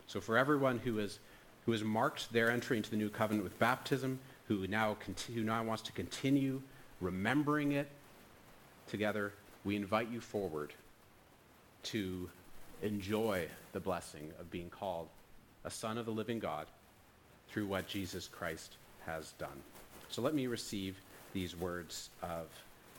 So 0.07 0.20
for 0.20 0.37
everyone 0.37 0.78
who, 0.78 0.99
is, 0.99 1.18
who 1.66 1.72
has 1.72 1.85
marked 1.85 2.33
their 2.33 2.51
entry 2.51 2.76
into 2.76 2.91
the 2.91 2.97
new 2.97 3.09
covenant 3.09 3.45
with 3.45 3.59
baptism, 3.59 4.18
who 4.59 4.66
now, 4.66 4.96
who 5.34 5.42
now 5.42 5.62
wants 5.62 5.82
to 5.82 5.92
continue 5.92 6.61
remembering 7.00 7.72
it 7.72 7.88
together, 8.86 9.32
we 9.64 9.76
invite 9.76 10.11
you 10.11 10.20
forward 10.20 10.72
to 11.84 12.28
enjoy 12.82 13.46
the 13.72 13.80
blessing 13.80 14.30
of 14.38 14.50
being 14.50 14.68
called 14.68 15.09
a 15.64 15.70
son 15.70 15.96
of 15.96 16.07
the 16.07 16.12
living 16.12 16.38
God 16.38 16.66
through 17.48 17.66
what 17.66 17.86
Jesus 17.86 18.28
Christ 18.28 18.76
has 19.07 19.32
done. 19.32 19.62
So 20.11 20.20
let 20.22 20.34
me 20.34 20.46
receive 20.46 21.00
these 21.32 21.57
words 21.57 22.11
of 22.22 22.46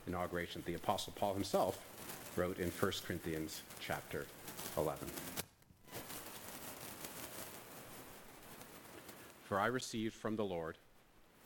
inauguration 0.07 0.61
that 0.61 0.65
the 0.65 0.75
Apostle 0.75 1.13
Paul 1.15 1.33
himself 1.33 1.79
wrote 2.35 2.59
in 2.59 2.69
1 2.71 2.91
Corinthians 3.05 3.61
chapter 3.79 4.25
11. 4.77 5.07
For 9.43 9.59
I 9.59 9.67
received 9.67 10.15
from 10.15 10.35
the 10.35 10.45
Lord 10.45 10.77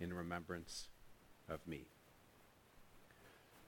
in 0.00 0.12
remembrance 0.12 0.88
of 1.48 1.60
me. 1.66 1.86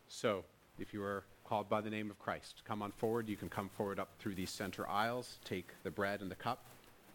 So, 0.09 0.45
if 0.78 0.93
you 0.93 1.03
are 1.03 1.24
called 1.45 1.68
by 1.68 1.81
the 1.81 1.91
name 1.91 2.11
of 2.11 2.18
Christ, 2.18 2.62
come 2.64 2.83
on 2.83 2.93
forward. 2.93 3.28
You 3.28 3.37
can 3.37 3.49
come 3.49 3.68
forward 3.68 3.99
up 3.99 4.09
through 4.18 4.35
these 4.35 4.51
center 4.51 4.89
aisles, 4.89 5.39
take 5.45 5.68
the 5.83 5.91
bread 5.91 6.20
and 6.20 6.31
the 6.31 6.37
cup, 6.37 6.64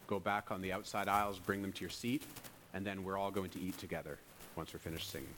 go 0.06 0.18
back 0.18 0.50
on 0.50 0.60
the 0.60 0.72
outside 0.72 1.08
aisles, 1.08 1.38
bring 1.38 1.62
them 1.62 1.72
to 1.72 1.80
your 1.80 1.90
seat, 1.90 2.22
and 2.74 2.84
then 2.84 3.04
we're 3.04 3.18
all 3.18 3.30
going 3.30 3.50
to 3.50 3.60
eat 3.60 3.78
together 3.78 4.18
once 4.56 4.72
we're 4.72 4.78
finished 4.78 5.10
singing. 5.10 5.28